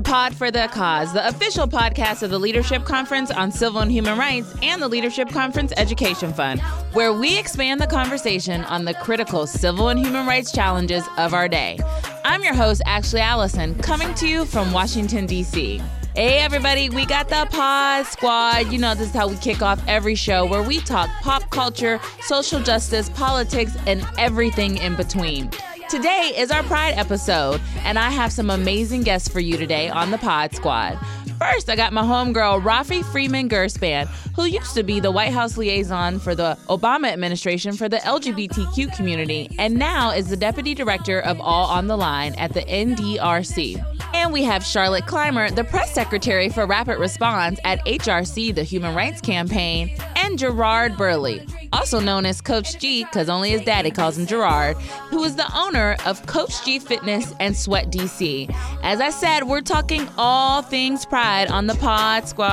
Pod 0.00 0.34
for 0.34 0.50
the 0.50 0.68
Cause, 0.72 1.12
the 1.12 1.26
official 1.28 1.66
podcast 1.66 2.22
of 2.22 2.30
the 2.30 2.38
Leadership 2.38 2.84
Conference 2.84 3.30
on 3.30 3.50
Civil 3.52 3.80
and 3.80 3.90
Human 3.90 4.18
Rights 4.18 4.54
and 4.62 4.80
the 4.80 4.88
Leadership 4.88 5.28
Conference 5.28 5.72
Education 5.76 6.32
Fund, 6.32 6.60
where 6.92 7.12
we 7.12 7.38
expand 7.38 7.80
the 7.80 7.86
conversation 7.86 8.64
on 8.64 8.84
the 8.84 8.94
critical 8.94 9.46
civil 9.46 9.88
and 9.88 9.98
human 9.98 10.26
rights 10.26 10.52
challenges 10.52 11.04
of 11.18 11.34
our 11.34 11.48
day. 11.48 11.78
I'm 12.24 12.42
your 12.42 12.54
host, 12.54 12.82
Ashley 12.86 13.20
Allison, 13.20 13.74
coming 13.76 14.14
to 14.14 14.28
you 14.28 14.44
from 14.44 14.72
Washington, 14.72 15.26
D.C. 15.26 15.82
Hey, 16.14 16.38
everybody, 16.38 16.90
we 16.90 17.06
got 17.06 17.28
the 17.28 17.46
Pod 17.50 18.04
Squad. 18.06 18.72
You 18.72 18.78
know, 18.78 18.94
this 18.94 19.08
is 19.08 19.14
how 19.14 19.28
we 19.28 19.36
kick 19.36 19.62
off 19.62 19.80
every 19.86 20.14
show 20.14 20.44
where 20.44 20.62
we 20.62 20.80
talk 20.80 21.08
pop 21.20 21.48
culture, 21.50 22.00
social 22.22 22.60
justice, 22.60 23.08
politics, 23.10 23.76
and 23.86 24.06
everything 24.18 24.76
in 24.78 24.96
between. 24.96 25.50
Today 25.90 26.32
is 26.36 26.52
our 26.52 26.62
Pride 26.62 26.94
episode, 26.96 27.60
and 27.78 27.98
I 27.98 28.10
have 28.10 28.30
some 28.30 28.48
amazing 28.48 29.02
guests 29.02 29.28
for 29.28 29.40
you 29.40 29.56
today 29.56 29.88
on 29.88 30.12
the 30.12 30.18
Pod 30.18 30.54
Squad. 30.54 30.96
First, 31.36 31.68
I 31.68 31.74
got 31.74 31.92
my 31.92 32.02
homegirl, 32.02 32.62
Rafi 32.62 33.04
Freedman 33.10 33.48
Gurspan, 33.48 34.06
who 34.36 34.44
used 34.44 34.72
to 34.74 34.84
be 34.84 35.00
the 35.00 35.10
White 35.10 35.32
House 35.32 35.56
liaison 35.56 36.20
for 36.20 36.36
the 36.36 36.56
Obama 36.68 37.10
administration 37.10 37.76
for 37.76 37.88
the 37.88 37.96
LGBTQ 37.96 38.94
community, 38.94 39.50
and 39.58 39.74
now 39.74 40.12
is 40.12 40.28
the 40.28 40.36
deputy 40.36 40.76
director 40.76 41.18
of 41.22 41.40
All 41.40 41.66
on 41.66 41.88
the 41.88 41.96
Line 41.96 42.36
at 42.36 42.52
the 42.52 42.60
NDRC. 42.60 43.84
And 44.14 44.32
we 44.32 44.44
have 44.44 44.64
Charlotte 44.64 45.06
Clymer, 45.06 45.50
the 45.50 45.64
press 45.64 45.92
secretary 45.92 46.50
for 46.50 46.66
Rapid 46.66 46.98
Response 46.98 47.58
at 47.64 47.84
HRC, 47.84 48.54
the 48.54 48.62
Human 48.62 48.94
Rights 48.94 49.20
Campaign, 49.20 49.96
and 50.30 50.38
Gerard 50.38 50.96
Burley, 50.96 51.44
also 51.72 51.98
known 51.98 52.24
as 52.24 52.40
Coach 52.40 52.78
G, 52.78 53.04
because 53.04 53.28
only 53.28 53.50
his 53.50 53.62
daddy 53.62 53.90
calls 53.90 54.16
him 54.16 54.26
Gerard, 54.26 54.76
who 55.10 55.22
is 55.24 55.34
the 55.34 55.46
owner 55.56 55.96
of 56.06 56.24
Coach 56.26 56.64
G 56.64 56.78
Fitness 56.78 57.34
and 57.40 57.56
Sweat 57.56 57.90
DC. 57.90 58.48
As 58.82 59.00
I 59.00 59.10
said, 59.10 59.44
we're 59.44 59.60
talking 59.60 60.08
all 60.16 60.62
things 60.62 61.04
Pride 61.04 61.50
on 61.50 61.66
the 61.66 61.74
Pod 61.74 62.28
Squad. 62.28 62.48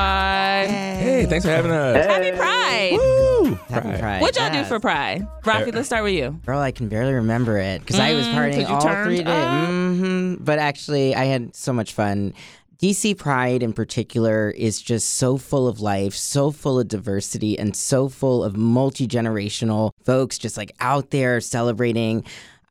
Hey, 0.67 1.27
thanks 1.29 1.45
for 1.45 1.51
having 1.51 1.71
us. 1.71 2.03
Happy 2.05 2.31
Pride! 2.35 2.91
Woo! 2.93 3.53
Happy 3.69 3.87
Pride. 3.89 3.99
Pride. 3.99 4.21
What'd 4.21 4.41
y'all 4.41 4.51
do 4.51 4.63
for 4.67 4.79
Pride? 4.79 5.27
Rafi, 5.43 5.73
let's 5.73 5.87
start 5.87 6.03
with 6.03 6.13
you. 6.13 6.31
Girl, 6.45 6.59
I 6.59 6.71
can 6.71 6.87
barely 6.89 7.13
remember 7.13 7.57
it 7.59 7.81
because 7.81 7.99
I 7.99 8.13
was 8.15 8.25
Mm, 8.25 8.33
'cause 8.33 8.55
partying 8.55 8.69
you 8.69 8.75
all 8.75 8.81
turned 8.81 9.05
three 9.05 9.17
days. 9.23 9.27
up. 9.27 9.67
hmm 9.69 10.33
But 10.43 10.57
actually, 10.59 11.15
I 11.15 11.25
had 11.25 11.55
so 11.55 11.71
much 11.73 11.93
fun. 11.93 12.33
DC 12.81 13.17
Pride 13.17 13.63
in 13.63 13.73
particular 13.73 14.51
is 14.51 14.79
just 14.81 15.15
so 15.15 15.37
full 15.37 15.67
of 15.67 15.79
life, 15.79 16.13
so 16.13 16.51
full 16.51 16.79
of 16.79 16.87
diversity, 16.87 17.57
and 17.57 17.75
so 17.75 18.07
full 18.07 18.43
of 18.43 18.55
multi 18.55 19.07
generational 19.07 19.91
folks 20.03 20.37
just 20.37 20.57
like 20.57 20.71
out 20.79 21.09
there 21.09 21.41
celebrating. 21.41 22.23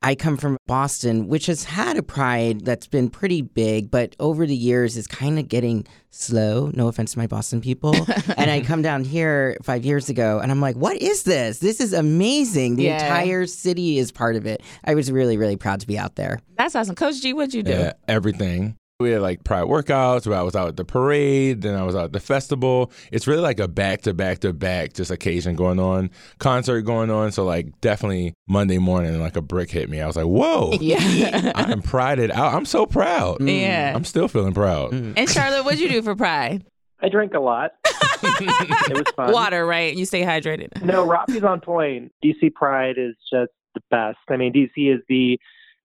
I 0.03 0.13
come 0.15 0.37
from 0.37 0.57
Boston, 0.67 1.27
which 1.27 1.47
has 1.47 1.63
had 1.63 1.97
a 1.97 2.03
pride 2.03 2.63
that's 2.63 2.85
been 2.87 3.09
pretty 3.09 3.41
big, 3.41 3.89
but 3.89 4.15
over 4.19 4.45
the 4.45 4.55
years 4.55 4.95
is 4.95 5.07
kind 5.07 5.39
of 5.39 5.49
getting 5.49 5.87
slow. 6.11 6.71
No 6.75 6.87
offense 6.87 7.13
to 7.13 7.17
my 7.17 7.25
Boston 7.25 7.59
people. 7.61 7.95
and 8.37 8.49
I 8.51 8.61
come 8.61 8.83
down 8.83 9.03
here 9.03 9.57
five 9.63 9.83
years 9.83 10.07
ago 10.07 10.39
and 10.39 10.51
I'm 10.51 10.61
like, 10.61 10.75
what 10.75 10.97
is 10.97 11.23
this? 11.23 11.57
This 11.59 11.81
is 11.81 11.93
amazing. 11.93 12.75
The 12.75 12.83
Yeah. 12.83 13.03
entire 13.03 13.47
city 13.47 13.97
is 13.97 14.11
part 14.11 14.35
of 14.35 14.45
it. 14.45 14.61
I 14.85 14.93
was 14.93 15.11
really, 15.11 15.35
really 15.35 15.57
proud 15.57 15.79
to 15.81 15.87
be 15.87 15.97
out 15.97 16.15
there. 16.15 16.39
That's 16.57 16.75
awesome. 16.75 16.93
Coach 16.95 17.19
G, 17.19 17.33
what'd 17.33 17.55
you 17.55 17.63
do? 17.63 17.71
Yeah, 17.71 17.93
everything. 18.07 18.75
We 18.99 19.11
had 19.11 19.21
like 19.21 19.43
pride 19.43 19.65
workouts. 19.65 20.25
Where 20.25 20.39
I 20.39 20.41
was 20.41 20.55
out 20.55 20.69
at 20.69 20.75
the 20.75 20.83
parade, 20.83 21.61
then 21.61 21.75
I 21.75 21.83
was 21.83 21.95
out 21.95 22.05
at 22.05 22.13
the 22.13 22.19
festival. 22.19 22.91
It's 23.11 23.27
really 23.27 23.43
like 23.43 23.59
a 23.59 23.67
back 23.67 24.01
to 24.03 24.13
back 24.15 24.39
to 24.39 24.53
back 24.53 24.93
just 24.93 25.11
occasion 25.11 25.55
going 25.55 25.79
on, 25.79 26.09
concert 26.39 26.81
going 26.81 27.11
on. 27.11 27.31
So 27.31 27.45
like 27.45 27.79
definitely 27.79 28.33
Monday 28.47 28.79
morning, 28.79 29.19
like 29.21 29.35
a 29.35 29.41
brick 29.41 29.69
hit 29.69 29.87
me. 29.87 30.01
I 30.01 30.07
was 30.07 30.15
like, 30.15 30.25
whoa, 30.25 30.73
Yeah. 30.81 31.51
I'm 31.53 31.83
prided 31.83 32.31
out. 32.31 32.55
I'm 32.55 32.65
so 32.65 32.87
proud. 32.87 33.37
Mm. 33.37 33.61
yeah. 33.61 33.91
I'm 33.93 34.03
still 34.03 34.27
feeling 34.27 34.55
proud. 34.55 34.93
Mm. 34.93 35.13
And 35.15 35.29
Charlotte, 35.29 35.63
what'd 35.63 35.79
you 35.79 35.89
do 35.89 36.01
for 36.01 36.15
Pride? 36.15 36.65
I 36.99 37.09
drank 37.09 37.35
a 37.35 37.39
lot. 37.39 37.73
it 37.85 38.97
was 38.97 39.13
fun. 39.15 39.31
Water, 39.31 39.63
right? 39.63 39.95
You 39.95 40.07
stay 40.07 40.23
hydrated. 40.23 40.81
No, 40.81 41.05
Rafi's 41.05 41.43
on 41.43 41.61
point. 41.61 42.11
DC 42.25 42.51
Pride 42.55 42.97
is 42.97 43.13
just 43.31 43.51
the 43.75 43.81
best. 43.91 44.17
I 44.27 44.37
mean, 44.37 44.53
DC 44.53 44.91
is 44.91 45.01
the 45.07 45.39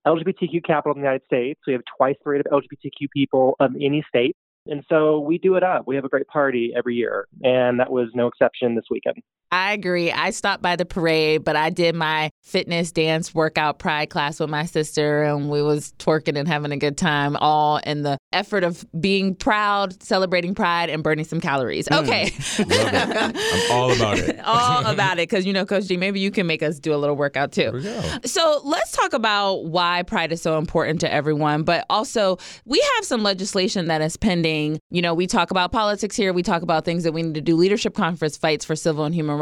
LGBTQ 0.07 0.65
capital 0.65 0.95
in 0.95 1.03
the 1.03 1.07
United 1.07 1.25
States. 1.27 1.61
We 1.67 1.73
have 1.73 1.83
twice 1.97 2.17
the 2.25 2.31
rate 2.31 2.43
of 2.47 2.63
LGBTQ 2.63 3.09
people 3.15 3.57
of 3.61 3.73
any 3.81 4.05
state. 4.09 4.37
And 4.67 4.85
so 4.89 5.19
we 5.19 5.39
do 5.39 5.57
it 5.57 5.63
up. 5.63 5.87
We 5.87 5.97
have 5.97 6.05
a 6.05 6.09
great 6.09 6.27
party 6.29 6.73
every 6.77 6.95
year. 6.95 7.27
And 7.43 7.81
that 7.81 7.91
was 7.91 8.09
no 8.15 8.29
exception 8.29 8.75
this 8.75 8.85
weekend. 8.91 9.17
I 9.53 9.75
agree. 9.75 10.11
I 10.11 10.31
stopped 10.31 10.63
by 10.63 10.77
the 10.77 10.87
parade, 10.87 11.45
but 11.45 11.57
I 11.57 11.69
did 11.69 11.95
my 11.95 12.31
fitness 12.41 12.91
dance 12.91 13.35
workout 13.35 13.79
pride 13.79 14.09
class 14.09 14.41
with 14.41 14.49
my 14.49 14.65
sister 14.65 15.23
and 15.25 15.51
we 15.51 15.63
was 15.63 15.93
twerking 15.99 16.39
and 16.39 16.49
having 16.49 16.73
a 16.73 16.79
good 16.79 16.97
time 16.97 17.37
all 17.37 17.77
in 17.77 18.03
the 18.03 18.17
effort 18.33 18.65
of 18.65 18.87
being 18.99 19.35
proud, 19.35 20.03
celebrating 20.03 20.55
pride 20.55 20.89
and 20.89 21.03
burning 21.03 21.27
some 21.27 21.39
calories. 21.39 21.87
Mm. 21.89 22.03
Okay. 22.03 22.33
Love. 22.65 23.35
I'm 23.35 23.73
all 23.73 23.93
about 23.93 24.19
it. 24.19 24.41
all 24.45 24.87
about 24.87 25.19
it 25.19 25.27
cuz 25.27 25.45
you 25.45 25.53
know 25.53 25.67
coach 25.67 25.85
G, 25.85 25.99
maybe 25.99 26.19
you 26.19 26.31
can 26.31 26.47
make 26.47 26.63
us 26.63 26.79
do 26.79 26.95
a 26.95 26.97
little 26.97 27.17
workout 27.17 27.53
too. 27.53 27.79
So 28.25 28.63
let's 28.65 28.93
talk 28.93 29.13
about 29.13 29.67
why 29.67 30.03
pride 30.05 30.33
is 30.33 30.41
so 30.41 30.57
important 30.57 31.01
to 31.01 31.13
everyone, 31.13 31.63
but 31.63 31.85
also 31.91 32.39
we 32.65 32.83
have 32.97 33.05
some 33.05 33.23
legislation 33.23 33.89
that 33.89 34.01
is 34.01 34.17
pending. 34.17 34.81
You 34.91 35.03
know, 35.03 35.13
we 35.13 35.27
talk 35.27 35.51
about 35.51 35.73
politics 35.73 36.17
here, 36.17 36.33
we 36.33 36.43
talk 36.43 36.63
about 36.63 36.87
things 36.87 37.05
that 37.05 37.13
we 37.13 37.23
need 37.23 37.35
to 37.35 37.43
do, 37.43 37.55
leadership 37.55 37.95
conference 37.95 38.39
fights 38.39 38.65
for 38.65 38.75
civil 38.75 39.05
and 39.05 39.15
human 39.15 39.37
rights. 39.37 39.42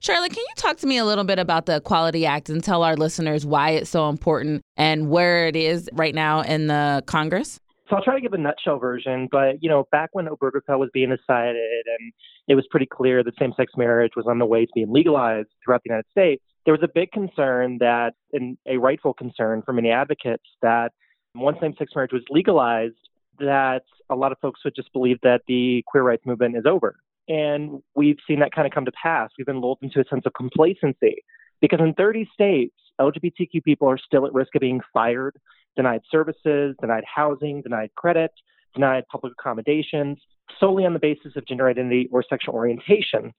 Charlotte, 0.00 0.32
can 0.32 0.40
you 0.40 0.54
talk 0.56 0.76
to 0.78 0.86
me 0.86 0.98
a 0.98 1.04
little 1.04 1.24
bit 1.24 1.38
about 1.38 1.66
the 1.66 1.76
Equality 1.76 2.26
Act 2.26 2.48
and 2.48 2.62
tell 2.62 2.82
our 2.82 2.96
listeners 2.96 3.44
why 3.44 3.70
it's 3.70 3.90
so 3.90 4.08
important 4.08 4.62
and 4.76 5.10
where 5.10 5.46
it 5.46 5.56
is 5.56 5.88
right 5.92 6.14
now 6.14 6.40
in 6.42 6.68
the 6.68 7.02
Congress? 7.06 7.60
So 7.88 7.96
I'll 7.96 8.04
try 8.04 8.14
to 8.14 8.20
give 8.20 8.32
a 8.32 8.38
nutshell 8.38 8.78
version, 8.78 9.28
but 9.32 9.60
you 9.60 9.68
know, 9.68 9.88
back 9.90 10.10
when 10.12 10.26
Obergefell 10.26 10.78
was 10.78 10.90
being 10.94 11.10
decided 11.10 11.56
and 11.98 12.12
it 12.46 12.54
was 12.54 12.64
pretty 12.70 12.86
clear 12.86 13.24
that 13.24 13.36
same-sex 13.38 13.72
marriage 13.76 14.12
was 14.14 14.26
on 14.28 14.38
the 14.38 14.46
way 14.46 14.64
to 14.64 14.70
being 14.74 14.92
legalized 14.92 15.48
throughout 15.64 15.82
the 15.84 15.90
United 15.90 16.06
States, 16.10 16.42
there 16.64 16.74
was 16.74 16.82
a 16.84 16.88
big 16.94 17.10
concern 17.10 17.78
that, 17.80 18.12
and 18.32 18.56
a 18.68 18.76
rightful 18.76 19.12
concern 19.12 19.62
for 19.64 19.72
many 19.72 19.90
advocates, 19.90 20.44
that 20.62 20.92
once 21.34 21.58
same-sex 21.60 21.92
marriage 21.94 22.12
was 22.12 22.22
legalized, 22.30 22.94
that 23.40 23.82
a 24.08 24.14
lot 24.14 24.30
of 24.30 24.38
folks 24.40 24.60
would 24.64 24.74
just 24.76 24.92
believe 24.92 25.18
that 25.22 25.42
the 25.48 25.82
queer 25.86 26.04
rights 26.04 26.24
movement 26.26 26.56
is 26.56 26.66
over. 26.66 26.96
And 27.30 27.80
we've 27.94 28.18
seen 28.26 28.40
that 28.40 28.50
kind 28.50 28.66
of 28.66 28.72
come 28.72 28.84
to 28.84 28.92
pass. 29.00 29.30
We've 29.38 29.46
been 29.46 29.60
lulled 29.60 29.78
into 29.82 30.00
a 30.00 30.04
sense 30.10 30.26
of 30.26 30.32
complacency 30.34 31.22
because 31.60 31.78
in 31.78 31.94
30 31.94 32.28
states, 32.34 32.74
LGBTQ 33.00 33.62
people 33.64 33.88
are 33.88 33.98
still 33.98 34.26
at 34.26 34.34
risk 34.34 34.54
of 34.56 34.60
being 34.60 34.80
fired 34.92 35.38
denied 35.76 36.00
services, 36.10 36.74
denied 36.80 37.04
housing, 37.06 37.62
denied 37.62 37.90
credit, 37.94 38.32
denied 38.74 39.04
public 39.10 39.32
accommodations, 39.38 40.18
solely 40.58 40.84
on 40.84 40.92
the 40.92 40.98
basis 40.98 41.36
of 41.36 41.46
gender 41.46 41.68
identity 41.68 42.08
or 42.10 42.24
sexual 42.28 42.52
orientation. 42.52 43.32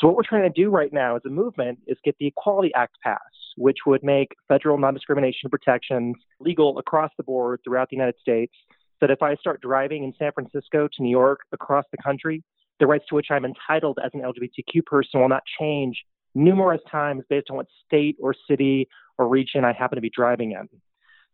So, 0.00 0.06
what 0.06 0.14
we're 0.16 0.22
trying 0.22 0.50
to 0.50 0.62
do 0.62 0.70
right 0.70 0.92
now 0.92 1.16
as 1.16 1.22
a 1.26 1.28
movement 1.28 1.80
is 1.88 1.98
get 2.04 2.14
the 2.20 2.28
Equality 2.28 2.70
Act 2.76 2.94
passed, 3.02 3.20
which 3.56 3.78
would 3.84 4.04
make 4.04 4.28
federal 4.46 4.78
non 4.78 4.94
discrimination 4.94 5.50
protections 5.50 6.14
legal 6.38 6.78
across 6.78 7.10
the 7.16 7.24
board 7.24 7.58
throughout 7.64 7.90
the 7.90 7.96
United 7.96 8.18
States. 8.20 8.54
So 9.00 9.08
that 9.08 9.10
if 9.10 9.20
I 9.20 9.34
start 9.34 9.60
driving 9.60 10.04
in 10.04 10.12
San 10.16 10.30
Francisco 10.30 10.86
to 10.86 11.02
New 11.02 11.10
York, 11.10 11.40
across 11.50 11.84
the 11.90 11.98
country, 12.00 12.44
the 12.82 12.86
rights 12.88 13.04
to 13.08 13.14
which 13.14 13.28
I'm 13.30 13.44
entitled 13.44 14.00
as 14.04 14.10
an 14.12 14.22
LGBTQ 14.22 14.84
person 14.84 15.20
will 15.20 15.28
not 15.28 15.44
change 15.60 16.02
numerous 16.34 16.80
times 16.90 17.22
based 17.30 17.46
on 17.48 17.56
what 17.56 17.66
state 17.86 18.16
or 18.20 18.34
city 18.50 18.88
or 19.18 19.28
region 19.28 19.64
I 19.64 19.72
happen 19.72 19.96
to 19.96 20.02
be 20.02 20.10
driving 20.10 20.50
in. 20.50 20.68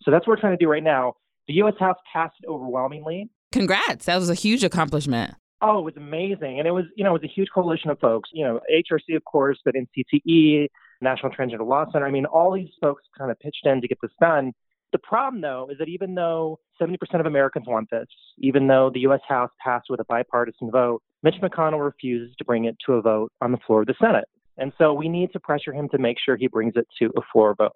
So 0.03 0.11
that's 0.11 0.27
what 0.27 0.37
we're 0.37 0.41
trying 0.41 0.59
to 0.59 0.63
do 0.63 0.71
right 0.71 0.83
now. 0.83 1.15
The 1.47 1.55
U.S. 1.55 1.73
House 1.81 1.97
passed 2.13 2.35
it 2.43 2.49
overwhelmingly. 2.49 3.31
Congrats. 3.51 4.05
That 4.05 4.19
was 4.19 4.29
a 4.29 4.35
huge 4.35 4.63
accomplishment. 4.63 5.37
Oh, 5.63 5.79
it 5.79 5.85
was 5.85 5.97
amazing. 5.97 6.59
And 6.59 6.69
it 6.69 6.73
was, 6.73 6.85
you 6.97 7.03
know, 7.03 7.11
it 7.17 7.23
was 7.23 7.31
a 7.31 7.35
huge 7.35 7.49
coalition 7.53 7.89
of 7.89 7.99
folks, 7.99 8.29
you 8.35 8.45
know, 8.45 8.61
HRC, 8.71 9.17
of 9.17 9.25
course, 9.25 9.59
but 9.65 9.75
NCTE, 9.75 10.69
National 11.01 11.33
Transgender 11.33 11.67
Law 11.67 11.87
Center. 11.91 12.07
I 12.07 12.11
mean, 12.11 12.27
all 12.27 12.53
these 12.53 12.69
folks 12.83 13.05
kind 13.17 13.31
of 13.31 13.41
pitched 13.41 13.65
in 13.65 13.81
to 13.81 13.89
get 13.89 13.99
this 14.03 14.11
done. 14.21 14.53
The 14.93 14.99
problem, 14.99 15.43
though, 15.43 15.69
is 15.71 15.79
that 15.79 15.89
even 15.89 16.15
though 16.15 16.59
70% 16.81 16.97
of 17.21 17.27
Americans 17.27 17.67
want 17.69 17.91
this, 17.91 18.07
even 18.39 18.67
though 18.69 18.91
the 18.93 19.01
U.S. 19.01 19.21
House 19.29 19.51
passed 19.63 19.87
with 19.91 20.01
a 20.01 20.05
bipartisan 20.05 20.71
vote, 20.71 21.03
Mitch 21.23 21.35
McConnell 21.43 21.85
refuses 21.85 22.35
to 22.39 22.45
bring 22.45 22.65
it 22.65 22.77
to 22.87 22.93
a 22.95 23.03
vote 23.03 23.31
on 23.43 23.53
the 23.53 23.59
floor 23.67 23.81
of 23.83 23.87
the 23.87 23.95
Senate. 24.01 24.25
And 24.57 24.73
so 24.79 24.95
we 24.95 25.09
need 25.09 25.33
to 25.33 25.41
pressure 25.41 25.73
him 25.73 25.89
to 25.91 25.99
make 25.99 26.17
sure 26.25 26.37
he 26.37 26.49
brings 26.49 26.73
it 26.77 26.87
to 27.01 27.13
a 27.17 27.21
floor 27.33 27.55
vote. 27.55 27.73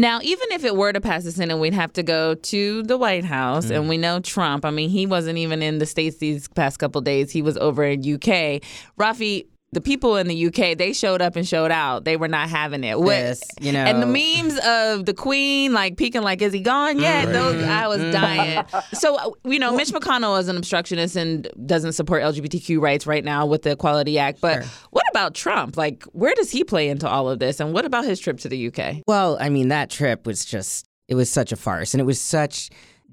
Now, 0.00 0.20
even 0.22 0.52
if 0.52 0.64
it 0.64 0.76
were 0.76 0.92
to 0.92 1.00
pass 1.00 1.24
the 1.24 1.32
Senate, 1.32 1.56
we'd 1.56 1.74
have 1.74 1.92
to 1.94 2.04
go 2.04 2.34
to 2.34 2.82
the 2.84 2.96
White 2.96 3.24
House, 3.24 3.66
Mm. 3.66 3.76
and 3.76 3.88
we 3.88 3.96
know 3.98 4.20
Trump. 4.20 4.64
I 4.64 4.70
mean, 4.70 4.90
he 4.90 5.06
wasn't 5.06 5.38
even 5.38 5.60
in 5.60 5.78
the 5.78 5.86
states 5.86 6.18
these 6.18 6.46
past 6.46 6.78
couple 6.78 7.00
days. 7.00 7.32
He 7.32 7.42
was 7.42 7.56
over 7.58 7.82
in 7.82 8.02
UK. 8.04 8.60
Rafi, 8.96 9.46
the 9.72 9.80
people 9.82 10.16
in 10.16 10.28
the 10.28 10.46
UK, 10.46 10.78
they 10.78 10.94
showed 10.94 11.20
up 11.20 11.36
and 11.36 11.46
showed 11.46 11.70
out. 11.70 12.04
They 12.06 12.16
were 12.16 12.26
not 12.28 12.48
having 12.48 12.84
it. 12.84 12.98
What- 12.98 13.08
This, 13.08 13.42
you 13.60 13.70
know. 13.70 13.84
and 13.84 14.00
the 14.02 14.06
memes 14.06 14.58
of 14.64 15.04
the 15.04 15.12
Queen 15.12 15.74
like 15.74 15.98
peeking 15.98 16.22
like, 16.22 16.40
"Is 16.40 16.54
he 16.54 16.60
gone 16.60 16.98
yet?" 16.98 17.26
Right. 17.26 17.32
Those 17.34 17.62
I 17.64 17.86
was 17.86 18.00
Mhm. 18.00 18.12
dying. 18.12 18.64
So 18.94 19.16
uh, 19.16 19.30
you 19.44 19.58
know, 19.58 19.76
Mitch 19.76 19.90
McConnell 19.90 20.40
is 20.40 20.48
an 20.48 20.56
obstructionist 20.56 21.16
and 21.16 21.48
doesn't 21.66 21.92
support 21.92 22.22
LGBTQ 22.22 22.80
rights 22.80 23.06
right 23.06 23.24
now 23.24 23.44
with 23.44 23.62
the 23.62 23.72
Equality 23.72 24.18
Act. 24.18 24.40
But 24.40 24.62
Sure. 24.62 24.72
what 24.90 25.04
about 25.10 25.34
Trump? 25.34 25.76
Like, 25.76 26.02
where 26.12 26.34
does 26.34 26.50
he 26.50 26.64
play 26.64 26.88
into 26.88 27.06
all 27.08 27.28
of 27.28 27.38
this? 27.38 27.60
And 27.60 27.74
what 27.74 27.84
about 27.84 28.04
his 28.06 28.18
trip 28.20 28.38
to 28.40 28.48
the 28.48 28.56
UK? 28.68 29.02
Well, 29.06 29.36
I 29.38 29.50
mean, 29.50 29.68
that 29.68 29.90
trip 29.90 30.26
was 30.26 30.44
just, 30.46 30.86
it 31.08 31.14
was 31.14 31.28
such 31.28 31.52
a 31.52 31.56
farce. 31.56 31.92
And 31.92 32.00
it 32.00 32.04
was 32.04 32.20
such 32.20 32.70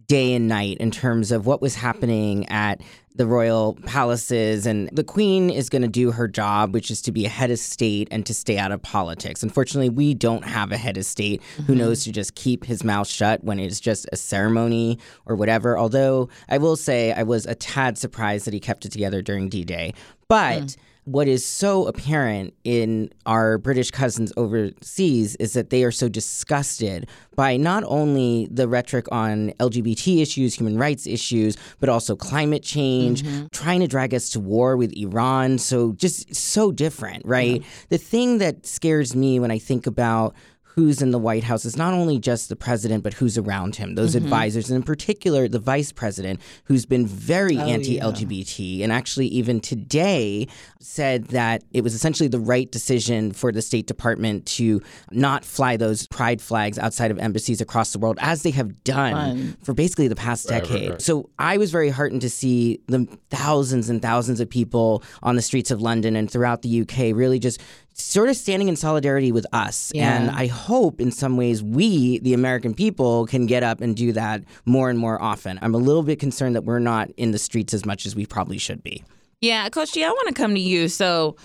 day 0.07 0.34
and 0.34 0.48
night 0.48 0.78
in 0.78 0.92
terms 0.92 1.31
of 1.31 1.46
what 1.46 1.62
was 1.62 1.75
happening 1.75 2.48
at 2.50 2.81
the 3.16 3.25
royal 3.25 3.75
palaces. 3.86 4.66
And 4.66 4.90
the 4.92 5.04
queen 5.04 5.50
is 5.50 5.69
going 5.69 5.81
to 5.84 5.88
do 5.88 6.12
her 6.12 6.28
job, 6.28 6.74
which 6.74 6.92
is 6.92 7.02
to 7.04 7.12
be 7.13 7.25
a 7.25 7.30
head 7.30 7.50
of 7.50 7.60
state 7.60 8.10
and 8.12 8.25
to 8.25 8.34
stay 8.34 8.57
out 8.57 8.74
of 8.74 8.81
politics. 8.81 9.42
Unfortunately, 9.42 9.90
we 9.90 10.13
don't 10.13 10.44
have 10.44 10.72
a 10.74 10.78
head 10.78 10.98
of 10.98 11.06
state 11.06 11.42
who 11.56 11.63
Mm-hmm. 11.63 11.78
knows 11.78 12.04
to 12.04 12.12
just 12.12 12.36
keep 12.36 12.66
his 12.66 12.84
mouth 12.84 13.07
shut 13.07 13.44
when 13.44 13.57
it's 13.60 13.80
just 13.80 14.06
a 14.12 14.18
ceremony 14.18 15.00
or 15.25 15.36
whatever. 15.36 15.78
Although 15.78 16.30
I 16.50 16.57
will 16.57 16.75
say 16.75 17.13
I 17.13 17.24
was 17.24 17.46
a 17.46 17.56
tad 17.56 17.98
surprised 17.98 18.46
that 18.48 18.54
he 18.54 18.60
kept 18.60 18.86
it 18.86 18.92
together 18.92 19.22
during 19.22 19.48
D 19.50 19.63
Day. 19.63 19.94
But 20.28 20.62
Mm. 20.63 20.78
What 21.06 21.28
is 21.28 21.46
so 21.46 21.86
apparent 21.86 22.54
in 22.63 23.12
our 23.28 23.60
British 23.60 23.92
cousins 23.92 24.34
overseas 24.38 25.36
is 25.36 25.54
that 25.54 25.69
they 25.69 25.84
are 25.84 25.92
so 25.92 26.10
disgusted 26.10 27.07
by 27.36 27.57
not 27.57 27.84
only 27.86 28.48
the 28.50 28.68
rhetoric 28.68 29.06
on 29.12 29.52
LGBT 29.60 30.22
issues, 30.22 30.56
human 30.56 30.78
rights 30.78 31.06
issues, 31.06 31.57
but 31.80 31.90
also 31.90 32.16
climate 32.16 32.63
change, 32.63 33.22
mm-hmm. 33.22 33.46
trying 33.52 33.81
to 33.81 33.88
drag 33.88 34.16
us 34.16 34.31
to 34.31 34.40
war 34.40 34.75
with 34.78 34.92
Iran. 34.94 35.60
So 35.60 35.94
just 35.94 36.34
so 36.34 36.72
different, 36.72 37.24
right? 37.25 37.63
The 37.90 38.00
thing 38.00 38.40
that 38.40 38.66
scares 38.66 39.16
me 39.16 39.40
when 39.40 39.52
I 39.52 39.60
think 39.60 39.86
about 39.86 40.36
who's 40.75 41.01
in 41.01 41.12
the 41.12 41.19
White 41.19 41.44
House 41.44 41.63
is 41.63 41.77
not 41.77 41.94
only 41.94 42.19
just 42.19 42.50
the 42.50 42.56
president, 42.56 43.01
but 43.01 43.13
who's 43.13 43.38
around 43.38 43.77
him, 43.77 43.95
those 43.95 44.13
mm-hmm. 44.13 44.25
advisors, 44.25 44.69
and 44.69 44.75
in 44.75 44.83
particular, 44.83 45.48
the 45.48 45.60
vice 45.60 45.94
president, 45.94 46.42
who's 46.66 46.86
been 46.86 47.07
very 47.07 47.57
oh, 47.57 47.62
anti 47.62 47.98
LGBT. 47.98 48.81
And 48.83 48.92
actually, 48.92 49.27
even 49.27 49.62
today, 49.62 50.48
said 50.80 51.27
that 51.27 51.63
it 51.72 51.81
was 51.81 51.94
essentially 51.94 52.27
the 52.27 52.39
right 52.39 52.69
decision 52.72 53.31
for 53.31 53.51
the 53.51 53.62
State 53.62 53.88
Department 53.88 54.45
to 54.45 54.81
not 55.12 55.45
fly 55.45 55.77
those 55.77 56.07
pride 56.07 56.42
flags 56.42 56.78
outside 56.78 57.10
of 57.10 57.19
embassies 57.19 57.62
across 57.62 57.94
the 57.94 58.00
world, 58.00 58.18
as 58.21 58.44
they 58.44 58.51
have 58.51 58.83
done 58.83 59.13
Fun. 59.13 59.57
for 59.63 59.74
basically 59.74 60.07
the 60.10 60.16
past 60.16 60.50
Right, 60.50 60.62
right, 60.62 60.69
decade. 60.69 60.89
right. 60.92 61.01
So 61.01 61.30
I 61.39 61.57
was 61.57 61.71
very 61.71 61.89
heartened 61.89 62.21
to 62.21 62.30
see 62.30 62.81
the 62.88 63.07
thousands 63.30 63.89
and 63.89 64.01
thousands 64.01 64.42
of 64.42 64.50
people 64.50 65.04
on 65.24 65.38
the 65.38 65.42
streets 65.42 65.71
of 65.71 65.81
London 65.81 66.16
and 66.16 66.30
throughout 66.30 66.62
the 66.62 66.81
UK 66.81 67.16
really 67.16 67.39
just 67.39 67.62
sort 67.97 68.30
of 68.30 68.36
standing 68.36 68.68
in 68.68 68.75
solidarity 68.75 69.31
with 69.31 69.45
us. 69.53 69.92
Yeah. 69.95 70.15
And 70.15 70.30
I 70.31 70.47
hope 70.47 71.00
in 71.00 71.12
some 71.12 71.38
ways 71.38 71.63
we, 71.63 72.19
the 72.19 72.33
American 72.33 72.74
people, 72.74 73.25
can 73.25 73.45
get 73.45 73.63
up 73.63 73.80
and 73.80 73.95
do 73.95 74.12
that 74.12 74.44
more 74.65 74.89
and 74.89 75.00
more 75.00 75.21
often. 75.21 75.57
I'm 75.62 75.74
a 75.74 75.77
little 75.77 76.03
bit 76.03 76.19
concerned 76.19 76.56
that 76.56 76.65
we're 76.65 76.80
not 76.80 77.09
in 77.18 77.31
the 77.31 77.38
streets 77.38 77.74
as 77.74 77.86
much 77.86 78.06
as 78.06 78.15
we 78.15 78.25
probably 78.25 78.57
should 78.57 78.83
be. 78.83 79.03
Yeah, 79.39 79.68
Coach 79.69 79.94
G, 79.94 80.03
I 80.03 80.09
want 80.09 80.27
to 80.27 80.33
come 80.33 80.53
to 80.56 80.59
you. 80.59 80.89
So, 80.89 81.38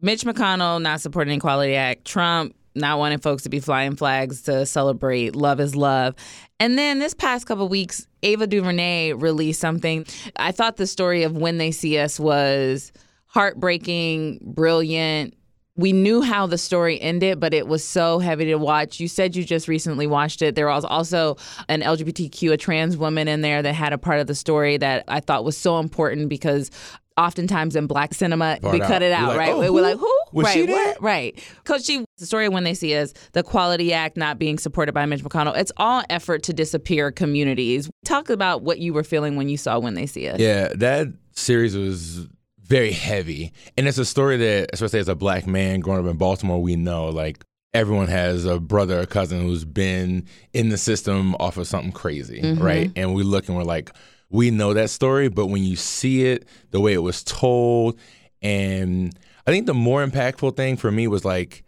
Mitch 0.00 0.22
McConnell 0.22 0.80
not 0.80 1.00
supporting 1.00 1.30
the 1.30 1.36
Equality 1.36 1.74
Act, 1.74 2.04
Trump 2.04 2.54
not 2.76 2.98
wanting 2.98 3.18
folks 3.18 3.42
to 3.44 3.48
be 3.48 3.58
flying 3.58 3.96
flags 3.96 4.42
to 4.42 4.66
celebrate 4.66 5.34
love 5.34 5.58
is 5.60 5.74
love. 5.74 6.14
And 6.60 6.78
then 6.78 6.98
this 6.98 7.14
past 7.14 7.46
couple 7.46 7.68
weeks, 7.68 8.06
Ava 8.22 8.46
DuVernay 8.46 9.14
released 9.14 9.60
something. 9.60 10.06
I 10.36 10.52
thought 10.52 10.76
the 10.76 10.86
story 10.86 11.22
of 11.22 11.36
When 11.36 11.58
They 11.58 11.70
See 11.70 11.98
Us 11.98 12.20
was 12.20 12.92
heartbreaking, 13.26 14.40
brilliant. 14.42 15.34
We 15.76 15.92
knew 15.92 16.22
how 16.22 16.46
the 16.46 16.58
story 16.58 17.00
ended, 17.00 17.38
but 17.40 17.52
it 17.52 17.66
was 17.68 17.84
so 17.84 18.18
heavy 18.18 18.46
to 18.46 18.56
watch. 18.56 18.98
You 19.00 19.08
said 19.08 19.36
you 19.36 19.44
just 19.44 19.68
recently 19.68 20.06
watched 20.06 20.42
it. 20.42 20.54
There 20.54 20.68
was 20.68 20.84
also 20.84 21.36
an 21.68 21.82
LGBTQ, 21.82 22.52
a 22.52 22.56
trans 22.56 22.96
woman 22.96 23.28
in 23.28 23.42
there 23.42 23.62
that 23.62 23.74
had 23.74 23.92
a 23.92 23.98
part 23.98 24.20
of 24.20 24.26
the 24.26 24.34
story 24.34 24.76
that 24.78 25.04
I 25.08 25.20
thought 25.20 25.44
was 25.44 25.56
so 25.56 25.78
important 25.78 26.28
because 26.28 26.70
oftentimes 27.18 27.76
in 27.76 27.86
black 27.86 28.12
cinema 28.12 28.58
Part 28.60 28.74
we 28.74 28.82
out. 28.82 28.88
cut 28.88 29.02
it 29.02 29.12
out, 29.12 29.28
like, 29.28 29.38
right? 29.38 29.52
oh, 29.52 29.72
We're 29.72 29.80
like, 29.82 29.96
who? 29.98 30.12
Was 30.32 30.44
right, 30.46 30.52
she 30.54 30.64
what? 30.64 31.00
Right. 31.02 31.42
Coach 31.64 31.84
G, 31.86 32.04
the 32.18 32.26
story 32.26 32.48
when 32.48 32.64
they 32.64 32.74
see 32.74 32.94
us, 32.94 33.14
the 33.32 33.40
Equality 33.40 33.92
Act 33.92 34.16
not 34.18 34.38
being 34.38 34.58
supported 34.58 34.92
by 34.92 35.06
Mitch 35.06 35.22
McConnell, 35.24 35.56
it's 35.56 35.72
all 35.78 36.02
effort 36.10 36.42
to 36.44 36.52
disappear 36.52 37.10
communities. 37.10 37.88
Talk 38.04 38.28
about 38.28 38.62
what 38.62 38.78
you 38.80 38.92
were 38.92 39.04
feeling 39.04 39.36
when 39.36 39.48
you 39.48 39.56
saw 39.56 39.78
when 39.78 39.94
they 39.94 40.06
see 40.06 40.28
us. 40.28 40.38
Yeah, 40.40 40.68
that 40.74 41.08
series 41.32 41.76
was 41.76 42.26
very 42.66 42.92
heavy. 42.92 43.52
And 43.76 43.88
it's 43.88 43.98
a 43.98 44.04
story 44.04 44.36
that, 44.38 44.70
especially 44.72 45.00
as 45.00 45.08
a 45.08 45.14
black 45.14 45.46
man 45.46 45.80
growing 45.80 46.04
up 46.04 46.10
in 46.10 46.16
Baltimore, 46.16 46.60
we 46.60 46.76
know 46.76 47.08
like 47.08 47.44
everyone 47.74 48.08
has 48.08 48.44
a 48.44 48.58
brother 48.58 49.00
or 49.00 49.06
cousin 49.06 49.42
who's 49.42 49.64
been 49.64 50.26
in 50.52 50.68
the 50.68 50.78
system 50.78 51.34
off 51.36 51.56
of 51.56 51.66
something 51.66 51.92
crazy, 51.92 52.40
mm-hmm. 52.40 52.62
right? 52.62 52.90
And 52.96 53.14
we 53.14 53.22
look 53.22 53.48
and 53.48 53.56
we're 53.56 53.64
like, 53.64 53.90
we 54.30 54.50
know 54.50 54.74
that 54.74 54.90
story, 54.90 55.28
but 55.28 55.46
when 55.46 55.62
you 55.62 55.76
see 55.76 56.26
it, 56.26 56.48
the 56.70 56.80
way 56.80 56.92
it 56.92 57.02
was 57.02 57.22
told, 57.22 57.98
and 58.42 59.16
I 59.46 59.50
think 59.50 59.66
the 59.66 59.74
more 59.74 60.04
impactful 60.04 60.56
thing 60.56 60.76
for 60.76 60.90
me 60.90 61.06
was 61.06 61.24
like 61.24 61.64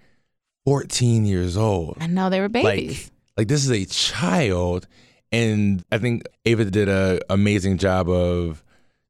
14 0.69 1.25
years 1.25 1.57
old 1.57 1.97
I 1.99 2.09
know 2.09 2.29
they 2.29 2.41
were 2.41 2.51
babies. 2.51 3.05
like 3.05 3.13
like 3.39 3.49
this 3.49 3.65
is 3.65 3.71
a 3.71 3.87
child 3.87 4.87
and 5.33 5.83
i 5.91 5.97
think 5.97 6.25
ava 6.45 6.67
did 6.67 6.91
a 6.91 7.21
amazing 7.31 7.79
job 7.79 8.11
of 8.11 8.63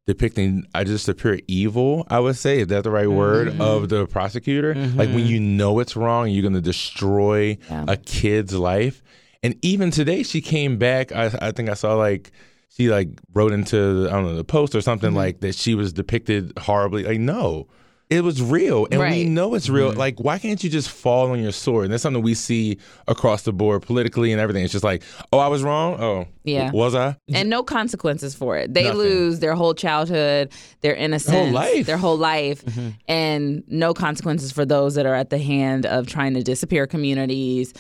depicting 0.08 0.66
uh, 0.74 0.82
just 0.84 1.04
the 1.06 1.14
pure 1.14 1.38
evil 1.46 2.06
i 2.10 2.18
would 2.18 2.34
say. 2.36 2.60
Is 2.60 2.66
that 2.68 2.82
the 2.82 2.90
right 2.90 3.10
word 3.10 3.48
Mm-hmm. 3.48 3.60
of 3.60 3.88
the 3.90 4.06
prosecutor? 4.06 4.74
Like 4.74 5.10
when 5.10 5.26
you 5.26 5.38
know 5.38 5.78
it's 5.78 5.94
wrong 5.96 6.30
you're 6.30 6.42
going 6.48 6.54
to 6.64 6.68
destroy 6.74 7.58
Yeah. 7.70 7.84
a 7.86 7.96
kid's 7.96 8.54
life. 8.54 9.02
And 9.44 9.54
even 9.62 9.90
today 9.92 10.22
she 10.24 10.40
came 10.40 10.78
back. 10.78 11.12
I, 11.12 11.26
I 11.48 11.50
think 11.52 11.68
i 11.68 11.74
saw 11.74 11.94
like 11.94 12.32
she 12.70 12.88
like 12.90 13.08
wrote 13.34 13.52
into 13.52 14.06
i 14.08 14.12
don't 14.14 14.24
know 14.24 14.36
the 14.36 14.44
post 14.44 14.74
or 14.74 14.78
Mm-hmm. 14.78 14.84
something 14.90 15.14
like 15.14 15.40
that 15.40 15.54
she 15.54 15.74
was 15.74 15.92
depicted 15.92 16.52
horribly. 16.58 17.04
Like 17.04 17.20
no 17.20 17.68
it 18.10 18.22
was 18.24 18.40
real 18.40 18.86
and 18.90 19.00
we 19.00 19.24
know 19.24 19.54
it's 19.54 19.68
real 19.68 19.90
mm-hmm. 19.90 19.98
like 19.98 20.18
why 20.18 20.38
can't 20.38 20.64
you 20.64 20.70
just 20.70 20.88
fall 20.90 21.30
on 21.30 21.42
your 21.42 21.52
sword 21.52 21.84
and 21.84 21.92
that's 21.92 22.02
something 22.02 22.22
we 22.22 22.34
see 22.34 22.78
across 23.06 23.42
the 23.42 23.52
board 23.52 23.82
politically 23.82 24.32
and 24.32 24.40
everything 24.40 24.64
it's 24.64 24.72
just 24.72 24.84
like 24.84 25.02
oh 25.32 25.38
i 25.38 25.46
was 25.48 25.62
wrong 25.62 26.00
oh 26.00 26.26
Yeah. 26.44 26.70
was 26.70 26.94
i 26.94 27.16
and 27.34 27.50
no 27.50 27.62
consequences 27.62 28.34
for 28.34 28.56
it. 28.56 28.72
They 28.72 28.84
Nothing. 28.84 28.98
lose 28.98 29.40
their 29.40 29.54
whole 29.54 29.74
childhood, 29.74 30.50
their 30.80 30.94
innocence, 30.94 31.34
whole 31.36 31.50
life. 31.50 31.86
their 31.86 31.98
whole 31.98 32.16
life, 32.16 32.64
mm-hmm. 32.64 32.90
and 33.06 33.62
no 33.68 33.92
consequences 33.94 34.50
for 34.52 34.64
those 34.64 34.94
that 34.94 35.06
are 35.06 35.14
at 35.14 35.30
the 35.30 35.38
hand 35.38 35.86
of 35.86 36.06
trying 36.06 36.34
to 36.34 36.42
disappear 36.42 36.86
communities, 36.86 37.74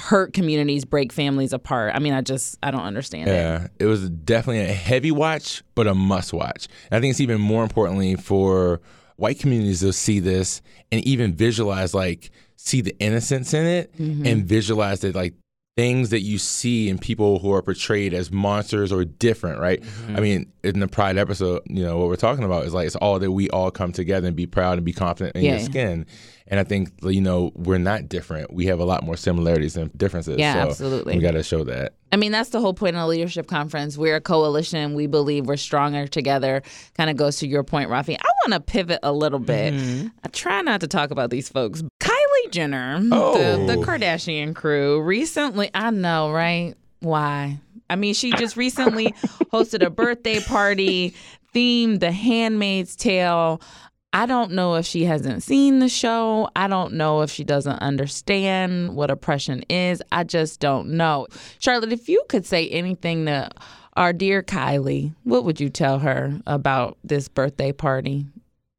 hurt 0.00 0.32
communities, 0.32 0.84
break 0.84 1.12
families 1.12 1.52
apart. 1.52 1.94
I 1.94 1.98
mean, 1.98 2.12
I 2.12 2.20
just 2.20 2.58
I 2.62 2.70
don't 2.70 2.82
understand 2.82 3.28
it. 3.28 3.32
yeah 3.32 3.68
it 3.78 3.86
was 3.86 4.08
definitely 4.10 4.62
a 4.62 4.72
heavy 4.74 5.10
watch 5.12 5.62
but 5.74 5.86
a 5.86 5.94
must 5.94 6.32
watch 6.32 6.66
and 6.90 6.98
i 6.98 7.00
think 7.00 7.12
it's 7.12 7.20
even 7.20 7.40
more 7.40 7.62
importantly 7.62 8.16
for 8.16 8.80
white 9.20 9.38
communities 9.38 9.82
will 9.84 9.92
see 9.92 10.18
this 10.18 10.62
and 10.90 11.04
even 11.06 11.34
visualize 11.34 11.92
like 11.94 12.30
see 12.56 12.80
the 12.80 12.94
innocence 12.98 13.52
in 13.54 13.66
it 13.66 13.92
Mm-hmm. 13.96 14.26
and 14.26 14.44
visualize 14.44 15.00
that 15.00 15.14
like 15.14 15.34
things 15.80 16.10
that 16.10 16.20
you 16.20 16.36
see 16.36 16.90
in 16.90 16.98
people 16.98 17.38
who 17.38 17.50
are 17.54 17.62
portrayed 17.62 18.12
as 18.12 18.30
monsters 18.30 18.92
or 18.92 19.02
different 19.04 19.58
right 19.60 19.80
Mm-hmm. 19.80 20.16
i 20.16 20.20
mean 20.20 20.52
in 20.62 20.78
the 20.80 20.88
pride 20.88 21.16
episode 21.16 21.62
you 21.66 21.82
know 21.82 21.96
what 21.96 22.08
we're 22.08 22.16
talking 22.16 22.44
about 22.44 22.66
is 22.66 22.74
like 22.74 22.86
it's 22.86 22.96
all 22.96 23.18
that 23.18 23.30
we 23.32 23.48
all 23.48 23.70
come 23.70 23.92
together 23.92 24.26
and 24.26 24.36
be 24.36 24.46
proud 24.46 24.74
and 24.76 24.84
be 24.84 24.92
confident 24.92 25.34
in 25.36 25.42
Yeah. 25.42 25.52
your 25.52 25.60
skin 25.60 26.04
and 26.48 26.60
i 26.60 26.64
think 26.64 26.90
you 27.02 27.22
know 27.22 27.50
we're 27.54 27.78
not 27.78 28.08
different 28.10 28.52
we 28.52 28.66
have 28.66 28.78
a 28.78 28.84
lot 28.84 29.02
more 29.04 29.16
similarities 29.16 29.72
than 29.74 29.90
differences 29.96 30.36
Yeah, 30.38 30.52
so 30.64 30.68
absolutely. 30.68 31.16
we 31.16 31.22
got 31.22 31.30
to 31.32 31.42
show 31.42 31.64
that 31.64 31.94
I 32.12 32.16
mean, 32.16 32.32
that's 32.32 32.50
the 32.50 32.60
whole 32.60 32.74
point 32.74 32.96
of 32.96 33.02
the 33.02 33.06
leadership 33.06 33.46
conference. 33.46 33.96
We're 33.96 34.16
a 34.16 34.20
coalition. 34.20 34.94
We 34.94 35.06
believe 35.06 35.46
we're 35.46 35.56
stronger 35.56 36.08
together. 36.08 36.60
Kind 36.96 37.08
of 37.08 37.16
goes 37.16 37.36
to 37.36 37.46
your 37.46 37.62
point, 37.62 37.88
Rafi. 37.88 38.16
I 38.20 38.28
want 38.44 38.52
to 38.54 38.58
pivot 38.72 38.98
a 39.04 39.12
little 39.12 39.38
bit. 39.38 39.72
I 40.24 40.28
try 40.32 40.60
not 40.62 40.80
to 40.80 40.88
talk 40.88 41.12
about 41.12 41.30
these 41.30 41.48
folks. 41.48 41.84
Kylie 42.46 42.50
Jenner, 42.50 43.00
the, 43.00 43.14
Oh. 43.16 43.66
the 43.66 43.76
Kardashian 43.76 44.54
crew, 44.54 45.00
recently, 45.02 45.70
I 45.74 45.90
know, 45.90 46.30
right? 46.30 46.74
Why? 47.00 47.58
I 47.88 47.96
mean, 47.96 48.14
she 48.14 48.30
just 48.32 48.56
recently 48.56 49.06
hosted 49.52 49.84
a 49.84 49.90
birthday 49.90 50.40
party 50.40 51.14
themed 51.54 52.00
The 52.00 52.12
Handmaid's 52.12 52.94
Tale. 52.96 53.60
I 54.12 54.26
don't 54.26 54.52
know 54.52 54.74
if 54.74 54.86
she 54.86 55.04
hasn't 55.04 55.42
seen 55.42 55.78
the 55.78 55.88
show. 55.88 56.48
I 56.56 56.66
don't 56.66 56.94
know 56.94 57.22
if 57.22 57.30
she 57.30 57.44
doesn't 57.44 57.78
understand 57.80 58.96
what 58.96 59.10
oppression 59.10 59.62
is. 59.68 60.02
I 60.10 60.24
just 60.24 60.58
don't 60.60 60.90
know. 60.90 61.26
Charlotte, 61.60 61.92
if 61.92 62.08
you 62.08 62.22
could 62.28 62.44
say 62.44 62.68
anything 62.68 63.26
to 63.26 63.50
our 63.96 64.12
dear 64.12 64.42
Kylie, 64.42 65.14
what 65.24 65.44
would 65.44 65.60
you 65.60 65.68
tell 65.68 66.00
her 66.00 66.32
about 66.46 66.98
this 67.04 67.28
birthday 67.28 67.70
party? 67.72 68.26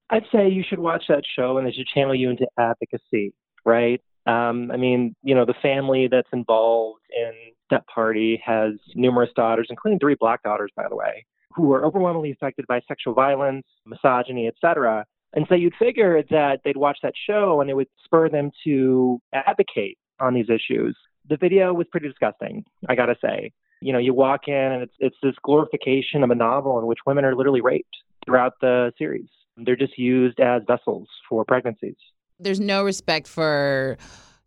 I'd 0.10 0.26
say 0.34 0.50
you 0.50 0.64
should 0.68 0.80
watch 0.80 1.06
that 1.08 1.24
show 1.38 1.58
and 1.58 1.66
it 1.68 1.76
should 1.76 1.88
channel 1.88 2.14
you 2.14 2.30
into 2.30 2.46
advocacy, 2.58 3.34
right? 3.66 4.02
Um, 4.28 4.72
I 4.72 4.78
mean, 4.78 5.16
you 5.24 5.34
know, 5.34 5.46
the 5.46 5.56
family 5.62 6.08
that's 6.10 6.30
involved 6.32 7.02
in 7.16 7.32
that 7.72 7.88
party 7.88 8.42
has 8.46 8.74
numerous 8.96 9.30
daughters, 9.36 9.68
including 9.70 10.00
three 10.00 10.16
black 10.20 10.44
daughters, 10.44 10.72
by 10.76 10.88
the 10.88 10.96
way, 10.96 11.26
who 11.56 11.74
are 11.74 11.86
overwhelmingly 11.86 12.32
affected 12.32 12.66
by 12.68 12.82
sexual 12.88 13.14
violence, 13.14 13.66
misogyny, 13.86 14.48
etc. 14.48 15.06
And 15.34 15.46
so 15.48 15.56
you'd 15.56 15.74
figure 15.80 16.22
that 16.30 16.60
they'd 16.64 16.78
watch 16.78 17.00
that 17.04 17.14
show 17.28 17.62
and 17.62 17.70
it 17.70 17.74
would 17.74 17.88
spur 18.04 18.30
them 18.30 18.52
to 18.66 19.20
advocate 19.34 19.98
on 20.20 20.34
these 20.34 20.50
issues. 20.50 20.96
The 21.30 21.38
video 21.38 21.74
was 21.74 21.88
pretty 21.92 22.08
disgusting, 22.08 22.66
I 22.90 22.96
gotta 22.96 23.16
say. 23.24 23.52
You 23.82 23.94
know, 23.94 24.00
you 24.00 24.14
walk 24.14 24.48
in 24.48 24.54
and 24.54 24.84
it's 24.84 24.94
it's 25.00 25.16
this 25.24 25.36
glorification 25.44 26.24
of 26.24 26.30
a 26.30 26.36
novel 26.36 26.78
in 26.80 26.86
which 26.86 27.00
women 27.08 27.26
are 27.26 27.36
literally 27.36 27.62
raped 27.62 27.96
throughout 28.26 28.54
the 28.62 28.92
series. 28.98 29.30
They're 29.58 29.76
just 29.76 29.98
used 29.98 30.40
as 30.40 30.62
vessels 30.68 31.08
for 31.30 31.46
pregnancies. 31.46 31.96
There's 32.42 32.60
no 32.60 32.84
respect 32.84 33.28
for 33.28 33.98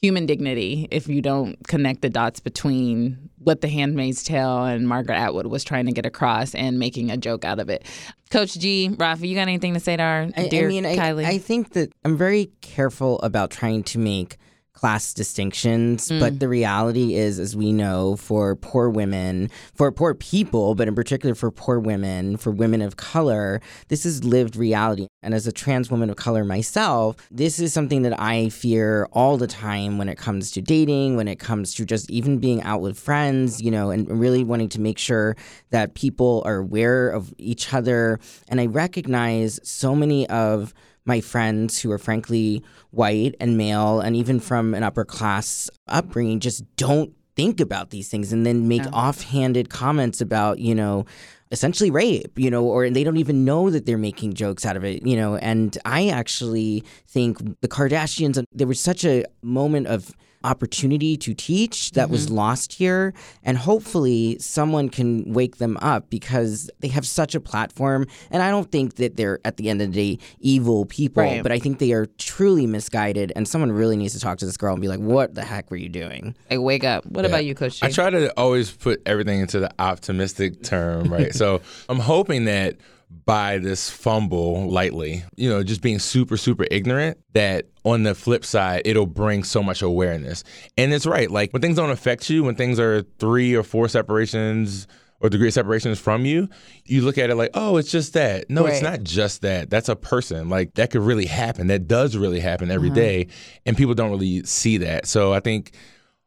human 0.00 0.26
dignity 0.26 0.86
if 0.90 1.08
you 1.08 1.22
don't 1.22 1.56
connect 1.66 2.02
the 2.02 2.10
dots 2.10 2.38
between 2.40 3.30
what 3.38 3.62
The 3.62 3.68
Handmaid's 3.68 4.22
Tale 4.22 4.64
and 4.64 4.86
Margaret 4.86 5.16
Atwood 5.16 5.46
was 5.46 5.64
trying 5.64 5.86
to 5.86 5.92
get 5.92 6.04
across 6.04 6.54
and 6.54 6.78
making 6.78 7.10
a 7.10 7.16
joke 7.16 7.44
out 7.44 7.58
of 7.58 7.70
it. 7.70 7.86
Coach 8.30 8.54
G, 8.54 8.94
Rafa, 8.98 9.26
you 9.26 9.34
got 9.34 9.42
anything 9.42 9.74
to 9.74 9.80
say 9.80 9.96
to 9.96 10.02
our 10.02 10.28
I, 10.36 10.48
dear 10.48 10.66
I 10.66 10.68
mean, 10.68 10.84
I, 10.84 10.96
Kylie? 10.96 11.24
I 11.24 11.38
think 11.38 11.72
that 11.72 11.92
I'm 12.04 12.16
very 12.16 12.50
careful 12.60 13.18
about 13.20 13.50
trying 13.50 13.82
to 13.84 13.98
make 13.98 14.36
class 14.74 15.14
distinctions, 15.14 16.08
Mm. 16.08 16.18
but 16.20 16.40
the 16.40 16.48
reality 16.48 17.14
is, 17.14 17.38
as 17.38 17.54
we 17.56 17.72
know, 17.72 18.16
for 18.16 18.56
poor 18.56 18.90
women, 18.90 19.48
for 19.72 19.90
poor 19.92 20.14
people, 20.14 20.74
but 20.74 20.88
in 20.88 20.94
particular 20.94 21.34
for 21.34 21.50
poor 21.50 21.78
women, 21.78 22.36
for 22.36 22.50
women 22.50 22.82
of 22.82 22.96
color, 22.96 23.60
this 23.88 24.04
is 24.04 24.24
lived 24.24 24.56
reality. 24.56 25.06
And 25.22 25.32
as 25.32 25.46
a 25.46 25.52
trans 25.52 25.90
woman 25.90 26.10
of 26.10 26.16
color 26.16 26.44
myself, 26.44 27.16
this 27.30 27.60
is 27.60 27.72
something 27.72 28.02
that 28.02 28.20
I 28.20 28.48
fear 28.48 29.08
all 29.12 29.36
the 29.36 29.46
time 29.46 29.96
when 29.96 30.08
it 30.08 30.18
comes 30.18 30.50
to 30.52 30.60
dating, 30.60 31.16
when 31.16 31.28
it 31.28 31.38
comes 31.38 31.72
to 31.74 31.84
just 31.84 32.10
even 32.10 32.38
being 32.38 32.60
out 32.62 32.80
with 32.80 32.98
friends, 32.98 33.62
you 33.62 33.70
know, 33.70 33.90
and 33.90 34.10
really 34.10 34.42
wanting 34.44 34.68
to 34.70 34.80
make 34.80 34.98
sure 34.98 35.36
that 35.70 35.94
people 35.94 36.42
are 36.44 36.56
aware 36.56 37.08
of 37.10 37.32
each 37.38 37.72
other. 37.72 38.18
And 38.48 38.60
I 38.60 38.66
recognize 38.66 39.60
so 39.62 39.94
many 39.94 40.28
of 40.28 40.74
my 41.06 41.20
friends 41.20 41.80
who 41.80 41.90
are 41.92 41.98
frankly 41.98 42.62
white 42.90 43.34
and 43.40 43.56
male 43.56 44.00
and 44.00 44.16
even 44.16 44.40
from 44.40 44.74
an 44.74 44.82
upper 44.82 45.04
class 45.04 45.68
upbringing 45.88 46.40
just 46.40 46.64
don't 46.76 47.12
think 47.36 47.60
about 47.60 47.90
these 47.90 48.08
things 48.08 48.32
and 48.32 48.46
then 48.46 48.68
make 48.68 48.82
Yeah. 48.82 48.90
offhanded 48.92 49.68
comments 49.68 50.20
about, 50.20 50.60
you 50.60 50.74
know, 50.74 51.04
essentially 51.50 51.90
rape, 51.90 52.38
you 52.38 52.50
know, 52.50 52.64
or 52.64 52.88
they 52.90 53.04
don't 53.04 53.16
even 53.16 53.44
know 53.44 53.70
that 53.70 53.86
they're 53.86 53.98
making 53.98 54.34
jokes 54.34 54.64
out 54.64 54.76
of 54.76 54.84
it, 54.84 55.04
you 55.06 55.16
know. 55.16 55.36
And 55.36 55.76
I 55.84 56.08
actually 56.08 56.84
think 57.06 57.60
the 57.60 57.68
Kardashians, 57.68 58.42
there 58.52 58.66
was 58.66 58.80
such 58.80 59.04
a 59.04 59.24
moment 59.42 59.88
of 59.88 60.12
opportunity 60.44 61.16
to 61.16 61.34
teach 61.34 61.90
that 61.92 62.10
was 62.10 62.26
mm-hmm. 62.26 62.36
lost 62.36 62.74
here. 62.74 63.14
And 63.42 63.56
hopefully 63.58 64.36
someone 64.38 64.88
can 64.88 65.32
wake 65.32 65.56
them 65.56 65.76
up 65.80 66.10
because 66.10 66.70
they 66.80 66.88
have 66.88 67.06
such 67.06 67.34
a 67.34 67.40
platform. 67.40 68.06
And 68.30 68.42
I 68.42 68.50
don't 68.50 68.70
think 68.70 68.96
that 68.96 69.16
they're, 69.16 69.40
at 69.44 69.56
the 69.56 69.68
end 69.70 69.82
of 69.82 69.92
the 69.92 70.16
day, 70.16 70.24
evil 70.40 70.84
people, 70.86 71.22
Right. 71.22 71.42
but 71.42 71.50
I 71.50 71.58
think 71.58 71.78
they 71.78 71.92
are 71.92 72.06
truly 72.18 72.66
misguided. 72.66 73.32
And 73.34 73.48
someone 73.48 73.72
really 73.72 73.96
needs 73.96 74.14
to 74.14 74.20
talk 74.20 74.38
to 74.38 74.46
this 74.46 74.56
girl 74.56 74.72
and 74.74 74.82
be 74.82 74.88
like, 74.88 75.00
what 75.00 75.34
the 75.34 75.42
heck 75.44 75.70
were 75.70 75.76
you 75.76 75.88
doing? 75.88 76.34
like, 76.50 76.60
wake 76.60 76.84
up. 76.84 77.06
What 77.06 77.22
Yeah. 77.24 77.28
about 77.28 77.44
you, 77.44 77.54
Coach 77.54 77.80
G? 77.80 77.86
I 77.86 77.90
try 77.90 78.10
to 78.10 78.32
always 78.38 78.70
put 78.70 79.02
everything 79.06 79.40
into 79.40 79.60
the 79.60 79.70
optimistic 79.78 80.62
term, 80.62 81.12
right? 81.12 81.34
so 81.42 81.60
I'm 81.88 81.98
hoping 81.98 82.44
that 82.44 82.76
by 83.24 83.58
this 83.58 83.90
fumble 83.90 84.70
lightly, 84.70 85.24
you 85.36 85.48
know, 85.48 85.62
just 85.62 85.82
being 85.82 85.98
super, 85.98 86.36
super 86.36 86.66
ignorant, 86.70 87.18
that 87.32 87.66
on 87.84 88.02
the 88.02 88.14
flip 88.14 88.44
side, 88.44 88.82
it'll 88.84 89.06
bring 89.06 89.44
so 89.44 89.62
much 89.62 89.82
awareness. 89.82 90.44
And 90.76 90.92
it's 90.92 91.06
right. 91.06 91.30
Like 91.30 91.52
when 91.52 91.62
things 91.62 91.76
don't 91.76 91.90
affect 91.90 92.28
you, 92.30 92.44
when 92.44 92.54
things 92.54 92.78
are 92.80 93.02
three 93.18 93.54
or 93.54 93.62
four 93.62 93.88
separations 93.88 94.86
or 95.20 95.28
degree 95.28 95.48
of 95.48 95.54
separations 95.54 95.98
from 95.98 96.24
you, 96.24 96.48
you 96.84 97.02
look 97.02 97.16
at 97.18 97.30
it 97.30 97.36
like, 97.36 97.50
oh, 97.54 97.76
it's 97.76 97.90
just 97.90 98.12
that. 98.14 98.50
No, 98.50 98.66
it's 98.66 98.82
not 98.82 99.02
just 99.02 99.42
that. 99.42 99.70
That's 99.70 99.88
a 99.88 99.96
person. 99.96 100.48
Like 100.48 100.74
that 100.74 100.90
could 100.90 101.02
really 101.02 101.26
happen. 101.26 101.68
That 101.68 101.86
does 101.88 102.16
really 102.16 102.40
happen 102.40 102.70
every 102.70 102.90
uh-huh. 102.90 102.96
day, 102.96 103.26
And 103.64 103.76
people 103.76 103.94
don't 103.94 104.10
really 104.10 104.44
see 104.44 104.78
that. 104.78 105.06
So 105.06 105.32
I 105.32 105.40
think 105.40 105.72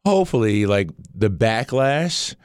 hopefully 0.06 0.66
like 0.66 0.90
the 1.14 1.30
backlash 1.30 2.36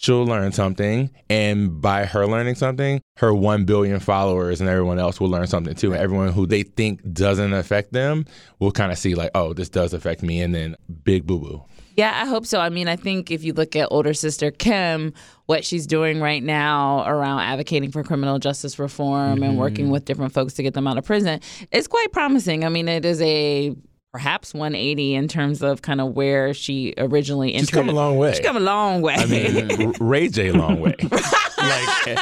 she'll 0.00 0.24
learn 0.24 0.50
something 0.50 1.10
and 1.28 1.78
by 1.82 2.06
her 2.06 2.26
learning 2.26 2.54
something 2.54 3.02
her 3.18 3.34
1 3.34 3.66
billion 3.66 4.00
followers 4.00 4.58
and 4.58 4.68
everyone 4.68 4.98
else 4.98 5.20
will 5.20 5.28
learn 5.28 5.46
something 5.46 5.74
too 5.74 5.92
and 5.92 6.00
everyone 6.00 6.32
who 6.32 6.46
they 6.46 6.62
think 6.62 7.00
doesn't 7.12 7.52
affect 7.52 7.92
them 7.92 8.24
will 8.60 8.72
kind 8.72 8.90
of 8.90 8.96
see 8.96 9.14
like 9.14 9.30
oh 9.34 9.52
this 9.52 9.68
does 9.68 9.92
affect 9.92 10.22
me 10.22 10.40
and 10.40 10.54
then 10.54 10.74
big 11.04 11.26
boo-boo 11.26 11.62
Yeah, 11.96 12.18
I 12.22 12.26
hope 12.26 12.46
so. 12.46 12.60
I 12.60 12.70
mean, 12.70 12.88
I 12.88 12.96
think 12.96 13.30
if 13.30 13.44
you 13.44 13.52
look 13.52 13.76
at 13.76 13.88
older 13.90 14.14
sister 14.14 14.50
Kim, 14.50 15.12
what 15.46 15.64
she's 15.64 15.86
doing 15.86 16.20
right 16.20 16.42
now 16.42 17.04
around 17.06 17.40
advocating 17.40 17.90
for 17.90 18.02
criminal 18.02 18.38
justice 18.38 18.78
reform 18.78 19.42
and 19.42 19.58
working 19.58 19.86
mm-hmm. 19.86 19.92
with 19.92 20.06
different 20.06 20.32
folks 20.32 20.54
to 20.54 20.62
get 20.62 20.72
them 20.72 20.86
out 20.86 20.96
of 20.96 21.04
prison 21.04 21.40
is 21.72 21.86
quite 21.88 22.10
promising. 22.12 22.64
I 22.64 22.70
mean, 22.70 22.88
it 22.88 23.04
is 23.04 23.20
a 23.20 23.74
perhaps 24.12 24.52
180 24.52 25.14
in 25.14 25.28
terms 25.28 25.62
of 25.62 25.82
kind 25.82 26.00
of 26.00 26.14
where 26.14 26.52
she 26.52 26.94
originally 26.98 27.54
entered. 27.54 27.68
she's 27.68 27.74
come 27.74 27.88
a 27.88 27.92
long 27.92 28.16
way 28.16 28.32
She's 28.32 28.40
come 28.40 28.56
a 28.56 28.60
long 28.60 29.02
way. 29.02 29.14
i 29.14 29.24
mean 29.26 29.80
R- 29.86 29.92
ray 30.00 30.28
j 30.28 30.50
long 30.50 30.80
way 30.80 30.96
like 31.00 32.18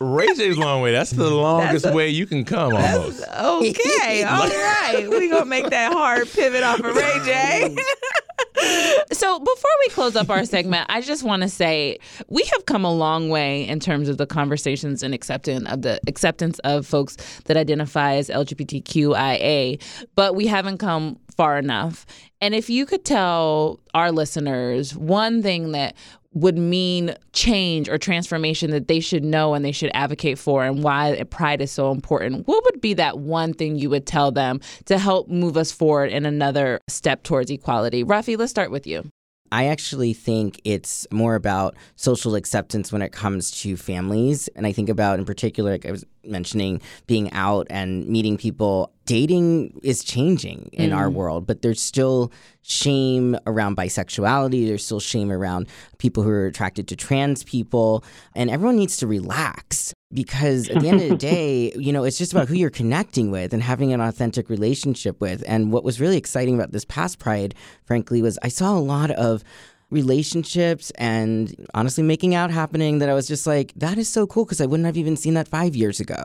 ray 0.00 0.32
j's 0.34 0.56
long 0.56 0.82
way 0.82 0.92
that's 0.92 1.10
the 1.10 1.28
longest 1.30 1.92
way 1.92 2.08
you 2.10 2.26
can 2.26 2.44
come 2.44 2.74
almost 2.76 3.24
Okay, 3.42 4.22
all 4.28 4.48
right. 4.48 5.06
We're 5.08 5.28
going 5.28 5.30
to 5.42 5.44
make 5.44 5.68
that 5.70 5.92
hard 5.92 6.30
pivot 6.30 6.62
off 6.62 6.80
of 6.80 6.94
Ray 6.94 7.18
J. 7.24 7.76
so, 9.12 9.38
before 9.38 9.70
we 9.86 9.88
close 9.92 10.14
up 10.16 10.28
our 10.30 10.44
segment, 10.44 10.86
I 10.88 11.00
just 11.00 11.22
want 11.22 11.42
to 11.42 11.48
say 11.48 11.98
we 12.28 12.42
have 12.52 12.66
come 12.66 12.84
a 12.84 12.92
long 12.92 13.28
way 13.30 13.66
in 13.66 13.80
terms 13.80 14.08
of 14.08 14.18
the 14.18 14.26
conversations 14.26 15.02
and 15.02 15.14
acceptance 15.14 15.68
of 15.70 15.82
the 15.82 16.00
acceptance 16.06 16.58
of 16.60 16.86
folks 16.86 17.16
that 17.44 17.56
identify 17.56 18.14
as 18.14 18.28
LGBTQIA, 18.28 19.80
but 20.14 20.34
we 20.34 20.46
haven't 20.46 20.78
come 20.78 21.18
far 21.34 21.58
enough. 21.58 22.06
And 22.40 22.54
if 22.54 22.68
you 22.70 22.86
could 22.86 23.04
tell 23.04 23.80
our 23.94 24.12
listeners 24.12 24.96
one 24.96 25.42
thing 25.42 25.72
that 25.72 25.94
would 26.34 26.56
mean 26.56 27.14
change 27.32 27.88
or 27.88 27.98
transformation 27.98 28.70
that 28.70 28.88
they 28.88 29.00
should 29.00 29.24
know 29.24 29.54
and 29.54 29.64
they 29.64 29.72
should 29.72 29.90
advocate 29.92 30.38
for 30.38 30.64
and 30.64 30.82
why 30.82 31.22
pride 31.30 31.60
is 31.60 31.70
so 31.70 31.90
important 31.90 32.46
what 32.46 32.64
would 32.64 32.80
be 32.80 32.94
that 32.94 33.18
one 33.18 33.52
thing 33.52 33.76
you 33.76 33.90
would 33.90 34.06
tell 34.06 34.30
them 34.30 34.58
to 34.86 34.98
help 34.98 35.28
move 35.28 35.56
us 35.58 35.70
forward 35.70 36.10
in 36.10 36.24
another 36.24 36.80
step 36.88 37.22
towards 37.22 37.50
equality 37.50 38.02
rafi 38.02 38.38
let's 38.38 38.50
start 38.50 38.70
with 38.70 38.86
you 38.86 39.04
I 39.52 39.66
actually 39.66 40.14
think 40.14 40.62
it's 40.64 41.06
more 41.12 41.34
about 41.34 41.76
social 41.94 42.34
acceptance 42.36 42.90
when 42.90 43.02
it 43.02 43.12
comes 43.12 43.50
to 43.62 43.76
families. 43.76 44.48
And 44.56 44.66
I 44.66 44.72
think 44.72 44.88
about, 44.88 45.18
in 45.18 45.26
particular, 45.26 45.72
like 45.72 45.84
I 45.84 45.90
was 45.90 46.06
mentioning, 46.24 46.80
being 47.06 47.30
out 47.32 47.66
and 47.68 48.08
meeting 48.08 48.38
people. 48.38 48.94
Dating 49.04 49.78
is 49.82 50.02
changing 50.02 50.70
in 50.72 50.92
our 50.92 51.08
mm. 51.08 51.14
world, 51.14 51.46
but 51.46 51.60
there's 51.60 51.82
still 51.82 52.32
shame 52.62 53.36
around 53.46 53.76
bisexuality. 53.76 54.66
There's 54.66 54.84
still 54.84 55.00
shame 55.00 55.30
around 55.30 55.68
people 55.98 56.22
who 56.22 56.30
are 56.30 56.46
attracted 56.46 56.88
to 56.88 56.96
trans 56.96 57.44
people. 57.44 58.04
And 58.34 58.48
everyone 58.48 58.76
needs 58.76 58.96
to 58.98 59.06
relax 59.06 59.92
because 60.12 60.68
at 60.68 60.80
the 60.80 60.88
end 60.88 61.00
of 61.00 61.08
the 61.08 61.16
day, 61.16 61.72
you 61.76 61.92
know, 61.92 62.04
it's 62.04 62.18
just 62.18 62.32
about 62.32 62.48
who 62.48 62.54
you're 62.54 62.70
connecting 62.70 63.30
with 63.30 63.52
and 63.52 63.62
having 63.62 63.92
an 63.92 64.00
authentic 64.00 64.48
relationship 64.48 65.20
with. 65.20 65.42
And 65.46 65.72
what 65.72 65.84
was 65.84 66.00
really 66.00 66.16
exciting 66.16 66.54
about 66.54 66.72
this 66.72 66.84
past 66.84 67.18
Pride, 67.18 67.54
frankly, 67.84 68.22
was 68.22 68.38
I 68.42 68.48
saw 68.48 68.76
a 68.76 68.80
lot 68.80 69.10
of 69.10 69.42
relationships 69.90 70.90
and 70.92 71.54
honestly 71.74 72.02
making 72.02 72.34
out 72.34 72.50
happening 72.50 72.98
that 72.98 73.08
I 73.08 73.14
was 73.14 73.28
just 73.28 73.46
like, 73.46 73.72
that 73.76 73.98
is 73.98 74.08
so 74.08 74.26
cool 74.26 74.44
because 74.44 74.60
I 74.60 74.66
wouldn't 74.66 74.86
have 74.86 74.96
even 74.96 75.16
seen 75.16 75.34
that 75.34 75.48
five 75.48 75.76
years 75.76 76.00
ago. 76.00 76.24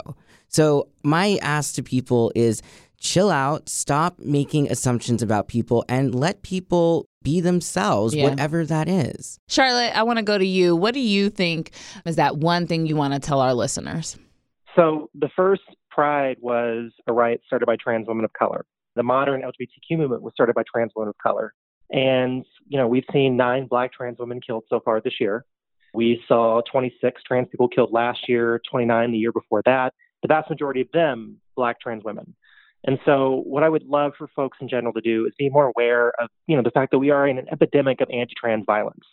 So, 0.50 0.88
my 1.04 1.38
ask 1.42 1.76
to 1.76 1.84
people 1.84 2.32
is 2.34 2.62
chill 3.00 3.30
out, 3.30 3.68
stop 3.70 4.18
making 4.20 4.72
assumptions 4.72 5.22
about 5.22 5.48
people, 5.48 5.84
and 5.90 6.16
let 6.16 6.42
people 6.42 7.08
be 7.28 7.42
themselves, 7.42 8.14
Yeah. 8.16 8.30
whatever 8.30 8.66
that 8.66 8.88
is. 8.88 9.40
charlotte 9.48 9.92
i 10.00 10.04
want 10.08 10.18
to 10.18 10.24
go 10.24 10.38
to 10.38 10.46
you 10.46 10.76
what 10.84 10.94
do 10.94 11.00
you 11.16 11.30
think 11.30 11.72
is 12.06 12.16
that 12.16 12.38
one 12.38 12.64
thing 12.68 12.86
you 12.86 12.96
want 12.96 13.14
to 13.14 13.20
tell 13.30 13.40
our 13.42 13.54
listeners 13.64 14.18
So 14.76 15.10
the 15.24 15.30
first 15.36 15.64
Pride 15.98 16.38
was 16.40 16.92
a 17.08 17.14
riot 17.22 17.42
started 17.48 17.66
by 17.66 17.76
trans 17.84 18.08
women 18.08 18.24
of 18.24 18.32
color. 18.34 18.62
The 18.96 19.02
modern 19.02 19.42
LGBTQ 19.42 19.98
movement 19.98 20.22
was 20.22 20.32
started 20.38 20.54
by 20.54 20.62
trans 20.72 20.92
women 20.96 21.10
of 21.10 21.18
color. 21.28 21.48
And, 21.92 22.46
you 22.72 22.78
know, 22.80 22.88
we've 22.88 23.10
seen 23.12 23.36
nine 23.36 23.66
black 23.66 23.90
trans 23.94 24.18
women 24.20 24.40
killed 24.48 24.66
so 24.70 24.80
far 24.86 25.02
this 25.02 25.16
year. 25.20 25.44
We 25.96 26.22
saw 26.28 26.62
26 26.72 27.24
trans 27.28 27.48
people 27.50 27.68
killed 27.68 27.92
last 27.92 28.30
year, 28.30 28.62
29 28.70 29.12
the 29.12 29.18
year 29.18 29.32
before 29.32 29.64
that. 29.66 29.90
The 30.22 30.28
vast 30.28 30.52
majority 30.52 30.82
of 30.82 30.92
them, 30.94 31.38
black 31.56 31.80
trans 31.80 32.04
women. 32.04 32.36
And 32.88 32.98
so 33.06 33.44
what 33.46 33.64
I 33.64 33.70
would 33.70 33.84
love 33.84 34.14
for 34.18 34.30
folks 34.36 34.58
in 34.62 34.70
general 34.70 34.94
to 34.94 35.02
do 35.02 35.26
is 35.28 35.34
be 35.38 35.50
more 35.50 35.66
aware 35.76 36.14
of, 36.22 36.30
you 36.48 36.56
know, 36.56 36.64
the 36.64 36.72
fact 36.72 36.92
that 36.92 37.00
we 37.00 37.10
are 37.12 37.28
in 37.28 37.38
an 37.38 37.46
epidemic 37.52 38.00
of 38.00 38.10
anti-trans 38.10 38.64
violence. 38.66 39.04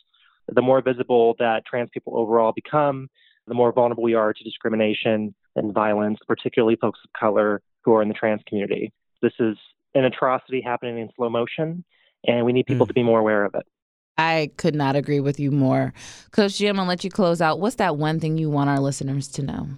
The 0.49 0.63
more 0.63 0.81
visible 0.81 1.35
that 1.41 1.67
trans 1.67 1.91
people 1.93 2.17
overall 2.17 2.53
become, 2.53 3.09
the 3.47 3.55
more 3.55 3.73
vulnerable 3.73 4.05
we 4.05 4.15
are 4.15 4.33
to 4.33 4.45
discrimination 4.45 5.35
and 5.57 5.75
violence, 5.75 6.19
particularly 6.27 6.77
folks 6.77 7.01
of 7.05 7.11
color 7.19 7.63
who 7.83 7.95
are 7.95 8.03
in 8.03 8.09
the 8.09 8.15
trans 8.15 8.43
community. 8.49 8.93
This 9.23 9.33
is 9.41 9.57
an 9.95 10.05
atrocity 10.05 10.61
happening 10.61 10.99
in 10.99 11.09
slow 11.17 11.29
motion, 11.29 11.85
and 12.27 12.47
we 12.47 12.53
need 12.53 12.67
people 12.67 12.87
Mm. 12.87 12.91
to 12.91 12.95
be 12.95 13.03
more 13.03 13.19
aware 13.21 13.45
of 13.45 13.55
it. 13.55 13.67
I 14.17 14.51
could 14.57 14.75
not 14.77 14.95
agree 14.95 15.21
with 15.21 15.41
you 15.41 15.51
more. 15.51 15.93
Coach 16.31 16.59
G, 16.59 16.69
I'll 16.69 16.85
let 16.85 17.03
you 17.03 17.11
close 17.11 17.41
out. 17.41 17.59
What's 17.59 17.77
that 17.77 17.97
one 17.97 18.21
thing 18.21 18.39
you 18.39 18.49
want 18.49 18.71
our 18.71 18.79
listeners 18.79 19.29
to 19.33 19.43
know? 19.43 19.69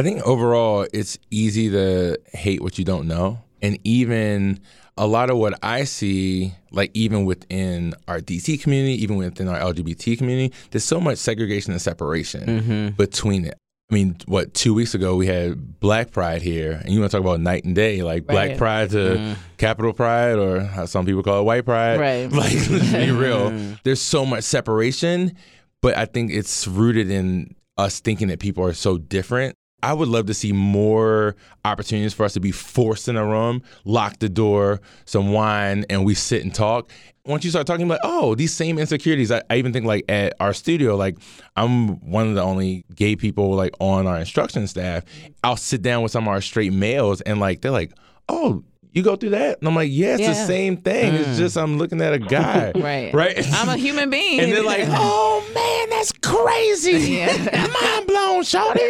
I 0.00 0.02
think 0.02 0.22
overall 0.26 0.86
it's 0.92 1.18
easy 1.30 1.70
to 1.70 2.18
hate 2.32 2.62
what 2.62 2.78
you 2.78 2.84
don't 2.84 3.06
know. 3.06 3.38
And 3.62 3.78
even 3.84 4.60
a 4.96 5.06
lot 5.06 5.28
of 5.28 5.36
what 5.36 5.58
I 5.62 5.84
see, 5.84 6.54
like 6.70 6.90
even 6.94 7.26
within 7.26 7.94
our 8.08 8.20
DC 8.20 8.62
community, 8.62 8.94
even 9.02 9.16
within 9.16 9.46
our 9.48 9.58
LGBT 9.72 10.16
community, 10.16 10.54
there's 10.70 10.84
so 10.84 11.00
much 11.00 11.18
segregation 11.18 11.72
and 11.72 11.82
separation 11.82 12.46
Mm-hmm. 12.46 12.88
between 12.96 13.44
it. 13.44 13.54
I 13.90 13.94
mean, 13.94 14.16
what 14.26 14.54
two 14.54 14.72
weeks 14.72 14.94
ago 14.94 15.16
we 15.16 15.26
had 15.26 15.78
Black 15.80 16.12
Pride 16.12 16.40
here, 16.42 16.80
and 16.82 16.90
you 16.94 17.00
want 17.00 17.10
to 17.10 17.16
talk 17.18 17.24
about 17.26 17.40
night 17.40 17.64
and 17.64 17.74
day, 17.74 18.02
like 18.02 18.26
Black 18.26 18.56
Pride 18.56 18.90
to 18.90 18.96
Mm. 19.18 19.36
Capital 19.58 19.92
Pride, 19.92 20.38
or 20.38 20.60
how 20.60 20.86
some 20.86 21.04
people 21.04 21.22
call 21.22 21.40
it 21.40 21.44
White 21.44 21.64
Pride. 21.66 21.98
Right. 22.00 22.30
Like, 22.32 22.54
let's 22.70 22.92
be 22.92 23.10
real. 23.24 23.50
Mm. 23.50 23.78
There's 23.82 24.00
so 24.00 24.24
much 24.24 24.44
separation, 24.44 25.36
but 25.82 25.96
I 25.98 26.04
think 26.06 26.30
it's 26.30 26.66
rooted 26.68 27.10
in 27.10 27.54
us 27.76 28.00
thinking 28.00 28.28
that 28.28 28.38
people 28.38 28.64
are 28.64 28.74
so 28.74 28.96
different. 28.96 29.56
I 29.82 29.92
would 29.92 30.08
love 30.08 30.26
to 30.26 30.34
see 30.34 30.52
more 30.52 31.36
opportunities 31.64 32.14
for 32.14 32.24
us 32.24 32.34
to 32.34 32.40
be 32.40 32.52
forced 32.52 33.08
in 33.08 33.16
a 33.16 33.24
room, 33.24 33.62
lock 33.84 34.18
the 34.18 34.28
door, 34.28 34.80
some 35.04 35.32
wine, 35.32 35.84
and 35.90 36.04
we 36.04 36.14
sit 36.14 36.42
and 36.42 36.54
talk. 36.54 36.90
Once 37.26 37.44
you 37.44 37.50
start 37.50 37.66
talking 37.66 37.84
about, 37.84 38.00
oh, 38.02 38.34
these 38.34 38.52
same 38.52 38.78
insecurities, 38.78 39.30
I, 39.30 39.42
I 39.50 39.56
even 39.56 39.72
think 39.72 39.86
like 39.86 40.04
at 40.08 40.34
our 40.40 40.52
studio, 40.52 40.96
like 40.96 41.18
I'm 41.56 42.00
one 42.10 42.28
of 42.28 42.34
the 42.34 42.42
only 42.42 42.84
gay 42.94 43.14
people 43.14 43.52
like 43.54 43.74
on 43.78 44.06
our 44.06 44.18
instruction 44.18 44.66
staff. 44.66 45.04
I'll 45.44 45.56
sit 45.56 45.82
down 45.82 46.02
with 46.02 46.12
some 46.12 46.24
of 46.24 46.28
our 46.28 46.40
straight 46.40 46.72
males 46.72 47.20
and 47.20 47.38
like 47.38 47.60
they're 47.60 47.70
like, 47.70 47.92
oh, 48.28 48.64
you 48.92 49.02
go 49.02 49.16
through 49.16 49.30
that? 49.30 49.58
And 49.58 49.68
I'm 49.68 49.74
like, 49.74 49.90
yeah, 49.92 50.14
it's 50.18 50.26
the 50.26 50.46
same 50.46 50.76
thing. 50.76 51.14
It's 51.14 51.38
just 51.38 51.56
I'm 51.56 51.78
looking 51.78 52.00
at 52.00 52.12
a 52.12 52.18
guy. 52.18 52.72
Right. 52.80 53.12
Right. 53.12 53.46
I'm 53.54 53.68
a 53.68 53.76
human 53.76 54.10
being. 54.16 54.40
and 54.40 54.52
they're 54.52 54.62
like, 54.64 54.84
oh 54.88 55.44
man, 55.54 55.90
that's 55.90 56.12
crazy. 56.12 57.12
Yeah. 57.12 57.68
Mind 57.82 58.06
blown, 58.06 58.42
shorty. 58.42 58.80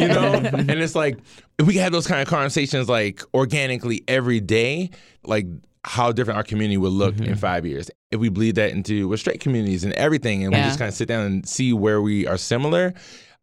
You 0.00 0.08
know? 0.08 0.32
and 0.34 0.70
it's 0.70 0.94
like 0.94 1.18
if 1.58 1.66
we 1.66 1.74
have 1.76 1.92
those 1.92 2.06
kind 2.06 2.20
of 2.22 2.28
conversations 2.28 2.88
like 2.88 3.22
organically 3.34 4.02
every 4.08 4.40
day, 4.40 4.90
like 5.24 5.46
how 5.84 6.12
different 6.12 6.36
our 6.36 6.44
community 6.44 6.76
would 6.76 6.92
look 6.92 7.14
Mm-hmm. 7.16 7.32
in 7.32 7.36
five 7.36 7.64
years. 7.66 7.90
If 8.10 8.20
we 8.20 8.28
bleed 8.28 8.54
that 8.56 8.70
into 8.70 9.08
with 9.08 9.20
straight 9.20 9.40
communities 9.40 9.84
and 9.84 9.92
everything 9.94 10.44
and 10.44 10.52
we 10.54 10.60
just 10.60 10.78
kind 10.78 10.88
of 10.88 10.94
sit 10.94 11.08
down 11.08 11.24
and 11.26 11.48
see 11.48 11.72
where 11.72 12.00
we 12.02 12.26
are 12.26 12.36
similar. 12.36 12.94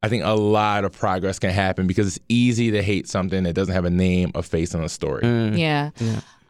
I 0.03 0.09
think 0.09 0.23
a 0.23 0.35
lot 0.35 0.85
of 0.85 0.91
progress 0.91 1.39
can 1.39 1.49
happen 1.49 1.87
because 1.87 2.07
it's 2.07 2.25
easy 2.29 2.71
to 2.71 2.83
hate 2.83 3.07
something 3.07 3.43
that 3.43 3.53
doesn't 3.53 3.73
have 3.73 3.85
a 3.85 3.89
name, 3.89 4.31
a 4.35 4.43
face, 4.43 4.73
and 4.73 4.83
a 4.83 4.89
story. 4.89 5.23
Mm. 5.23 5.57
Yeah. 5.57 5.89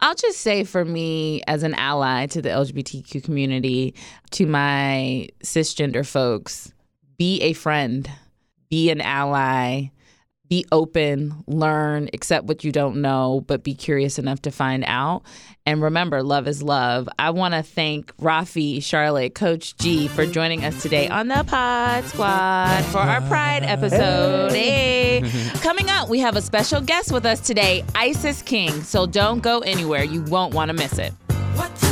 I'll 0.00 0.14
just 0.14 0.40
say 0.40 0.64
for 0.64 0.84
me 0.84 1.42
as 1.46 1.62
an 1.62 1.74
ally 1.74 2.26
to 2.26 2.42
the 2.42 2.50
LGBTQ 2.50 3.24
community, 3.24 3.94
to 4.32 4.46
my 4.46 5.28
cisgender 5.42 6.06
folks, 6.06 6.72
be 7.16 7.40
a 7.40 7.52
friend, 7.52 8.08
be 8.68 8.90
an 8.90 9.00
ally, 9.00 9.90
be 10.48 10.64
open, 10.72 11.44
learn, 11.46 12.08
accept 12.12 12.46
what 12.46 12.64
you 12.64 12.72
don't 12.72 13.00
know, 13.02 13.44
but 13.46 13.62
be 13.62 13.74
curious 13.74 14.18
enough 14.18 14.42
to 14.42 14.50
find 14.50 14.84
out. 14.86 15.22
And 15.66 15.82
remember, 15.82 16.22
love 16.22 16.48
is 16.48 16.62
love. 16.62 17.08
I 17.18 17.30
want 17.30 17.52
to 17.54 17.62
thank 17.62 18.16
Rafi, 18.16 18.82
Charlotte, 18.82 19.34
Coach 19.34 19.76
G 19.76 20.08
for 20.08 20.24
joining 20.24 20.64
us 20.64 20.80
today 20.82 21.08
on 21.08 21.28
the 21.28 21.44
Pod 21.44 22.04
Squad 22.04 22.84
for 22.86 22.98
our 22.98 23.20
Pride 23.22 23.62
episode. 23.64 24.52
Hey. 24.52 25.22
Coming 25.60 25.90
up, 25.90 26.08
we 26.08 26.20
have 26.20 26.36
a 26.36 26.42
special 26.42 26.80
guest 26.80 27.12
with 27.12 27.26
us 27.26 27.40
today, 27.40 27.84
Isis 27.94 28.40
King. 28.40 28.82
So 28.82 29.06
don't 29.06 29.40
go 29.40 29.60
anywhere. 29.60 30.04
You 30.04 30.22
won't 30.22 30.54
want 30.54 30.70
to 30.70 30.74
miss 30.74 30.98
it. 30.98 31.12
What 31.54 31.87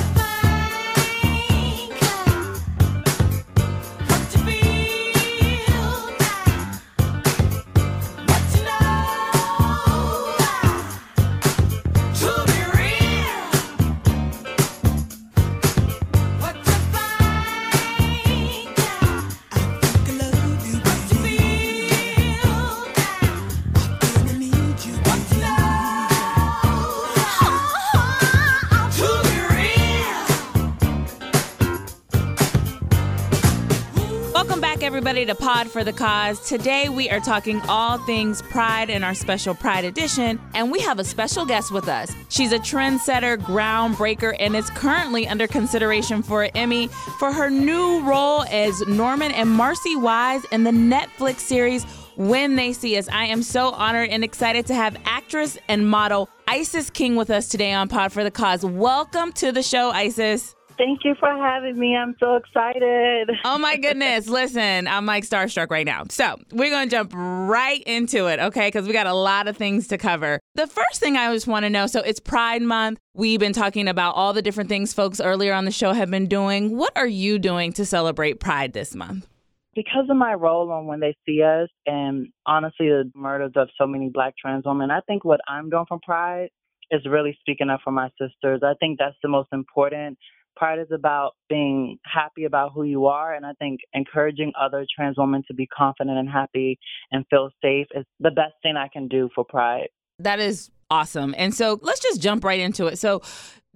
to 35.26 35.34
Pod 35.34 35.68
for 35.68 35.82
the 35.82 35.92
Cause. 35.92 36.40
Today, 36.48 36.88
we 36.88 37.10
are 37.10 37.18
talking 37.18 37.60
all 37.68 37.98
things 37.98 38.42
Pride 38.42 38.90
in 38.90 39.02
our 39.02 39.14
special 39.14 39.54
Pride 39.54 39.84
edition, 39.84 40.40
and 40.54 40.70
we 40.70 40.78
have 40.80 41.00
a 41.00 41.04
special 41.04 41.44
guest 41.44 41.72
with 41.72 41.88
us. 41.88 42.12
She's 42.28 42.52
a 42.52 42.58
trendsetter, 42.58 43.36
groundbreaker, 43.36 44.36
and 44.38 44.54
is 44.54 44.70
currently 44.70 45.26
under 45.26 45.48
consideration 45.48 46.22
for 46.22 46.44
an 46.44 46.50
Emmy 46.54 46.86
for 47.18 47.32
her 47.32 47.50
new 47.50 48.08
role 48.08 48.44
as 48.44 48.80
Norman 48.86 49.32
and 49.32 49.48
Marci 49.48 50.00
Wise 50.00 50.44
in 50.52 50.62
the 50.62 50.70
Netflix 50.70 51.40
series 51.40 51.84
When 52.16 52.54
They 52.54 52.72
See 52.72 52.96
Us. 52.96 53.08
I 53.08 53.24
am 53.24 53.42
so 53.42 53.70
honored 53.70 54.10
and 54.10 54.22
excited 54.22 54.66
to 54.66 54.74
have 54.74 54.96
actress 55.04 55.58
and 55.66 55.88
model 55.88 56.28
Isis 56.46 56.88
King 56.88 57.16
with 57.16 57.30
us 57.30 57.48
today 57.48 57.72
on 57.72 57.88
Pod 57.88 58.12
for 58.12 58.22
the 58.22 58.30
Cause. 58.30 58.64
Welcome 58.64 59.32
to 59.32 59.50
the 59.50 59.62
show, 59.62 59.90
Isis. 59.90 60.54
Thank 60.78 61.00
you 61.04 61.14
for 61.18 61.28
having 61.28 61.78
me. 61.78 61.96
I'm 61.96 62.14
so 62.20 62.36
excited. 62.36 63.30
Oh 63.44 63.58
my 63.58 63.76
goodness. 63.76 64.28
Listen, 64.28 64.88
I'm 64.88 65.06
like 65.06 65.24
starstruck 65.24 65.70
right 65.70 65.86
now. 65.86 66.04
So 66.10 66.36
we're 66.52 66.70
going 66.70 66.88
to 66.88 66.90
jump 66.90 67.12
right 67.14 67.82
into 67.84 68.26
it, 68.26 68.40
okay? 68.40 68.68
Because 68.68 68.86
we 68.86 68.92
got 68.92 69.06
a 69.06 69.14
lot 69.14 69.46
of 69.46 69.56
things 69.56 69.88
to 69.88 69.98
cover. 69.98 70.40
The 70.56 70.66
first 70.66 71.00
thing 71.00 71.16
I 71.16 71.32
just 71.32 71.46
want 71.46 71.64
to 71.64 71.70
know 71.70 71.86
so 71.86 72.00
it's 72.00 72.18
Pride 72.18 72.62
Month. 72.62 72.98
We've 73.14 73.38
been 73.38 73.52
talking 73.52 73.88
about 73.88 74.14
all 74.14 74.32
the 74.32 74.42
different 74.42 74.68
things 74.68 74.92
folks 74.92 75.20
earlier 75.20 75.52
on 75.52 75.64
the 75.64 75.70
show 75.70 75.92
have 75.92 76.10
been 76.10 76.26
doing. 76.26 76.76
What 76.76 76.92
are 76.96 77.06
you 77.06 77.38
doing 77.38 77.72
to 77.74 77.86
celebrate 77.86 78.40
Pride 78.40 78.72
this 78.72 78.94
month? 78.94 79.26
Because 79.74 80.06
of 80.10 80.16
my 80.16 80.34
role 80.34 80.70
on 80.72 80.86
When 80.86 81.00
They 81.00 81.14
See 81.24 81.42
Us 81.42 81.68
and 81.86 82.28
honestly 82.46 82.88
the 82.88 83.10
murders 83.14 83.52
of 83.56 83.68
so 83.78 83.86
many 83.86 84.10
black 84.12 84.34
trans 84.36 84.64
women, 84.66 84.90
I 84.90 85.00
think 85.00 85.24
what 85.24 85.40
I'm 85.48 85.70
doing 85.70 85.84
for 85.88 85.98
Pride 86.02 86.48
is 86.90 87.06
really 87.06 87.36
speaking 87.40 87.70
up 87.70 87.80
for 87.82 87.92
my 87.92 88.08
sisters. 88.20 88.62
I 88.64 88.74
think 88.80 88.98
that's 88.98 89.16
the 89.22 89.28
most 89.28 89.48
important. 89.52 90.18
Pride 90.57 90.79
is 90.79 90.90
about 90.92 91.33
being 91.49 91.99
happy 92.05 92.45
about 92.45 92.73
who 92.75 92.83
you 92.83 93.07
are, 93.07 93.35
and 93.35 93.45
I 93.45 93.53
think 93.55 93.81
encouraging 93.92 94.53
other 94.61 94.87
trans 94.95 95.16
women 95.19 95.42
to 95.49 95.55
be 95.55 95.66
confident 95.66 96.19
and 96.19 96.29
happy 96.29 96.79
and 97.12 97.25
feel 97.31 97.51
safe 97.62 97.87
is 97.95 98.05
the 98.21 98.31
best 98.31 98.55
thing 98.62 98.77
I 98.77 98.88
can 98.88 99.09
do 99.09 99.29
for 99.35 99.45
Pride. 99.45 99.88
That 100.19 100.40
is 100.40 100.71
awesome. 100.90 101.35
And 101.37 101.55
so 101.55 101.79
let's 101.83 102.01
just 102.01 102.21
jump 102.21 102.45
right 102.45 102.61
into 102.61 102.87
it. 102.87 102.99
So, 102.99 103.23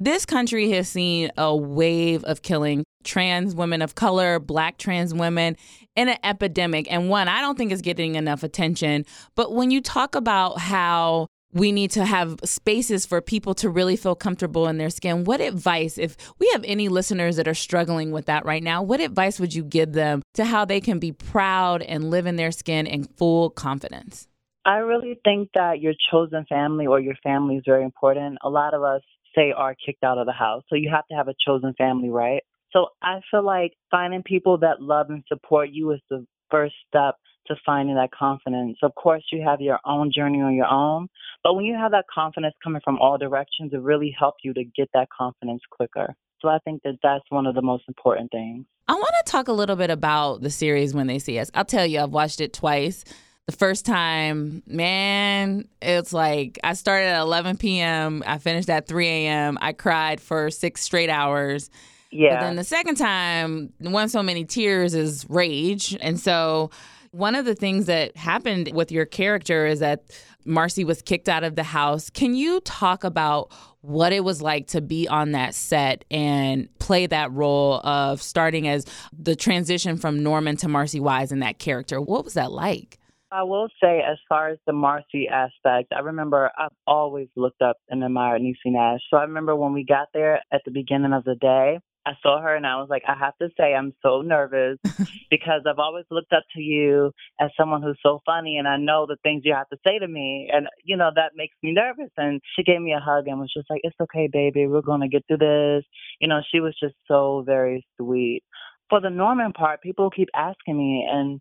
this 0.02 0.24
country 0.24 0.70
has 0.70 0.88
seen 0.88 1.30
a 1.36 1.54
wave 1.54 2.24
of 2.24 2.40
killing 2.40 2.84
trans 3.04 3.54
women 3.54 3.82
of 3.82 3.94
color, 3.94 4.38
black 4.38 4.78
trans 4.78 5.12
women 5.12 5.58
in 5.94 6.08
an 6.08 6.16
epidemic. 6.24 6.90
And 6.90 7.10
one, 7.10 7.28
I 7.28 7.42
don't 7.42 7.58
think 7.58 7.70
is 7.70 7.82
getting 7.82 8.14
enough 8.14 8.42
attention. 8.42 9.04
But 9.34 9.52
when 9.52 9.70
you 9.70 9.82
talk 9.82 10.14
about 10.14 10.58
how 10.58 11.26
we 11.52 11.72
need 11.72 11.90
to 11.92 12.04
have 12.04 12.38
spaces 12.44 13.06
for 13.06 13.20
people 13.20 13.54
to 13.54 13.68
really 13.68 13.96
feel 13.96 14.14
comfortable 14.14 14.66
in 14.68 14.78
their 14.78 14.90
skin. 14.90 15.24
What 15.24 15.40
advice, 15.40 15.98
if 15.98 16.16
we 16.38 16.48
have 16.52 16.64
any 16.64 16.88
listeners 16.88 17.36
that 17.36 17.48
are 17.48 17.54
struggling 17.54 18.12
with 18.12 18.26
that 18.26 18.44
right 18.44 18.62
now, 18.62 18.82
what 18.82 19.00
advice 19.00 19.40
would 19.40 19.54
you 19.54 19.64
give 19.64 19.92
them 19.92 20.22
to 20.34 20.44
how 20.44 20.64
they 20.64 20.80
can 20.80 20.98
be 20.98 21.12
proud 21.12 21.82
and 21.82 22.10
live 22.10 22.26
in 22.26 22.36
their 22.36 22.52
skin 22.52 22.86
in 22.86 23.04
full 23.04 23.50
confidence? 23.50 24.28
I 24.64 24.78
really 24.78 25.18
think 25.24 25.48
that 25.54 25.80
your 25.80 25.94
chosen 26.10 26.44
family 26.48 26.86
or 26.86 27.00
your 27.00 27.16
family 27.22 27.56
is 27.56 27.62
very 27.66 27.82
important. 27.82 28.38
A 28.44 28.50
lot 28.50 28.74
of 28.74 28.82
us 28.82 29.00
say 29.34 29.52
are 29.56 29.74
kicked 29.74 30.04
out 30.04 30.18
of 30.18 30.26
the 30.26 30.32
house. 30.32 30.62
So 30.68 30.76
you 30.76 30.90
have 30.92 31.06
to 31.08 31.16
have 31.16 31.28
a 31.28 31.34
chosen 31.46 31.74
family, 31.78 32.10
right? 32.10 32.42
So 32.72 32.88
I 33.02 33.20
feel 33.30 33.44
like 33.44 33.72
finding 33.90 34.22
people 34.22 34.58
that 34.58 34.80
love 34.80 35.10
and 35.10 35.24
support 35.28 35.70
you 35.72 35.90
is 35.92 36.00
the 36.08 36.26
first 36.50 36.74
step 36.88 37.16
to 37.50 37.56
finding 37.66 37.96
that 37.96 38.10
confidence. 38.12 38.78
Of 38.82 38.94
course, 38.94 39.22
you 39.30 39.42
have 39.46 39.60
your 39.60 39.78
own 39.84 40.10
journey 40.14 40.40
on 40.40 40.54
your 40.54 40.66
own, 40.66 41.08
but 41.44 41.54
when 41.54 41.64
you 41.64 41.74
have 41.74 41.90
that 41.92 42.06
confidence 42.12 42.54
coming 42.62 42.80
from 42.82 42.98
all 42.98 43.18
directions, 43.18 43.72
it 43.72 43.80
really 43.80 44.14
helps 44.18 44.38
you 44.44 44.54
to 44.54 44.64
get 44.64 44.88
that 44.94 45.08
confidence 45.16 45.62
quicker. 45.70 46.14
So 46.40 46.48
I 46.48 46.58
think 46.64 46.82
that 46.84 46.94
that's 47.02 47.24
one 47.28 47.46
of 47.46 47.54
the 47.54 47.62
most 47.62 47.84
important 47.86 48.30
things. 48.30 48.64
I 48.88 48.94
want 48.94 49.12
to 49.24 49.30
talk 49.30 49.48
a 49.48 49.52
little 49.52 49.76
bit 49.76 49.90
about 49.90 50.40
the 50.40 50.50
series 50.50 50.94
when 50.94 51.06
they 51.06 51.18
see 51.18 51.38
us. 51.38 51.50
I'll 51.54 51.64
tell 51.64 51.86
you, 51.86 52.00
I've 52.00 52.10
watched 52.10 52.40
it 52.40 52.52
twice. 52.52 53.04
The 53.46 53.52
first 53.56 53.84
time, 53.84 54.62
man, 54.66 55.68
it's 55.82 56.12
like 56.12 56.58
I 56.62 56.74
started 56.74 57.06
at 57.06 57.20
11 57.20 57.56
p.m., 57.58 58.22
I 58.26 58.38
finished 58.38 58.70
at 58.70 58.86
3 58.86 59.06
a.m., 59.06 59.58
I 59.60 59.72
cried 59.72 60.20
for 60.20 60.50
six 60.50 60.82
straight 60.82 61.10
hours. 61.10 61.68
Yeah. 62.10 62.36
But 62.36 62.40
then 62.40 62.56
the 62.56 62.64
second 62.64 62.96
time, 62.96 63.72
one 63.78 64.08
so 64.08 64.22
many 64.22 64.44
tears 64.44 64.94
is 64.94 65.26
rage. 65.28 65.96
And 66.00 66.18
so 66.18 66.70
one 67.12 67.34
of 67.34 67.44
the 67.44 67.54
things 67.54 67.86
that 67.86 68.16
happened 68.16 68.70
with 68.72 68.92
your 68.92 69.04
character 69.04 69.66
is 69.66 69.80
that 69.80 70.04
Marci 70.46 70.84
was 70.84 71.02
kicked 71.02 71.28
out 71.28 71.44
of 71.44 71.56
the 71.56 71.62
house. 71.62 72.08
Can 72.08 72.34
you 72.34 72.60
talk 72.60 73.04
about 73.04 73.52
what 73.80 74.12
it 74.12 74.24
was 74.24 74.40
like 74.40 74.68
to 74.68 74.80
be 74.80 75.08
on 75.08 75.32
that 75.32 75.54
set 75.54 76.04
and 76.10 76.68
play 76.78 77.06
that 77.06 77.32
role 77.32 77.80
of 77.80 78.22
starting 78.22 78.68
as 78.68 78.86
the 79.16 79.34
transition 79.34 79.96
from 79.96 80.22
Norman 80.22 80.56
to 80.58 80.66
Marci 80.66 81.00
Wise 81.00 81.32
in 81.32 81.40
that 81.40 81.58
character? 81.58 82.00
What 82.00 82.24
was 82.24 82.34
that 82.34 82.52
like? 82.52 82.98
I 83.32 83.44
will 83.44 83.68
say, 83.80 84.00
as 84.00 84.18
far 84.28 84.48
as 84.48 84.58
the 84.66 84.72
Marcy 84.72 85.28
aspect, 85.28 85.92
I 85.94 86.00
remember 86.00 86.50
I've 86.58 86.72
always 86.86 87.28
looked 87.36 87.62
up 87.62 87.76
and 87.88 88.02
admired 88.02 88.42
Niecy 88.42 88.72
Nash. 88.72 89.00
So 89.08 89.18
I 89.18 89.22
remember 89.22 89.54
when 89.54 89.72
we 89.72 89.84
got 89.84 90.08
there 90.12 90.42
at 90.52 90.62
the 90.64 90.72
beginning 90.72 91.12
of 91.12 91.22
the 91.22 91.36
day, 91.36 91.78
I 92.06 92.12
saw 92.22 92.40
her 92.40 92.54
and 92.54 92.66
I 92.66 92.76
was 92.76 92.88
like, 92.88 93.02
I 93.06 93.14
have 93.14 93.36
to 93.38 93.48
say, 93.58 93.74
I'm 93.74 93.92
so 94.02 94.22
nervous 94.22 94.78
because 95.30 95.62
I've 95.68 95.78
always 95.78 96.06
looked 96.10 96.32
up 96.32 96.44
to 96.54 96.60
you 96.60 97.12
as 97.40 97.50
someone 97.58 97.82
who's 97.82 97.98
so 98.02 98.20
funny 98.24 98.56
and 98.56 98.66
I 98.66 98.78
know 98.78 99.06
the 99.06 99.18
things 99.22 99.42
you 99.44 99.54
have 99.54 99.68
to 99.68 99.76
say 99.86 99.98
to 99.98 100.08
me. 100.08 100.48
And, 100.52 100.66
you 100.82 100.96
know, 100.96 101.10
that 101.14 101.32
makes 101.36 101.56
me 101.62 101.72
nervous. 101.72 102.10
And 102.16 102.40
she 102.56 102.62
gave 102.62 102.80
me 102.80 102.92
a 102.92 103.00
hug 103.00 103.26
and 103.26 103.38
was 103.38 103.52
just 103.54 103.68
like, 103.68 103.80
It's 103.84 103.96
okay, 104.00 104.28
baby. 104.32 104.66
We're 104.66 104.80
going 104.80 105.02
to 105.02 105.08
get 105.08 105.24
through 105.28 105.38
this. 105.38 105.84
You 106.20 106.28
know, 106.28 106.40
she 106.50 106.60
was 106.60 106.74
just 106.82 106.94
so 107.06 107.42
very 107.44 107.84
sweet. 108.00 108.42
For 108.88 109.00
the 109.00 109.10
Norman 109.10 109.52
part, 109.52 109.82
people 109.82 110.10
keep 110.10 110.28
asking 110.34 110.76
me, 110.76 111.06
and, 111.08 111.40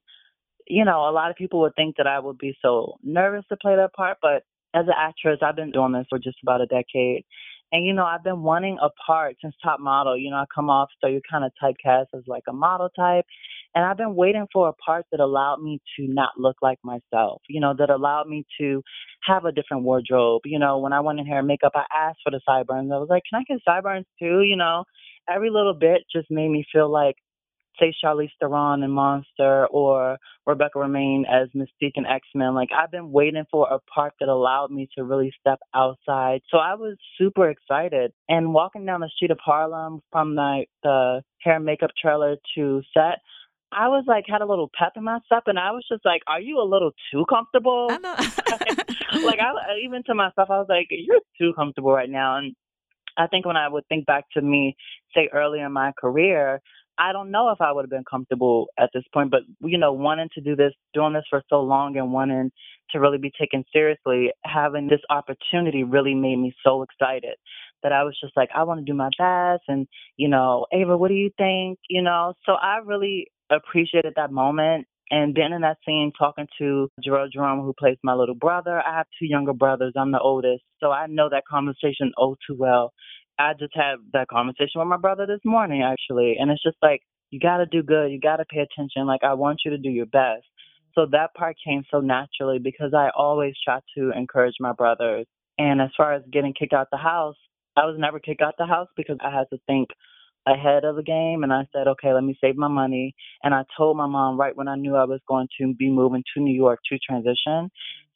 you 0.68 0.86
know, 0.86 1.10
a 1.10 1.12
lot 1.12 1.32
of 1.32 1.36
people 1.36 1.62
would 1.62 1.76
think 1.76 1.96
that 1.98 2.06
I 2.06 2.20
would 2.20 2.38
be 2.38 2.56
so 2.62 2.98
nervous 3.02 3.44
to 3.50 3.58
play 3.58 3.76
that 3.76 3.94
part. 3.94 4.18
But 4.22 4.44
as 4.74 4.86
an 4.86 4.94
actress, 4.96 5.40
I've 5.42 5.56
been 5.56 5.72
doing 5.72 5.94
this 5.94 6.06
for 6.10 6.20
just 6.20 6.38
about 6.44 6.62
a 6.62 6.68
decade. 6.68 7.26
And 7.72 7.86
you 7.86 7.94
know, 7.94 8.06
I've 8.06 8.24
been 8.24 8.42
wanting 8.42 8.78
a 8.82 8.90
part 9.06 9.36
since 9.42 9.56
Top 9.64 9.80
Model. 9.80 10.18
You 10.18 10.32
know, 10.32 10.38
I 10.38 10.46
come 10.54 10.70
off 10.70 10.90
so 11.02 11.08
you're 11.08 11.22
kind 11.30 11.46
of 11.46 11.52
typecast 11.62 12.08
as 12.16 12.24
like 12.28 12.44
a 12.50 12.54
model 12.54 12.90
type, 12.96 13.26
and 13.76 13.86
I've 13.86 13.98
been 13.98 14.16
waiting 14.16 14.48
for 14.52 14.70
a 14.70 14.74
part 14.74 15.06
that 15.12 15.20
allowed 15.20 15.62
me 15.62 15.80
to 15.98 16.08
not 16.08 16.32
look 16.38 16.58
like 16.62 16.80
myself. 16.84 17.42
You 17.48 17.62
know, 17.62 17.74
that 17.78 17.90
allowed 17.90 18.28
me 18.28 18.46
to 18.60 18.82
have 19.24 19.46
a 19.46 19.52
different 19.52 19.84
wardrobe. 19.84 20.42
You 20.46 20.60
know, 20.60 20.80
when 20.80 20.94
I 20.94 21.00
went 21.02 21.20
in 21.20 21.26
hair 21.28 21.40
and 21.40 21.48
makeup, 21.48 21.74
I 21.76 21.86
asked 21.96 22.20
for 22.24 22.32
the 22.32 22.42
sideburns. 22.48 22.92
I 22.92 22.98
was 22.98 23.10
like, 23.10 23.24
"Can 23.30 23.40
I 23.40 23.44
get 23.48 23.62
sideburns 23.64 24.08
too?" 24.20 24.42
You 24.42 24.56
know, 24.56 24.84
every 25.30 25.50
little 25.52 25.76
bit 25.76 26.02
just 26.12 26.32
made 26.32 26.50
me 26.50 26.64
feel 26.74 26.90
like 26.92 27.16
say 27.80 27.94
Charlize 28.04 28.32
Theron 28.40 28.84
in 28.84 28.92
Monster 28.92 29.68
or 29.68 30.18
Rebecca 30.46 30.78
Romijn 30.80 31.24
as 31.30 31.50
Mystique 31.56 31.94
in 31.96 32.06
X 32.06 32.28
Men. 32.36 32.54
Like 32.54 32.70
I've 32.78 32.92
been 32.92 33.12
waiting 33.12 33.46
for 33.50 33.68
a 33.72 33.80
part 33.94 34.14
that 34.20 34.30
allowed 34.30 34.72
me 34.72 34.90
to 34.98 35.04
really 35.04 35.32
step 35.40 35.60
outside. 35.74 36.42
So 36.50 36.58
I 36.58 36.76
was 36.76 36.98
super 37.18 37.50
excited. 37.50 38.12
And 38.28 38.54
walking 38.54 38.86
down 38.86 39.02
the 39.02 39.10
street 39.16 39.32
of 39.32 39.40
Harlem 39.44 40.02
from 40.12 40.36
the 40.36 40.66
the 40.84 41.22
hair 41.42 41.56
and 41.56 41.66
makeup 41.66 41.92
trailer 42.02 42.36
to 42.56 42.82
set, 42.94 43.20
I 43.72 43.88
was 43.88 44.04
like 44.08 44.26
had 44.28 44.42
a 44.42 44.46
little 44.46 44.70
pep 44.78 44.94
in 44.96 45.04
my 45.04 45.20
step, 45.26 45.44
and 45.48 45.60
I 45.60 45.72
was 45.72 45.86
just 45.90 46.04
like, 46.06 46.22
"Are 46.28 46.42
you 46.42 46.60
a 46.60 46.68
little 46.68 46.92
too 47.12 47.26
comfortable?" 47.30 47.88
I 47.92 47.98
know. 47.98 48.16
like 49.26 49.40
I 49.40 49.52
even 49.84 50.04
to 50.04 50.16
myself, 50.16 50.50
I 50.50 50.58
was 50.58 50.68
like, 50.70 50.88
"You're 50.90 51.20
too 51.40 51.54
comfortable 51.56 51.92
right 51.92 52.10
now." 52.10 52.38
And 52.38 52.56
I 53.18 53.28
think 53.28 53.46
when 53.46 53.58
I 53.58 53.68
would 53.68 53.88
think 53.88 54.06
back 54.06 54.26
to 54.34 54.42
me, 54.42 54.76
say 55.14 55.30
earlier 55.32 55.66
in 55.66 55.74
my 55.74 55.92
career, 56.00 56.62
I 57.00 57.14
don't 57.14 57.32
know 57.32 57.50
if 57.52 57.62
I 57.62 57.72
would 57.72 57.84
have 57.86 57.90
been 57.90 58.04
comfortable 58.10 58.68
at 58.78 58.90
this 58.94 59.04
point, 59.14 59.32
but 59.32 59.42
you 59.62 59.78
know, 59.78 59.94
wanting 59.94 60.30
to 60.36 60.42
do 60.42 60.56
this, 60.56 60.74
doing 60.94 61.14
this 61.14 61.24
for 61.30 61.42
so 61.50 61.62
long 61.62 61.98
and 61.98 62.12
wanting 62.12 62.52
to 62.92 63.00
really 63.00 63.18
be 63.18 63.32
taken 63.40 63.64
seriously, 63.74 64.32
having 64.44 64.88
this 64.90 65.02
opportunity 65.10 65.84
really 65.84 66.14
made 66.14 66.38
me 66.38 66.54
so 66.64 66.84
excited 66.84 67.36
that 67.84 67.94
I 67.94 68.04
was 68.04 68.18
just 68.22 68.36
like, 68.36 68.50
I 68.56 68.64
want 68.64 68.80
to 68.80 68.86
do 68.92 68.96
my 68.98 69.10
best. 69.18 69.64
And, 69.68 69.88
you 70.18 70.28
know, 70.30 70.66
Ava, 70.74 70.98
what 70.98 71.10
do 71.10 71.16
you 71.16 71.32
think? 71.38 71.80
You 71.90 72.02
know, 72.02 72.34
so 72.46 72.54
I 72.54 72.80
really 72.86 73.28
appreciated 73.50 74.14
that 74.16 74.32
moment. 74.32 74.88
And 75.12 75.34
being 75.34 75.54
in 75.54 75.62
that 75.62 75.78
scene, 75.86 76.12
talking 76.18 76.48
to 76.60 76.88
Jharrel 77.06 77.32
Jerome, 77.32 77.62
who 77.62 77.74
plays 77.80 77.98
my 78.04 78.14
little 78.14 78.36
brother. 78.36 78.80
I 78.86 78.98
have 78.98 79.08
two 79.20 79.26
younger 79.26 79.54
brothers. 79.54 79.94
I'm 79.98 80.12
the 80.12 80.20
oldest. 80.20 80.64
So 80.80 80.92
I 80.92 81.08
know 81.08 81.30
that 81.30 81.46
conversation 81.50 82.12
oh 82.18 82.36
too 82.48 82.56
well. 82.58 82.94
I 83.40 83.54
just 83.58 83.74
had 83.74 83.96
that 84.14 84.28
conversation 84.28 84.76
with 84.76 84.88
my 84.88 84.98
brother 84.98 85.26
this 85.26 85.40
morning, 85.46 85.82
actually. 85.82 86.36
And 86.38 86.52
it's 86.52 86.62
just 86.62 86.78
like, 86.82 87.02
you 87.32 87.40
got 87.40 87.58
to 87.58 87.66
do 87.66 87.82
good. 87.82 88.12
You 88.12 88.20
got 88.20 88.38
to 88.38 88.46
pay 88.46 88.60
attention. 88.60 89.08
Like, 89.08 89.24
I 89.24 89.34
want 89.36 89.62
you 89.64 89.72
to 89.72 89.78
do 89.78 89.90
your 89.90 90.06
best. 90.06 90.44
So 90.94 91.06
that 91.12 91.34
part 91.36 91.56
came 91.66 91.84
so 91.90 92.02
naturally 92.02 92.60
because 92.60 92.94
I 92.94 93.10
always 93.16 93.54
try 93.64 93.80
to 93.98 94.12
encourage 94.16 94.56
my 94.60 94.74
brothers. 94.74 95.26
And 95.58 95.82
as 95.82 95.90
far 95.96 96.14
as 96.14 96.24
getting 96.32 96.54
kicked 96.54 96.74
out 96.74 96.88
the 96.92 96.98
house, 96.98 97.38
I 97.78 97.86
was 97.86 97.96
never 97.98 98.20
kicked 98.20 98.42
out 98.42 98.56
the 98.58 98.66
house 98.66 98.88
because 98.98 99.18
I 99.22 99.30
had 99.30 99.46
to 99.54 99.60
think 99.68 99.90
ahead 100.46 100.84
of 100.84 100.96
the 100.98 101.04
game. 101.04 101.44
And 101.44 101.54
I 101.54 101.68
said, 101.72 101.88
okay, 101.88 102.12
let 102.14 102.24
me 102.24 102.38
save 102.42 102.58
my 102.58 102.68
money. 102.68 103.16
And 103.44 103.54
I 103.54 103.64
told 103.78 103.96
my 103.96 104.08
mom 104.08 104.38
right 104.38 104.56
when 104.56 104.68
I 104.68 104.76
knew 104.76 104.96
I 104.96 105.06
was 105.06 105.22
going 105.28 105.48
to 105.62 105.74
be 105.74 105.90
moving 105.90 106.24
to 106.34 106.42
New 106.42 106.56
York 106.56 106.80
to 106.90 106.98
transition. 107.00 107.70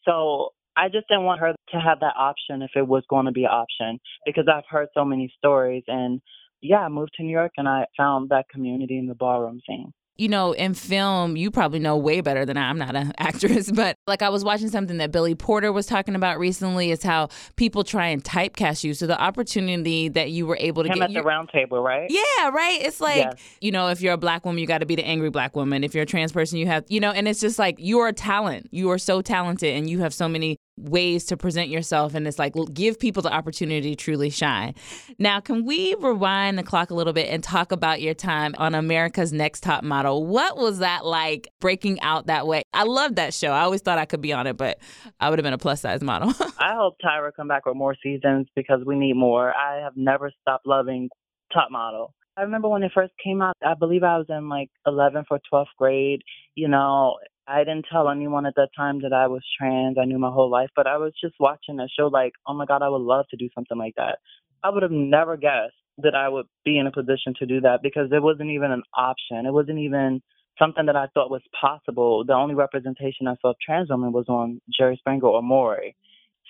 So 0.03 0.49
I 0.75 0.89
just 0.89 1.07
didn't 1.07 1.25
want 1.25 1.39
her 1.41 1.53
to 1.71 1.79
have 1.79 1.99
that 2.01 2.13
option 2.17 2.61
if 2.61 2.71
it 2.75 2.87
was 2.87 3.03
going 3.09 3.25
to 3.25 3.31
be 3.31 3.43
an 3.43 3.51
option 3.51 3.99
because 4.25 4.45
I've 4.53 4.63
heard 4.69 4.87
so 4.93 5.05
many 5.05 5.31
stories. 5.37 5.83
And 5.87 6.21
yeah, 6.61 6.77
I 6.79 6.89
moved 6.89 7.11
to 7.17 7.23
New 7.23 7.31
York 7.31 7.51
and 7.57 7.67
I 7.67 7.85
found 7.97 8.29
that 8.29 8.49
community 8.49 8.97
in 8.97 9.07
the 9.07 9.15
ballroom 9.15 9.59
scene. 9.67 9.91
you 10.15 10.29
know, 10.29 10.51
in 10.53 10.75
film, 10.75 11.35
you 11.35 11.49
probably 11.49 11.79
know 11.79 11.97
way 11.97 12.21
better 12.21 12.45
than 12.45 12.55
I. 12.55 12.69
I'm 12.69 12.77
not 12.77 12.95
an 12.95 13.13
actress, 13.17 13.71
but 13.71 13.97
like 14.07 14.21
I 14.21 14.29
was 14.29 14.43
watching 14.43 14.69
something 14.69 14.97
that 14.99 15.11
Billy 15.11 15.33
Porter 15.35 15.71
was 15.73 15.87
talking 15.87 16.13
about 16.15 16.37
recently 16.39 16.91
is 16.91 17.01
how 17.03 17.29
people 17.55 17.83
try 17.83 18.07
and 18.07 18.23
typecast 18.23 18.83
you. 18.83 18.93
So 18.93 19.07
the 19.07 19.19
opportunity 19.19 20.09
that 20.09 20.29
you 20.29 20.45
were 20.45 20.57
able 20.59 20.83
to 20.83 20.89
Him 20.89 20.99
get 20.99 21.09
at 21.09 21.13
the 21.13 21.23
round 21.23 21.49
table, 21.49 21.81
right? 21.81 22.07
Yeah, 22.09 22.49
right. 22.49 22.79
It's 22.81 23.01
like, 23.01 23.17
Yes. 23.17 23.57
you 23.59 23.71
know, 23.71 23.87
if 23.89 24.01
you're 24.01 24.13
a 24.13 24.17
black 24.17 24.45
woman, 24.45 24.59
you 24.59 24.67
got 24.67 24.77
to 24.79 24.85
be 24.85 24.95
the 24.95 25.03
angry 25.05 25.31
black 25.31 25.55
woman. 25.55 25.83
If 25.83 25.93
you're 25.95 26.03
a 26.03 26.05
trans 26.05 26.31
person, 26.31 26.59
you 26.59 26.67
have, 26.67 26.85
you 26.89 26.99
know, 26.99 27.11
and 27.11 27.27
it's 27.27 27.39
just 27.41 27.57
like 27.59 27.75
you're 27.79 28.07
a 28.07 28.13
talent. 28.13 28.69
You 28.71 28.91
are 28.91 28.99
so 28.99 29.21
talented 29.23 29.75
and 29.75 29.89
you 29.89 29.99
have 29.99 30.13
so 30.13 30.29
many 30.29 30.57
ways 30.77 31.25
to 31.25 31.37
present 31.37 31.69
yourself. 31.69 32.15
And 32.15 32.27
it's 32.27 32.39
like, 32.39 32.53
give 32.73 32.99
people 32.99 33.21
the 33.21 33.31
opportunity 33.31 33.91
to 33.91 33.95
truly 33.95 34.29
shine. 34.29 34.73
Now, 35.19 35.39
can 35.39 35.65
we 35.65 35.95
rewind 35.99 36.57
the 36.57 36.63
clock 36.63 36.89
a 36.89 36.93
little 36.93 37.13
bit 37.13 37.29
and 37.29 37.43
talk 37.43 37.71
about 37.71 38.01
your 38.01 38.13
time 38.13 38.55
on 38.57 38.75
America's 38.75 39.31
Next 39.31 39.61
Top 39.61 39.83
Model? 39.83 40.25
What 40.25 40.57
was 40.57 40.79
that 40.79 41.05
like 41.05 41.49
breaking 41.59 42.01
out 42.01 42.27
that 42.27 42.47
way? 42.47 42.63
I 42.73 42.83
love 42.83 43.15
that 43.15 43.33
show. 43.33 43.51
I 43.51 43.61
always 43.61 43.81
thought 43.81 43.99
I 43.99 44.05
could 44.05 44.21
be 44.21 44.33
on 44.33 44.47
it, 44.47 44.57
but 44.57 44.79
I 45.19 45.29
would 45.29 45.39
have 45.39 45.43
been 45.43 45.53
a 45.53 45.57
plus 45.57 45.81
size 45.81 46.01
model. 46.01 46.29
I 46.59 46.75
hope 46.75 46.95
Tyra 47.03 47.31
come 47.35 47.47
back 47.47 47.65
with 47.65 47.75
more 47.75 47.95
seasons 48.01 48.47
because 48.55 48.79
we 48.85 48.95
need 48.95 49.15
more. 49.15 49.53
I 49.55 49.81
have 49.83 49.93
never 49.95 50.31
stopped 50.41 50.65
loving 50.65 51.09
Top 51.53 51.69
Model. 51.71 52.13
I 52.35 52.41
remember 52.41 52.67
when 52.67 52.81
it 52.81 52.91
first 52.95 53.13
came 53.23 53.41
out, 53.41 53.53
I 53.63 53.75
believe 53.75 54.03
I 54.03 54.17
was 54.17 54.25
in 54.29 54.49
like 54.49 54.69
11th 54.87 55.25
or 55.29 55.39
12th 55.53 55.65
grade. 55.77 56.21
You 56.55 56.67
know, 56.67 57.17
I 57.47 57.59
didn't 57.59 57.85
tell 57.91 58.09
anyone 58.09 58.45
at 58.45 58.55
that 58.55 58.69
time 58.75 59.01
that 59.01 59.13
I 59.13 59.27
was 59.27 59.41
trans. 59.59 59.97
I 60.01 60.05
knew 60.05 60.19
my 60.19 60.31
whole 60.31 60.49
life, 60.49 60.69
but 60.75 60.87
I 60.87 60.97
was 60.97 61.13
just 61.21 61.35
watching 61.39 61.75
the 61.77 61.89
show 61.97 62.07
like, 62.07 62.33
oh 62.47 62.53
my 62.53 62.65
God, 62.65 62.81
I 62.81 62.89
would 62.89 63.01
love 63.01 63.25
to 63.31 63.37
do 63.37 63.49
something 63.53 63.77
like 63.77 63.95
that. 63.97 64.19
I 64.63 64.69
would 64.69 64.83
have 64.83 64.91
never 64.91 65.35
guessed 65.35 65.73
that 65.97 66.15
I 66.15 66.29
would 66.29 66.45
be 66.63 66.79
in 66.79 66.87
a 66.87 66.91
position 66.91 67.33
to 67.39 67.45
do 67.45 67.61
that 67.61 67.79
because 67.83 68.09
it 68.11 68.23
wasn't 68.23 68.51
even 68.51 68.71
an 68.71 68.83
option. 68.95 69.45
It 69.45 69.53
wasn't 69.53 69.79
even 69.79 70.21
something 70.57 70.85
that 70.85 70.95
I 70.95 71.07
thought 71.13 71.29
was 71.29 71.41
possible. 71.59 72.23
The 72.25 72.33
only 72.33 72.55
representation 72.55 73.27
I 73.27 73.35
saw 73.41 73.51
of 73.51 73.57
trans 73.63 73.89
women 73.89 74.13
was 74.13 74.25
on 74.29 74.61
Jerry 74.75 74.95
Springer 74.97 75.27
or 75.27 75.43
Maury. 75.43 75.95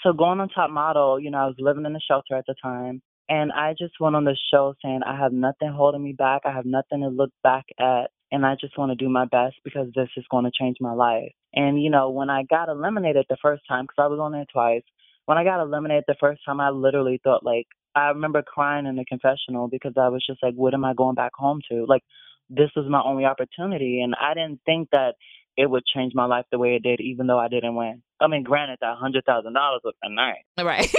So 0.04 0.14
going 0.14 0.40
on 0.40 0.50
Top 0.50 0.70
Model, 0.70 1.20
you 1.20 1.32
know, 1.32 1.40
I 1.40 1.46
was 1.46 1.56
living 1.58 1.86
in 1.86 1.96
a 1.96 2.00
shelter 2.00 2.36
at 2.36 2.46
the 2.48 2.56
time. 2.62 3.02
And 3.30 3.52
I 3.54 3.74
just 3.78 3.94
went 4.00 4.16
on 4.16 4.26
the 4.26 4.38
show 4.54 4.74
saying, 4.84 5.02
I 5.06 5.18
have 5.18 5.32
nothing 5.32 5.72
holding 5.74 6.04
me 6.04 6.14
back. 6.14 6.42
I 6.46 6.52
have 6.52 6.66
nothing 6.66 7.02
to 7.02 7.08
look 7.08 7.32
back 7.42 7.64
at. 7.80 8.12
And 8.34 8.48
I 8.48 8.56
just 8.60 8.80
want 8.80 8.90
to 8.90 8.96
do 8.96 9.10
my 9.10 9.26
best 9.26 9.58
because 9.64 9.90
this 9.96 10.10
is 10.18 10.26
going 10.32 10.46
to 10.46 10.52
change 10.60 10.78
my 10.82 10.94
life. 10.94 11.32
And, 11.54 11.82
you 11.82 11.92
know, 11.92 12.10
when 12.10 12.32
I 12.32 12.42
got 12.50 12.68
eliminated 12.68 13.28
the 13.30 13.38
first 13.40 13.62
time, 13.70 13.84
because 13.84 14.04
I 14.04 14.08
was 14.08 14.20
on 14.20 14.32
there 14.32 14.46
twice, 14.52 14.82
when 15.26 15.38
I 15.38 15.44
got 15.44 15.62
eliminated 15.62 16.06
the 16.08 16.16
first 16.20 16.42
time, 16.44 16.60
I 16.60 16.72
literally 16.72 17.22
thought, 17.24 17.46
like, 17.46 17.68
I 17.96 18.08
remember 18.08 18.42
crying 18.42 18.88
in 18.88 18.96
the 18.96 19.06
confessional 19.06 19.68
because 19.68 19.94
I 19.98 20.10
was 20.10 20.26
just 20.28 20.42
like, 20.42 20.56
what 20.56 20.74
am 20.74 20.84
I 20.84 20.96
going 20.96 21.14
back 21.14 21.34
home 21.36 21.62
to? 21.70 21.86
Like, 21.88 22.02
this 22.50 22.72
was 22.76 22.88
my 22.90 23.04
only 23.06 23.26
opportunity. 23.26 24.02
And 24.02 24.16
I 24.20 24.34
didn't 24.34 24.62
think 24.66 24.90
that 24.92 25.14
it 25.56 25.70
would 25.70 25.84
change 25.86 26.14
my 26.16 26.26
life 26.26 26.46
the 26.52 26.58
way 26.58 26.74
it 26.76 26.82
did, 26.82 27.02
even 27.02 27.28
though 27.28 27.38
I 27.38 27.50
didn't 27.50 27.76
win. 27.76 28.02
I 28.20 28.26
mean, 28.26 28.42
granted, 28.42 28.80
that 28.82 28.98
$100,000 29.00 29.54
was 29.84 29.94
a 30.02 30.10
night. 30.10 30.44
right. 30.60 30.92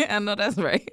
I 0.08 0.18
know 0.20 0.34
that's 0.36 0.56
right. 0.56 0.90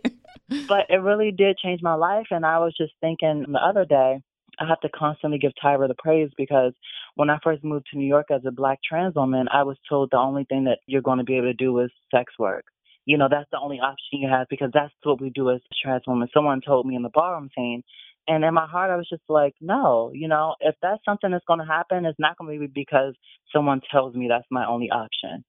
but 0.67 0.88
it 0.89 1.01
really 1.01 1.31
did 1.31 1.58
change 1.58 1.79
my 1.81 1.93
life. 1.93 2.27
And 2.31 2.45
I 2.45 2.60
was 2.60 2.75
just 2.77 2.91
thinking 2.99 3.45
the 3.47 3.60
other 3.60 3.86
day, 3.86 4.19
I 4.59 4.67
have 4.67 4.79
to 4.81 4.89
constantly 4.89 5.39
give 5.39 5.51
Tyra 5.63 5.87
the 5.87 5.95
praise 5.97 6.29
because 6.37 6.73
when 7.15 7.29
I 7.29 7.37
first 7.43 7.63
moved 7.63 7.87
to 7.91 7.97
New 7.97 8.07
York 8.07 8.27
as 8.29 8.41
a 8.45 8.51
black 8.51 8.79
trans 8.87 9.15
woman, 9.15 9.47
I 9.51 9.63
was 9.63 9.77
told 9.87 10.09
the 10.11 10.17
only 10.17 10.45
thing 10.45 10.65
that 10.65 10.79
you're 10.87 11.01
going 11.01 11.17
to 11.17 11.23
be 11.23 11.37
able 11.37 11.47
to 11.47 11.53
do 11.53 11.79
is 11.79 11.91
sex 12.13 12.33
work. 12.39 12.65
You 13.05 13.17
know, 13.17 13.27
that's 13.29 13.49
the 13.51 13.59
only 13.59 13.79
option 13.79 14.19
you 14.19 14.29
have 14.29 14.47
because 14.49 14.71
that's 14.73 14.93
what 15.03 15.21
we 15.21 15.29
do 15.29 15.51
as 15.51 15.61
trans 15.81 16.03
women. 16.07 16.27
Someone 16.33 16.61
told 16.65 16.85
me 16.85 16.95
in 16.95 17.03
the 17.03 17.09
ballroom 17.13 17.49
scene. 17.55 17.83
And 18.27 18.43
in 18.43 18.55
my 18.55 18.65
heart, 18.65 18.89
I 18.89 18.95
was 18.95 19.07
just 19.07 19.21
like, 19.29 19.53
no, 19.61 20.09
you 20.13 20.27
know, 20.27 20.55
if 20.59 20.73
that's 20.81 21.03
something 21.05 21.29
that's 21.29 21.45
going 21.47 21.59
to 21.59 21.65
happen, 21.65 22.05
it's 22.05 22.19
not 22.19 22.37
going 22.37 22.51
to 22.51 22.59
be 22.59 22.71
because 22.73 23.13
someone 23.53 23.81
tells 23.91 24.15
me 24.15 24.27
that's 24.27 24.47
my 24.49 24.65
only 24.65 24.89
option. 24.89 25.43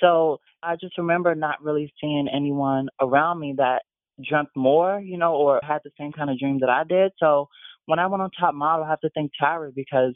So 0.00 0.38
I 0.62 0.74
just 0.74 0.98
remember 0.98 1.34
not 1.36 1.62
really 1.62 1.92
seeing 2.00 2.28
anyone 2.34 2.88
around 3.00 3.38
me 3.38 3.54
that 3.58 3.82
dreamt 4.28 4.48
more, 4.56 5.00
you 5.00 5.18
know, 5.18 5.34
or 5.34 5.60
had 5.62 5.80
the 5.84 5.90
same 5.98 6.12
kind 6.12 6.30
of 6.30 6.38
dream 6.38 6.58
that 6.60 6.68
I 6.68 6.84
did. 6.84 7.12
So 7.18 7.48
when 7.86 7.98
I 7.98 8.06
went 8.06 8.22
on 8.22 8.30
Top 8.38 8.54
Model, 8.54 8.84
I 8.84 8.90
have 8.90 9.00
to 9.00 9.10
thank 9.14 9.32
Tyra 9.40 9.74
because 9.74 10.14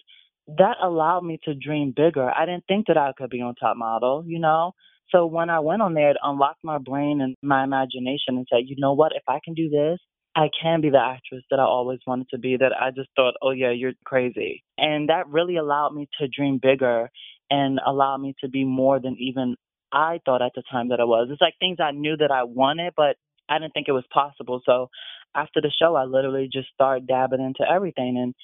that 0.59 0.77
allowed 0.83 1.25
me 1.25 1.39
to 1.45 1.55
dream 1.55 1.93
bigger. 1.97 2.31
I 2.31 2.47
didn't 2.47 2.65
think 2.69 2.87
that 2.89 2.99
I 2.99 3.13
could 3.17 3.31
be 3.31 3.41
on 3.41 3.55
Top 3.55 3.77
Model, 3.77 4.25
you 4.27 4.39
know. 4.39 4.73
So 5.11 5.27
when 5.27 5.51
I 5.51 5.61
went 5.61 5.83
on 5.83 5.95
there, 5.95 6.11
it 6.11 6.17
unlocked 6.23 6.63
my 6.63 6.79
brain 6.79 7.21
and 7.21 7.37
my 7.43 7.65
imagination 7.65 8.37
and 8.37 8.47
said, 8.51 8.65
you 8.67 8.77
know 8.79 8.93
what, 8.93 9.13
if 9.15 9.23
I 9.29 9.41
can 9.45 9.55
do 9.55 9.69
this, 9.69 9.99
I 10.37 10.49
can 10.63 10.81
be 10.81 10.91
the 10.91 11.01
actress 11.01 11.43
that 11.51 11.59
I 11.59 11.65
always 11.65 11.99
wanted 12.07 12.29
to 12.31 12.39
be, 12.39 12.57
that 12.57 12.73
I 12.81 12.91
just 12.91 13.09
thought, 13.17 13.35
oh 13.43 13.51
yeah, 13.51 13.71
you're 13.73 13.93
crazy. 14.05 14.63
And 14.79 15.09
that 15.09 15.29
really 15.29 15.57
allowed 15.57 15.95
me 15.95 16.09
to 16.21 16.29
dream 16.29 16.61
bigger 16.63 17.11
and 17.51 17.81
allowed 17.85 18.19
me 18.19 18.35
to 18.41 18.49
be 18.49 18.65
more 18.65 19.01
than 19.01 19.17
even 19.19 19.57
I 19.93 20.21
thought 20.25 20.43
at 20.43 20.53
the 20.55 20.63
time 20.71 20.91
that 20.91 21.01
I 21.01 21.05
was. 21.05 21.29
It's 21.31 21.41
like 21.41 21.55
things 21.59 21.79
I 21.83 21.91
knew 21.91 22.17
that 22.17 22.31
I 22.31 22.45
wanted, 22.45 22.93
but 22.97 23.17
I 23.49 23.59
didn't 23.59 23.73
think 23.75 23.89
it 23.89 23.93
was 23.93 24.05
possible. 24.13 24.61
So 24.65 24.89
after 25.35 25.61
the 25.61 25.71
show, 25.81 25.95
I 25.95 26.05
literally 26.05 26.49
just 26.53 26.69
started 26.75 27.07
dabbing 27.07 27.40
into 27.40 27.71
everything. 27.71 28.19
And 28.19 28.35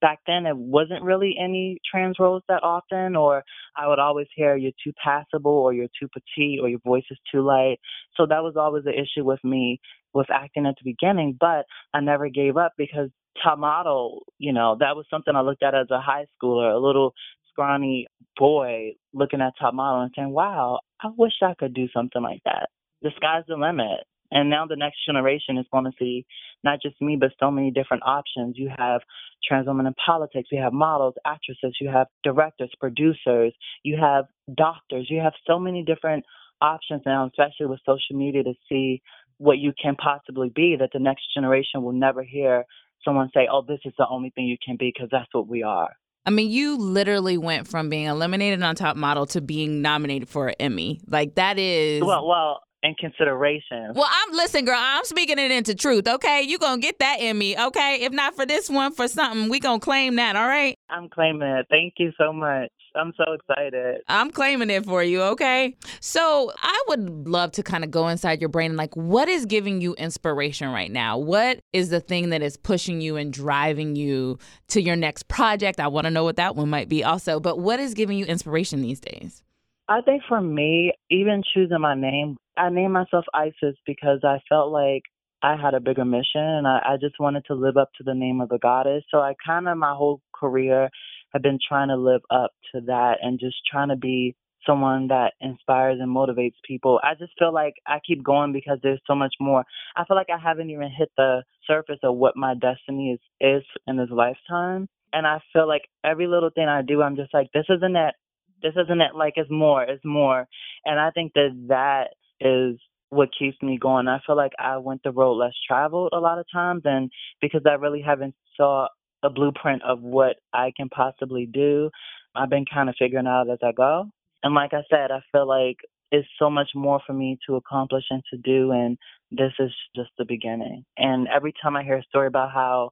back 0.00 0.20
then, 0.26 0.46
it 0.46 0.56
wasn't 0.56 1.02
really 1.02 1.36
any 1.42 1.78
trans 1.90 2.16
roles 2.18 2.42
that 2.48 2.62
often, 2.62 3.16
or 3.16 3.42
I 3.76 3.88
would 3.88 3.98
always 3.98 4.26
hear 4.34 4.56
you're 4.56 4.72
too 4.82 4.92
passable, 5.02 5.52
or 5.52 5.72
you're 5.72 5.88
too 6.00 6.08
petite, 6.08 6.60
or 6.60 6.68
your 6.68 6.80
voice 6.84 7.04
is 7.10 7.18
too 7.32 7.42
light. 7.42 7.78
So 8.16 8.26
that 8.26 8.42
was 8.42 8.54
always 8.56 8.84
the 8.84 8.92
issue 8.92 9.24
with 9.24 9.42
me 9.42 9.80
with 10.14 10.30
acting 10.30 10.66
at 10.66 10.74
the 10.82 10.90
beginning. 10.90 11.36
But 11.38 11.66
I 11.92 12.00
never 12.00 12.28
gave 12.28 12.56
up 12.56 12.72
because 12.76 13.10
top 13.42 13.58
model, 13.58 14.22
you 14.38 14.52
know, 14.52 14.76
that 14.80 14.96
was 14.96 15.06
something 15.10 15.34
I 15.34 15.42
looked 15.42 15.62
at 15.62 15.74
as 15.74 15.90
a 15.90 16.00
high 16.00 16.26
schooler, 16.42 16.74
a 16.74 16.78
little 16.78 17.12
scrawny 17.50 18.06
boy 18.36 18.92
looking 19.12 19.40
at 19.40 19.54
top 19.58 19.74
model 19.74 20.02
and 20.02 20.12
saying, 20.14 20.30
wow, 20.30 20.80
I 21.02 21.08
wish 21.16 21.32
I 21.42 21.54
could 21.58 21.74
do 21.74 21.88
something 21.94 22.22
like 22.22 22.40
that. 22.44 22.68
The 23.02 23.10
sky's 23.16 23.44
the 23.48 23.56
limit. 23.56 24.04
And 24.30 24.50
now 24.50 24.66
the 24.66 24.76
next 24.76 24.98
generation 25.06 25.58
is 25.58 25.66
going 25.72 25.84
to 25.84 25.92
see 25.98 26.26
not 26.64 26.80
just 26.82 27.00
me, 27.00 27.16
but 27.18 27.30
so 27.38 27.50
many 27.50 27.70
different 27.70 28.02
options. 28.04 28.56
You 28.58 28.70
have 28.76 29.00
trans 29.46 29.66
women 29.66 29.86
in 29.86 29.94
politics, 29.94 30.48
you 30.50 30.60
have 30.60 30.72
models, 30.72 31.14
actresses, 31.24 31.76
you 31.80 31.88
have 31.88 32.06
directors, 32.24 32.70
producers, 32.80 33.52
you 33.82 33.96
have 34.00 34.26
doctors, 34.54 35.06
you 35.08 35.20
have 35.20 35.34
so 35.46 35.58
many 35.58 35.84
different 35.84 36.24
options 36.60 37.02
now, 37.04 37.26
especially 37.26 37.66
with 37.66 37.80
social 37.86 38.16
media 38.16 38.42
to 38.42 38.54
see 38.68 39.02
what 39.38 39.58
you 39.58 39.72
can 39.80 39.94
possibly 39.96 40.50
be 40.54 40.76
that 40.78 40.90
the 40.92 40.98
next 40.98 41.22
generation 41.34 41.82
will 41.82 41.92
never 41.92 42.22
hear 42.22 42.64
someone 43.04 43.30
say, 43.34 43.46
oh, 43.50 43.62
this 43.66 43.80
is 43.84 43.92
the 43.98 44.06
only 44.08 44.30
thing 44.30 44.46
you 44.46 44.56
can 44.64 44.76
be 44.76 44.92
because 44.94 45.08
that's 45.10 45.32
what 45.32 45.46
we 45.46 45.62
are. 45.62 45.90
I 46.24 46.30
mean, 46.30 46.50
you 46.50 46.76
literally 46.76 47.38
went 47.38 47.68
from 47.68 47.88
being 47.88 48.06
eliminated 48.06 48.60
on 48.60 48.74
Top 48.74 48.96
Model 48.96 49.26
to 49.26 49.40
being 49.40 49.80
nominated 49.80 50.28
for 50.28 50.48
an 50.48 50.56
Emmy. 50.58 51.00
Like 51.06 51.36
that 51.36 51.56
is 51.56 52.02
Well, 52.02 52.26
well, 52.26 52.62
in 52.82 52.94
consideration. 52.94 53.92
Well, 53.94 54.08
I'm 54.10 54.32
listen, 54.32 54.64
girl. 54.64 54.78
I'm 54.78 55.04
speaking 55.04 55.38
it 55.38 55.50
into 55.50 55.74
truth. 55.74 56.06
Okay, 56.06 56.42
you 56.42 56.58
gonna 56.58 56.80
get 56.80 56.98
that 56.98 57.16
Emmy. 57.20 57.58
Okay, 57.58 57.98
if 58.02 58.12
not 58.12 58.34
for 58.34 58.46
this 58.46 58.70
one, 58.70 58.92
for 58.92 59.08
something, 59.08 59.48
we 59.48 59.60
gonna 59.60 59.80
claim 59.80 60.16
that. 60.16 60.36
All 60.36 60.46
right. 60.46 60.76
I'm 60.88 61.08
claiming 61.08 61.48
it. 61.48 61.66
Thank 61.70 61.94
you 61.98 62.12
so 62.18 62.32
much. 62.32 62.70
I'm 62.96 63.12
so 63.16 63.32
excited. 63.34 64.00
I'm 64.08 64.30
claiming 64.30 64.70
it 64.70 64.84
for 64.86 65.02
you, 65.02 65.22
okay? 65.22 65.76
So 66.00 66.52
I 66.56 66.84
would 66.88 67.28
love 67.28 67.52
to 67.52 67.62
kind 67.62 67.84
of 67.84 67.90
go 67.90 68.08
inside 68.08 68.40
your 68.40 68.48
brain 68.48 68.70
and 68.70 68.78
like, 68.78 68.96
what 68.96 69.28
is 69.28 69.46
giving 69.46 69.80
you 69.80 69.94
inspiration 69.94 70.70
right 70.70 70.90
now? 70.90 71.18
What 71.18 71.60
is 71.72 71.90
the 71.90 72.00
thing 72.00 72.30
that 72.30 72.42
is 72.42 72.56
pushing 72.56 73.00
you 73.00 73.16
and 73.16 73.32
driving 73.32 73.96
you 73.96 74.38
to 74.68 74.80
your 74.80 74.96
next 74.96 75.28
project? 75.28 75.78
I 75.78 75.88
want 75.88 76.06
to 76.06 76.10
know 76.10 76.24
what 76.24 76.36
that 76.36 76.56
one 76.56 76.70
might 76.70 76.88
be 76.88 77.04
also, 77.04 77.38
but 77.38 77.58
what 77.58 77.80
is 77.80 77.94
giving 77.94 78.16
you 78.16 78.24
inspiration 78.24 78.80
these 78.80 79.00
days? 79.00 79.42
I 79.88 80.00
think 80.00 80.22
for 80.28 80.40
me, 80.40 80.92
even 81.10 81.42
choosing 81.54 81.80
my 81.80 81.94
name, 81.94 82.36
I 82.56 82.70
named 82.70 82.92
myself 82.92 83.24
Isis 83.34 83.76
because 83.86 84.20
I 84.24 84.38
felt 84.48 84.72
like 84.72 85.02
I 85.42 85.56
had 85.56 85.74
a 85.74 85.80
bigger 85.80 86.04
mission 86.04 86.40
and 86.40 86.66
I, 86.66 86.80
I 86.84 86.96
just 87.00 87.20
wanted 87.20 87.44
to 87.46 87.54
live 87.54 87.76
up 87.76 87.90
to 87.98 88.04
the 88.04 88.14
name 88.14 88.40
of 88.40 88.48
the 88.48 88.58
goddess. 88.58 89.04
So 89.10 89.18
I 89.18 89.34
kind 89.44 89.68
of, 89.68 89.76
my 89.76 89.94
whole 89.94 90.20
career, 90.34 90.88
have 91.32 91.42
been 91.42 91.58
trying 91.68 91.88
to 91.88 91.96
live 91.96 92.22
up 92.30 92.52
to 92.72 92.80
that 92.82 93.18
and 93.22 93.38
just 93.38 93.56
trying 93.70 93.88
to 93.90 93.96
be 93.96 94.34
someone 94.66 95.08
that 95.08 95.34
inspires 95.40 95.98
and 96.00 96.14
motivates 96.14 96.54
people. 96.66 96.98
I 97.02 97.14
just 97.14 97.32
feel 97.38 97.52
like 97.52 97.74
I 97.86 97.98
keep 98.04 98.24
going 98.24 98.52
because 98.52 98.78
there's 98.82 99.00
so 99.06 99.14
much 99.14 99.34
more. 99.38 99.64
I 99.96 100.04
feel 100.04 100.16
like 100.16 100.30
I 100.30 100.42
haven't 100.42 100.70
even 100.70 100.90
hit 100.96 101.10
the 101.16 101.42
surface 101.66 102.00
of 102.02 102.16
what 102.16 102.36
my 102.36 102.54
destiny 102.54 103.12
is 103.12 103.20
is 103.40 103.62
in 103.86 103.96
this 103.96 104.10
lifetime. 104.10 104.88
And 105.12 105.26
I 105.26 105.40
feel 105.52 105.68
like 105.68 105.82
every 106.04 106.26
little 106.26 106.50
thing 106.50 106.66
I 106.68 106.82
do, 106.82 107.02
I'm 107.02 107.16
just 107.16 107.32
like, 107.32 107.48
this 107.54 107.66
isn't 107.68 107.96
it. 107.96 108.14
This 108.62 108.72
isn't 108.76 109.00
it. 109.00 109.14
Like 109.14 109.34
it's 109.36 109.50
more. 109.50 109.82
It's 109.82 110.04
more. 110.04 110.48
And 110.84 110.98
I 110.98 111.10
think 111.10 111.34
that 111.34 111.50
that 111.68 112.08
is 112.40 112.78
what 113.10 113.28
keeps 113.38 113.56
me 113.62 113.78
going. 113.80 114.08
I 114.08 114.20
feel 114.26 114.36
like 114.36 114.52
I 114.58 114.78
went 114.78 115.02
the 115.04 115.12
road 115.12 115.34
less 115.34 115.54
traveled 115.66 116.10
a 116.12 116.18
lot 116.18 116.38
of 116.38 116.46
times, 116.52 116.82
and 116.84 117.10
because 117.40 117.62
I 117.66 117.74
really 117.74 118.02
haven't 118.02 118.34
saw 118.56 118.88
a 119.22 119.30
blueprint 119.30 119.82
of 119.82 120.00
what 120.02 120.36
I 120.52 120.72
can 120.76 120.88
possibly 120.88 121.46
do, 121.46 121.90
I've 122.34 122.50
been 122.50 122.66
kind 122.72 122.88
of 122.88 122.96
figuring 122.98 123.26
out 123.26 123.50
as 123.50 123.58
I 123.62 123.72
go. 123.72 124.06
And 124.42 124.54
like 124.54 124.74
I 124.74 124.82
said, 124.90 125.10
I 125.10 125.20
feel 125.32 125.48
like 125.48 125.76
it's 126.12 126.28
so 126.38 126.50
much 126.50 126.70
more 126.74 127.00
for 127.06 127.12
me 127.12 127.38
to 127.46 127.56
accomplish 127.56 128.04
and 128.10 128.22
to 128.32 128.38
do, 128.38 128.70
and 128.72 128.96
this 129.30 129.52
is 129.58 129.72
just 129.94 130.10
the 130.18 130.24
beginning. 130.24 130.84
And 130.96 131.26
every 131.34 131.52
time 131.62 131.76
I 131.76 131.82
hear 131.82 131.98
a 131.98 132.02
story 132.04 132.26
about 132.28 132.52
how 132.52 132.90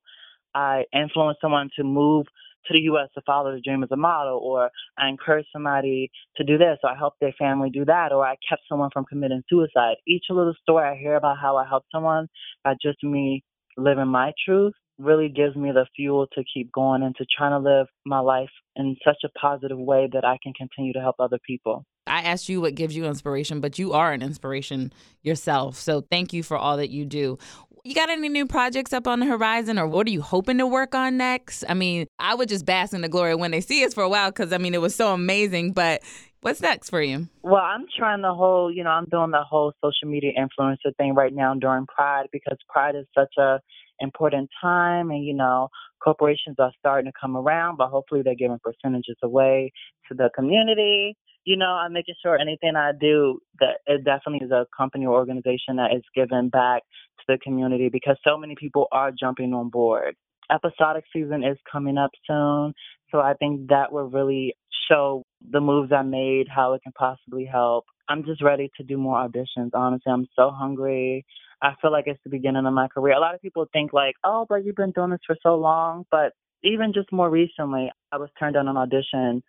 I 0.55 0.85
influenced 0.93 1.41
someone 1.41 1.71
to 1.77 1.85
move 1.85 2.27
to 2.67 2.73
the 2.73 2.81
U.S. 2.81 3.09
to 3.15 3.23
follow 3.27 3.53
the 3.53 3.61
dream 3.61 3.83
as 3.83 3.91
a 3.93 3.97
model, 3.97 4.39
or 4.43 4.71
I 4.99 5.09
encouraged 5.09 5.49
somebody 5.53 6.11
to 6.37 6.45
do 6.45 6.59
this, 6.59 6.79
or 6.83 6.91
I 6.91 6.97
helped 6.97 7.21
their 7.21 7.35
family 7.39 7.71
do 7.71 7.85
that, 7.85 8.13
or 8.13 8.25
I 8.25 8.37
kept 8.49 8.63
someone 8.69 8.91
from 8.93 9.05
committing 9.05 9.43
suicide. 9.49 9.97
Each 10.07 10.25
little 10.31 10.55
story 10.63 10.89
I 10.89 10.97
hear 10.97 11.17
about 11.17 11.39
how 11.41 11.57
I 11.57 11.67
helped 11.67 11.89
someone 11.93 12.29
by 12.63 12.75
just 12.83 13.03
me 13.03 13.45
living 13.77 14.09
my 14.09 14.33
truth 14.45 14.73
really 14.99 15.29
gives 15.29 15.57
me 15.57 15.73
the 15.73 15.87
fuel 15.97 16.27
to 16.33 16.45
keep 16.53 16.71
going 16.73 17.03
and 17.03 17.17
to 17.17 17.27
trying 17.37 17.51
to 17.51 17.59
live 17.59 17.87
my 18.07 18.21
life 18.21 18.51
in 18.77 18.97
such 19.05 19.19
a 19.25 19.29
positive 19.39 19.79
way 19.79 20.09
that 20.13 20.25
I 20.25 20.39
can 20.43 20.53
continue 20.53 20.93
to 20.93 21.01
help 21.01 21.17
other 21.19 21.39
people. 21.45 21.85
I 22.07 22.21
asked 22.21 22.49
you 22.49 22.61
what 22.61 22.75
gives 22.75 22.95
you 22.95 23.07
inspiration, 23.07 23.61
but 23.61 23.79
you 23.79 23.93
are 23.93 24.13
an 24.13 24.23
inspiration 24.23 24.93
yourself. 25.23 25.77
So 25.77 26.03
thank 26.03 26.33
you 26.33 26.43
for 26.43 26.57
all 26.57 26.77
that 26.77 26.91
you 26.91 27.07
do. 27.07 27.39
You 27.87 27.95
got 27.95 28.09
any 28.09 28.31
new 28.31 28.47
projects 28.47 28.95
up 28.95 29.07
on 29.07 29.21
the 29.21 29.27
horizon, 29.27 29.79
or 29.79 29.87
what 29.87 30.07
are 30.07 30.11
you 30.11 30.23
hoping 30.23 30.57
to 30.57 30.67
work 30.67 30.95
on 30.95 31.19
next? 31.19 31.65
I 31.69 31.75
mean, 31.75 32.07
I 32.19 32.35
would 32.35 32.49
just 32.49 32.65
bask 32.65 32.95
in 32.95 33.03
the 33.03 33.11
glory 33.11 33.35
when 33.35 33.51
they 33.51 33.61
see 33.61 33.85
us 33.85 33.93
for 33.93 34.03
a 34.03 34.09
while 34.09 34.31
because 34.31 34.55
I 34.55 34.59
mean, 34.59 34.73
it 34.73 34.81
was 34.81 34.95
so 34.95 35.13
amazing. 35.13 35.73
But 35.73 36.01
what's 36.41 36.63
next 36.63 36.89
for 36.89 37.03
you? 37.03 37.29
Well, 37.43 37.61
I'm 37.61 37.85
trying 37.95 38.23
the 38.23 38.33
whole, 38.33 38.73
you 38.73 38.85
know, 38.85 38.91
I'm 38.91 39.05
doing 39.05 39.33
the 39.33 39.43
whole 39.43 39.75
social 39.85 40.09
media 40.11 40.33
influencer 40.33 40.97
thing 40.97 41.15
right 41.15 41.35
now 41.35 41.53
during 41.53 41.85
Pride 41.85 42.29
because 42.33 42.57
Pride 42.71 42.97
is 42.97 43.05
such 43.15 43.35
a 43.39 43.61
important 44.01 44.49
time 44.61 45.11
and 45.11 45.25
you 45.25 45.35
know 45.35 45.69
corporations 46.03 46.57
are 46.59 46.73
starting 46.81 47.11
to 47.11 47.13
come 47.19 47.37
around 47.37 47.77
but 47.77 47.89
hopefully 47.89 48.23
they're 48.25 48.35
giving 48.35 48.59
percentages 48.61 49.17
away 49.23 49.71
to 50.09 50.15
the 50.17 50.29
community 50.35 51.17
you 51.45 51.57
know 51.57 51.71
i'm 51.71 51.93
making 51.93 52.15
sure 52.23 52.39
anything 52.39 52.75
i 52.77 52.93
do 52.99 53.39
that 53.61 53.79
it 53.87 54.05
definitely 54.05 54.45
is 54.45 54.53
a 54.53 54.67
company 54.77 55.07
or 55.07 55.15
organization 55.15 55.77
that 55.77 55.95
is 55.95 56.03
giving 56.15 56.49
back 56.49 56.83
to 57.19 57.25
the 57.29 57.39
community 57.39 57.89
because 57.89 58.17
so 58.27 58.37
many 58.37 58.55
people 58.59 58.87
are 58.93 59.11
jumping 59.11 59.53
on 59.53 59.69
board 59.69 60.15
episodic 60.51 61.05
season 61.13 61.43
is 61.45 61.57
coming 61.71 61.99
up 61.99 62.11
soon 62.27 62.73
so 63.11 63.19
i 63.21 63.35
think 63.35 63.69
that 63.69 63.93
will 63.93 64.11
really 64.11 64.55
show 64.89 65.23
the 65.51 65.61
moves 65.61 65.93
i 65.93 66.03
made 66.03 66.47
how 66.49 66.75
it 66.75 66.83
can 66.83 66.93
possibly 66.93 67.45
help 67.45 67.85
i'm 68.09 68.25
just 68.25 68.43
ready 68.43 68.71
to 68.77 68.83
do 68.83 68.97
more 68.97 69.17
auditions 69.17 69.71
honestly 69.75 70.13
i'm 70.13 70.27
so 70.37 70.51
hungry 70.51 71.25
I 71.63 71.73
feel 71.81 71.91
like 71.93 72.05
it's 72.07 72.21
the 72.23 72.31
beginning 72.31 72.67
of 72.67 72.75
my 72.75 72.89
career. 72.89 73.15
A 73.15 73.21
lot 73.21 73.35
of 73.35 73.41
people 73.41 73.65
think 73.73 73.95
like, 73.95 74.17
oh, 74.23 74.45
but 74.47 74.67
you've 74.67 74.77
been 74.77 74.91
doing 74.91 75.11
this 75.11 75.21
for 75.27 75.35
so 75.43 75.55
long. 75.55 76.05
But 76.11 76.33
even 76.63 76.93
just 76.93 77.11
more 77.11 77.31
recently, 77.31 77.91
I 78.13 78.19
was 78.19 78.29
turned 78.39 78.55
down 78.55 78.69
an 78.69 78.77
audition 78.77 79.43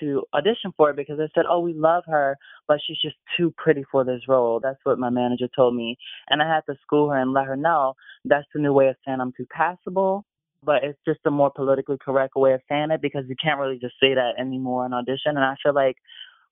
to 0.00 0.24
audition 0.34 0.72
for 0.76 0.90
it 0.90 0.96
because 0.96 1.18
they 1.18 1.28
said, 1.34 1.44
oh, 1.48 1.60
we 1.60 1.72
love 1.74 2.04
her, 2.06 2.36
but 2.68 2.78
she's 2.86 3.00
just 3.02 3.16
too 3.36 3.52
pretty 3.56 3.84
for 3.90 4.04
this 4.04 4.22
role. 4.28 4.60
That's 4.62 4.78
what 4.84 4.98
my 4.98 5.10
manager 5.10 5.48
told 5.54 5.74
me. 5.74 5.96
And 6.28 6.42
I 6.42 6.48
had 6.48 6.62
to 6.68 6.78
school 6.82 7.10
her 7.10 7.18
and 7.18 7.32
let 7.32 7.46
her 7.46 7.56
know 7.56 7.94
that's 8.24 8.46
the 8.54 8.60
new 8.60 8.72
way 8.72 8.88
of 8.88 8.96
saying 9.04 9.20
I'm 9.20 9.32
too 9.36 9.46
passable. 9.50 10.24
But 10.62 10.84
it's 10.84 10.98
just 11.06 11.20
a 11.26 11.30
more 11.30 11.50
politically 11.50 11.96
correct 12.04 12.34
way 12.36 12.52
of 12.52 12.60
saying 12.68 12.90
it 12.90 13.00
because 13.00 13.24
you 13.28 13.34
can't 13.42 13.58
really 13.58 13.78
just 13.80 13.94
say 14.00 14.14
that 14.14 14.32
anymore 14.38 14.84
in 14.84 14.92
audition. 14.92 15.36
And 15.36 15.38
I 15.38 15.54
feel 15.62 15.74
like 15.74 15.96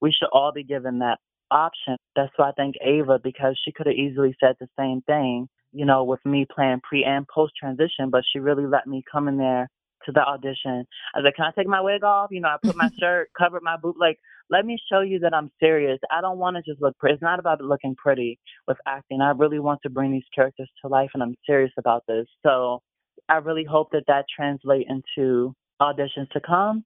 we 0.01 0.13
should 0.13 0.31
all 0.33 0.51
be 0.53 0.65
given 0.65 1.01
that 1.01 1.19
option. 1.51 1.97
That's 2.17 2.33
why 2.37 2.49
I 2.49 2.53
thank 2.57 2.77
Ava 2.83 3.19
because 3.23 3.61
she 3.63 3.73
could 3.73 3.87
have 3.87 3.95
easily 3.95 4.35
said 4.41 4.57
the 4.59 4.69
same 4.79 5.03
thing, 5.03 5.49
you 5.73 5.85
know, 5.85 6.05
with 6.05 6.25
me 6.25 6.47
playing 6.53 6.81
pre 6.83 7.05
and 7.05 7.27
post 7.29 7.53
transition, 7.59 8.09
but 8.11 8.23
she 8.33 8.39
really 8.39 8.67
let 8.67 8.87
me 8.87 9.03
come 9.11 9.29
in 9.29 9.37
there 9.37 9.69
to 10.09 10.13
the 10.13 10.21
audition. 10.21 10.87
I 11.15 11.19
was 11.19 11.25
like, 11.25 11.37
Can 11.37 11.45
I 11.45 11.53
take 11.57 11.69
my 11.69 11.81
wig 11.81 12.03
off? 12.03 12.29
You 12.31 12.41
know, 12.41 12.49
I 12.49 12.57
put 12.63 12.77
my 12.77 12.89
shirt, 13.01 13.29
covered 13.39 13.63
my 13.63 13.77
boob. 13.77 13.97
Like, 13.99 14.19
let 14.51 14.65
me 14.65 14.79
show 14.91 15.01
you 15.01 15.19
that 15.21 15.35
I'm 15.35 15.51
serious. 15.61 15.99
I 16.11 16.21
don't 16.21 16.39
want 16.39 16.57
to 16.57 16.63
just 16.63 16.81
look 16.83 16.97
pretty. 16.99 17.15
It's 17.15 17.23
not 17.23 17.39
about 17.39 17.61
looking 17.61 17.95
pretty 17.95 18.39
with 18.67 18.79
acting. 18.87 19.21
I 19.21 19.31
really 19.31 19.59
want 19.59 19.81
to 19.83 19.91
bring 19.91 20.11
these 20.11 20.23
characters 20.35 20.71
to 20.83 20.89
life, 20.89 21.11
and 21.15 21.23
I'm 21.23 21.35
serious 21.47 21.73
about 21.79 22.05
this. 22.09 22.27
So 22.43 22.81
I 23.29 23.37
really 23.37 23.65
hope 23.65 23.89
that 23.93 24.05
that 24.07 24.25
translates 24.35 24.89
into 24.89 25.55
auditions 25.81 26.31
to 26.33 26.41
come. 26.41 26.85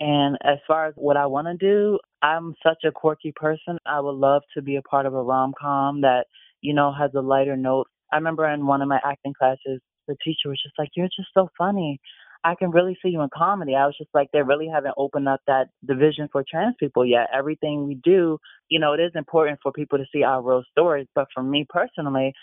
And 0.00 0.36
as 0.42 0.58
far 0.66 0.86
as 0.86 0.94
what 0.96 1.16
I 1.16 1.26
want 1.26 1.46
to 1.46 1.56
do, 1.56 1.98
I'm 2.20 2.54
such 2.66 2.84
a 2.84 2.90
quirky 2.90 3.32
person. 3.34 3.78
I 3.86 4.00
would 4.00 4.16
love 4.16 4.42
to 4.54 4.62
be 4.62 4.76
a 4.76 4.82
part 4.82 5.06
of 5.06 5.14
a 5.14 5.22
rom 5.22 5.52
com 5.58 6.00
that, 6.00 6.26
you 6.60 6.74
know, 6.74 6.92
has 6.92 7.12
a 7.14 7.20
lighter 7.20 7.56
note. 7.56 7.86
I 8.12 8.16
remember 8.16 8.48
in 8.48 8.66
one 8.66 8.82
of 8.82 8.88
my 8.88 8.98
acting 9.04 9.34
classes, 9.38 9.80
the 10.08 10.16
teacher 10.24 10.48
was 10.48 10.60
just 10.62 10.74
like, 10.78 10.88
You're 10.96 11.06
just 11.06 11.28
so 11.32 11.48
funny. 11.56 12.00
I 12.44 12.54
can 12.54 12.70
really 12.70 12.96
see 13.02 13.08
you 13.08 13.22
in 13.22 13.30
comedy. 13.34 13.74
I 13.74 13.86
was 13.86 13.96
just 13.96 14.10
like, 14.12 14.28
they 14.32 14.42
really 14.42 14.68
haven't 14.68 14.94
opened 14.98 15.28
up 15.28 15.40
that 15.46 15.68
division 15.86 16.28
for 16.30 16.44
trans 16.48 16.74
people 16.78 17.06
yet. 17.06 17.28
Everything 17.32 17.86
we 17.86 17.94
do, 17.94 18.38
you 18.68 18.78
know, 18.78 18.92
it 18.92 19.00
is 19.00 19.12
important 19.14 19.60
for 19.62 19.72
people 19.72 19.98
to 19.98 20.04
see 20.12 20.22
our 20.22 20.42
real 20.42 20.62
stories. 20.70 21.06
But 21.14 21.28
for 21.32 21.42
me 21.42 21.64
personally, 21.68 22.34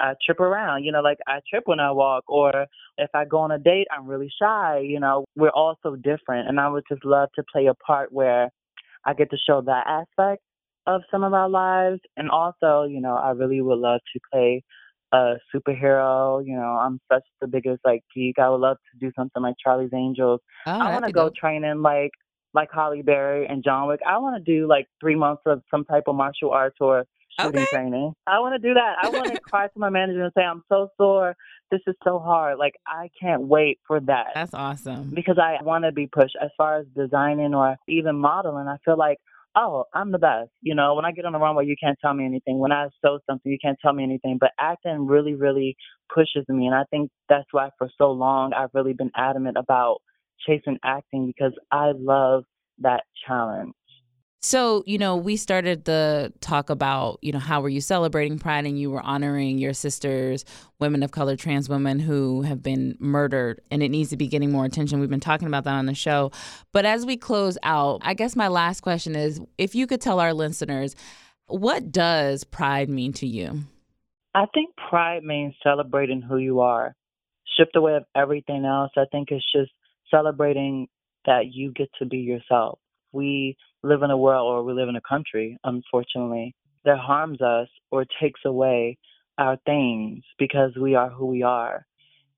I 0.00 0.14
trip 0.24 0.38
around, 0.38 0.84
you 0.84 0.92
know, 0.92 1.00
like 1.00 1.18
I 1.26 1.40
trip 1.50 1.64
when 1.66 1.80
I 1.80 1.90
walk, 1.90 2.22
or 2.28 2.66
if 2.96 3.10
I 3.12 3.24
go 3.24 3.38
on 3.38 3.50
a 3.50 3.58
date, 3.58 3.88
I'm 3.90 4.06
really 4.06 4.30
shy. 4.40 4.82
You 4.84 5.00
know, 5.00 5.24
we're 5.34 5.50
all 5.50 5.76
so 5.82 5.96
different, 5.96 6.48
and 6.48 6.60
I 6.60 6.68
would 6.68 6.84
just 6.88 7.04
love 7.04 7.30
to 7.34 7.42
play 7.52 7.66
a 7.66 7.74
part 7.74 8.12
where 8.12 8.50
I 9.04 9.14
get 9.14 9.30
to 9.30 9.36
show 9.36 9.62
that 9.62 9.86
aspect 9.88 10.42
of 10.86 11.02
some 11.10 11.24
of 11.24 11.34
our 11.34 11.48
lives, 11.48 12.00
and 12.16 12.30
also, 12.30 12.84
you 12.84 13.00
know, 13.00 13.16
I 13.16 13.30
really 13.30 13.60
would 13.60 13.78
love 13.78 14.00
to 14.12 14.20
play 14.32 14.62
a 15.12 15.34
superhero. 15.54 16.44
You 16.44 16.56
know, 16.56 16.78
I'm 16.80 17.00
such 17.12 17.22
the 17.40 17.46
biggest 17.46 17.80
like 17.84 18.02
geek. 18.14 18.38
I 18.38 18.48
would 18.48 18.60
love 18.60 18.76
to 18.92 18.98
do 19.06 19.12
something 19.16 19.42
like 19.42 19.54
Charlie's 19.62 19.90
Angels. 19.94 20.40
Oh, 20.66 20.70
I 20.70 20.92
want 20.92 21.04
to 21.06 21.12
go 21.12 21.24
dope. 21.24 21.36
training 21.36 21.82
like 21.82 22.10
like 22.52 22.68
Halle 22.72 23.02
Berry 23.02 23.46
and 23.46 23.62
John 23.62 23.86
Wick. 23.88 24.00
I 24.06 24.18
want 24.18 24.42
to 24.44 24.52
do 24.52 24.66
like 24.66 24.86
three 25.00 25.14
months 25.14 25.42
of 25.46 25.62
some 25.70 25.84
type 25.84 26.04
of 26.08 26.16
martial 26.16 26.50
arts 26.50 26.76
or 26.80 27.04
shooting 27.40 27.60
Okay. 27.62 27.66
training. 27.66 28.12
I 28.26 28.40
want 28.40 28.60
to 28.60 28.68
do 28.68 28.74
that. 28.74 28.96
I 29.00 29.08
want 29.08 29.32
to 29.32 29.38
cry 29.48 29.66
to 29.68 29.78
my 29.78 29.88
manager 29.88 30.22
and 30.24 30.32
say, 30.36 30.42
"I'm 30.42 30.62
so 30.68 30.88
sore. 30.96 31.36
This 31.70 31.80
is 31.86 31.94
so 32.02 32.18
hard. 32.18 32.58
Like 32.58 32.74
I 32.86 33.08
can't 33.20 33.42
wait 33.42 33.78
for 33.86 34.00
that." 34.00 34.28
That's 34.34 34.54
awesome. 34.54 35.10
because 35.14 35.38
I 35.38 35.62
want 35.62 35.84
to 35.84 35.92
be 35.92 36.06
pushed 36.08 36.36
as 36.42 36.50
far 36.56 36.78
as 36.78 36.86
designing 36.96 37.54
or 37.54 37.76
even 37.88 38.16
modeling. 38.16 38.66
I 38.66 38.76
feel 38.84 38.96
like, 38.96 39.18
oh, 39.56 39.84
I'm 39.94 40.12
the 40.12 40.18
best. 40.18 40.50
You 40.62 40.74
know, 40.74 40.94
when 40.94 41.04
I 41.04 41.12
get 41.12 41.24
on 41.24 41.32
the 41.32 41.38
runway, 41.38 41.66
you 41.66 41.76
can't 41.82 41.98
tell 42.02 42.14
me 42.14 42.24
anything. 42.24 42.58
When 42.58 42.72
I 42.72 42.88
sew 43.04 43.18
something, 43.28 43.50
you 43.50 43.58
can't 43.62 43.78
tell 43.82 43.92
me 43.92 44.04
anything. 44.04 44.38
But 44.40 44.52
acting 44.58 45.06
really, 45.06 45.34
really 45.34 45.76
pushes 46.14 46.44
me. 46.48 46.66
And 46.66 46.74
I 46.74 46.84
think 46.90 47.10
that's 47.28 47.48
why 47.52 47.70
for 47.78 47.90
so 47.98 48.10
long 48.12 48.52
I've 48.54 48.70
really 48.74 48.94
been 48.94 49.10
adamant 49.16 49.56
about 49.58 49.98
chasing 50.46 50.78
acting 50.84 51.26
because 51.26 51.52
I 51.70 51.92
love 51.96 52.44
that 52.78 53.02
challenge. 53.26 53.72
So, 54.42 54.82
you 54.86 54.96
know, 54.96 55.16
we 55.16 55.36
started 55.36 55.84
the 55.84 56.32
talk 56.40 56.70
about, 56.70 57.18
you 57.20 57.30
know, 57.30 57.38
how 57.38 57.60
were 57.60 57.68
you 57.68 57.82
celebrating 57.82 58.38
Pride 58.38 58.64
and 58.64 58.80
you 58.80 58.90
were 58.90 59.02
honoring 59.02 59.58
your 59.58 59.74
sisters, 59.74 60.46
women 60.78 61.02
of 61.02 61.10
color, 61.10 61.36
trans 61.36 61.68
women 61.68 61.98
who 61.98 62.40
have 62.42 62.62
been 62.62 62.96
murdered, 62.98 63.60
and 63.70 63.82
it 63.82 63.90
needs 63.90 64.08
to 64.10 64.16
be 64.16 64.28
getting 64.28 64.50
more 64.50 64.64
attention. 64.64 64.98
We've 64.98 65.10
been 65.10 65.20
talking 65.20 65.46
about 65.46 65.64
that 65.64 65.74
on 65.74 65.84
the 65.84 65.94
show. 65.94 66.32
But 66.72 66.86
as 66.86 67.04
we 67.04 67.18
close 67.18 67.58
out, 67.62 68.00
I 68.02 68.14
guess 68.14 68.34
my 68.34 68.48
last 68.48 68.80
question 68.80 69.14
is 69.14 69.42
if 69.58 69.74
you 69.74 69.86
could 69.86 70.00
tell 70.00 70.20
our 70.20 70.32
listeners, 70.32 70.96
what 71.46 71.92
does 71.92 72.42
Pride 72.44 72.88
mean 72.88 73.12
to 73.14 73.26
you? 73.26 73.60
I 74.34 74.46
think 74.54 74.74
pride 74.76 75.24
means 75.24 75.54
celebrating 75.62 76.22
who 76.22 76.38
you 76.38 76.60
are. 76.60 76.94
Stripped 77.46 77.76
away 77.76 77.96
of 77.96 78.04
everything 78.16 78.64
else, 78.64 78.92
I 78.96 79.04
think 79.10 79.32
it's 79.32 79.44
just 79.52 79.72
celebrating 80.10 80.88
that 81.26 81.52
you 81.52 81.72
get 81.72 81.90
to 81.98 82.06
be 82.06 82.18
yourself. 82.18 82.78
We 83.12 83.56
live 83.82 84.02
in 84.02 84.10
a 84.10 84.16
world 84.16 84.46
or 84.46 84.62
we 84.62 84.72
live 84.72 84.88
in 84.88 84.96
a 84.96 85.00
country, 85.00 85.58
unfortunately, 85.64 86.54
that 86.84 86.98
harms 86.98 87.40
us 87.40 87.68
or 87.90 88.04
takes 88.20 88.40
away 88.44 88.98
our 89.38 89.56
things 89.64 90.22
because 90.38 90.72
we 90.80 90.94
are 90.94 91.08
who 91.08 91.26
we 91.26 91.42
are. 91.42 91.86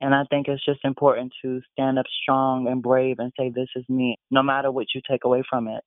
And 0.01 0.15
I 0.15 0.25
think 0.31 0.49
it's 0.49 0.65
just 0.65 0.81
important 0.85 1.33
to 1.43 1.61
stand 1.73 1.99
up 1.99 2.07
strong 2.23 2.67
and 2.67 2.83
brave 2.83 3.17
and 3.19 3.33
say, 3.39 3.51
This 3.55 3.69
is 3.77 3.85
me. 3.89 4.19
No 4.31 4.43
matter 4.43 4.71
what 4.71 4.87
you 4.95 5.01
take 5.09 5.25
away 5.25 5.45
from 5.49 5.69
it, 5.69 5.83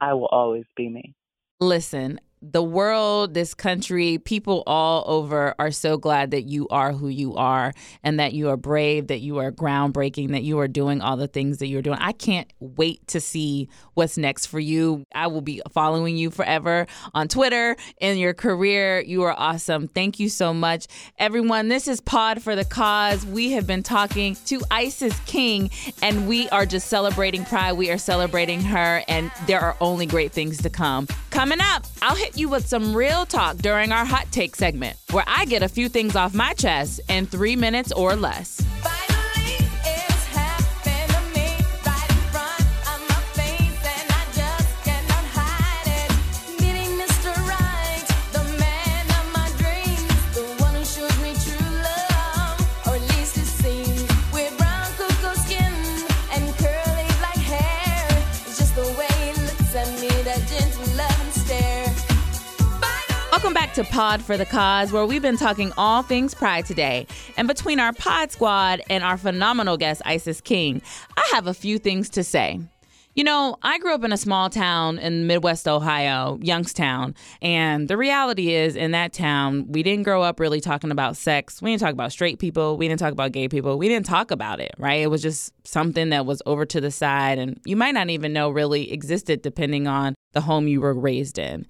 I 0.00 0.14
will 0.14 0.26
always 0.26 0.64
be 0.76 0.88
me. 0.88 1.14
Listen, 1.60 2.20
the 2.42 2.62
world, 2.62 3.34
this 3.34 3.52
country, 3.52 4.16
people 4.16 4.62
all 4.66 5.04
over 5.06 5.54
are 5.58 5.70
so 5.70 5.98
glad 5.98 6.30
that 6.30 6.44
you 6.44 6.66
are 6.68 6.92
who 6.92 7.08
you 7.08 7.34
are 7.36 7.74
and 8.02 8.18
that 8.18 8.32
you 8.32 8.48
are 8.48 8.56
brave, 8.56 9.08
that 9.08 9.20
you 9.20 9.38
are 9.38 9.52
groundbreaking, 9.52 10.30
that 10.30 10.42
you 10.42 10.58
are 10.58 10.68
doing 10.68 11.02
all 11.02 11.18
the 11.18 11.26
things 11.26 11.58
that 11.58 11.66
you're 11.66 11.82
doing. 11.82 11.98
I 12.00 12.12
can't 12.12 12.50
wait 12.58 13.06
to 13.08 13.20
see 13.20 13.68
what's 13.92 14.16
next 14.16 14.46
for 14.46 14.58
you. 14.58 15.04
I 15.14 15.26
will 15.26 15.42
be 15.42 15.60
following 15.70 16.16
you 16.16 16.30
forever 16.30 16.86
on 17.12 17.28
Twitter 17.28 17.76
in 18.00 18.16
your 18.16 18.32
career. 18.32 19.00
You 19.00 19.24
are 19.24 19.34
awesome. 19.38 19.86
Thank 19.86 20.18
you 20.18 20.30
so 20.30 20.54
much. 20.54 20.86
Everyone, 21.18 21.68
this 21.68 21.86
is 21.88 22.00
Pod 22.00 22.42
for 22.42 22.56
the 22.56 22.64
Cause. 22.64 23.26
We 23.26 23.52
have 23.52 23.66
been 23.66 23.82
talking 23.82 24.36
to 24.46 24.62
Isis 24.70 25.18
King 25.26 25.70
and 26.00 26.26
we 26.26 26.48
are 26.48 26.64
just 26.64 26.88
celebrating 26.88 27.44
Pride. 27.44 27.74
We 27.74 27.90
are 27.90 27.98
celebrating 27.98 28.62
her 28.62 29.02
and 29.08 29.30
there 29.46 29.60
are 29.60 29.76
only 29.82 30.06
great 30.06 30.32
things 30.32 30.62
to 30.62 30.70
come. 30.70 31.06
Coming 31.28 31.60
up, 31.60 31.84
I'll 32.00 32.16
hit 32.16 32.29
you 32.38 32.48
with 32.48 32.66
some 32.66 32.94
real 32.94 33.26
talk 33.26 33.56
during 33.58 33.92
our 33.92 34.04
hot 34.04 34.26
take 34.30 34.56
segment 34.56 34.96
where 35.10 35.24
I 35.26 35.44
get 35.44 35.62
a 35.62 35.68
few 35.68 35.88
things 35.88 36.16
off 36.16 36.34
my 36.34 36.52
chest 36.54 37.00
in 37.08 37.26
three 37.26 37.56
minutes 37.56 37.92
or 37.92 38.16
less. 38.16 38.60
Finally, 38.82 38.99
to 63.82 63.90
Pod 63.90 64.20
for 64.20 64.36
the 64.36 64.44
Cause, 64.44 64.92
where 64.92 65.06
we've 65.06 65.22
been 65.22 65.38
talking 65.38 65.72
all 65.78 66.02
things 66.02 66.34
Pride 66.34 66.66
today. 66.66 67.06
And 67.38 67.48
between 67.48 67.80
our 67.80 67.94
Pod 67.94 68.30
Squad 68.30 68.82
and 68.90 69.02
our 69.02 69.16
phenomenal 69.16 69.78
guest, 69.78 70.02
Isis 70.04 70.42
King, 70.42 70.82
I 71.16 71.30
have 71.32 71.46
a 71.46 71.54
few 71.54 71.78
things 71.78 72.10
to 72.10 72.22
say. 72.22 72.60
You 73.14 73.24
know, 73.24 73.56
I 73.62 73.78
grew 73.78 73.94
up 73.94 74.04
in 74.04 74.12
a 74.12 74.18
small 74.18 74.50
town 74.50 74.98
in 74.98 75.26
Midwest 75.26 75.66
Ohio, 75.66 76.38
Youngstown, 76.42 77.14
and 77.40 77.88
the 77.88 77.96
reality 77.96 78.54
is 78.54 78.76
in 78.76 78.90
that 78.90 79.14
town, 79.14 79.72
we 79.72 79.82
didn't 79.82 80.04
grow 80.04 80.22
up 80.22 80.40
really 80.40 80.60
talking 80.60 80.90
about 80.90 81.16
sex. 81.16 81.62
We 81.62 81.70
didn't 81.70 81.80
talk 81.80 81.92
about 81.92 82.12
straight 82.12 82.38
people. 82.38 82.76
We 82.76 82.86
didn't 82.86 83.00
talk 83.00 83.12
about 83.12 83.32
gay 83.32 83.48
people. 83.48 83.78
We 83.78 83.88
didn't 83.88 84.06
talk 84.06 84.30
about 84.30 84.60
it, 84.60 84.74
right? 84.76 85.00
It 85.00 85.08
was 85.08 85.22
just 85.22 85.54
something 85.66 86.10
that 86.10 86.26
was 86.26 86.42
over 86.44 86.66
to 86.66 86.82
the 86.82 86.90
side, 86.90 87.38
and 87.38 87.58
you 87.64 87.76
might 87.76 87.94
not 87.94 88.10
even 88.10 88.34
know 88.34 88.50
really 88.50 88.92
existed 88.92 89.40
depending 89.40 89.86
on 89.86 90.14
the 90.32 90.42
home 90.42 90.68
you 90.68 90.82
were 90.82 90.92
raised 90.92 91.38
in. 91.38 91.66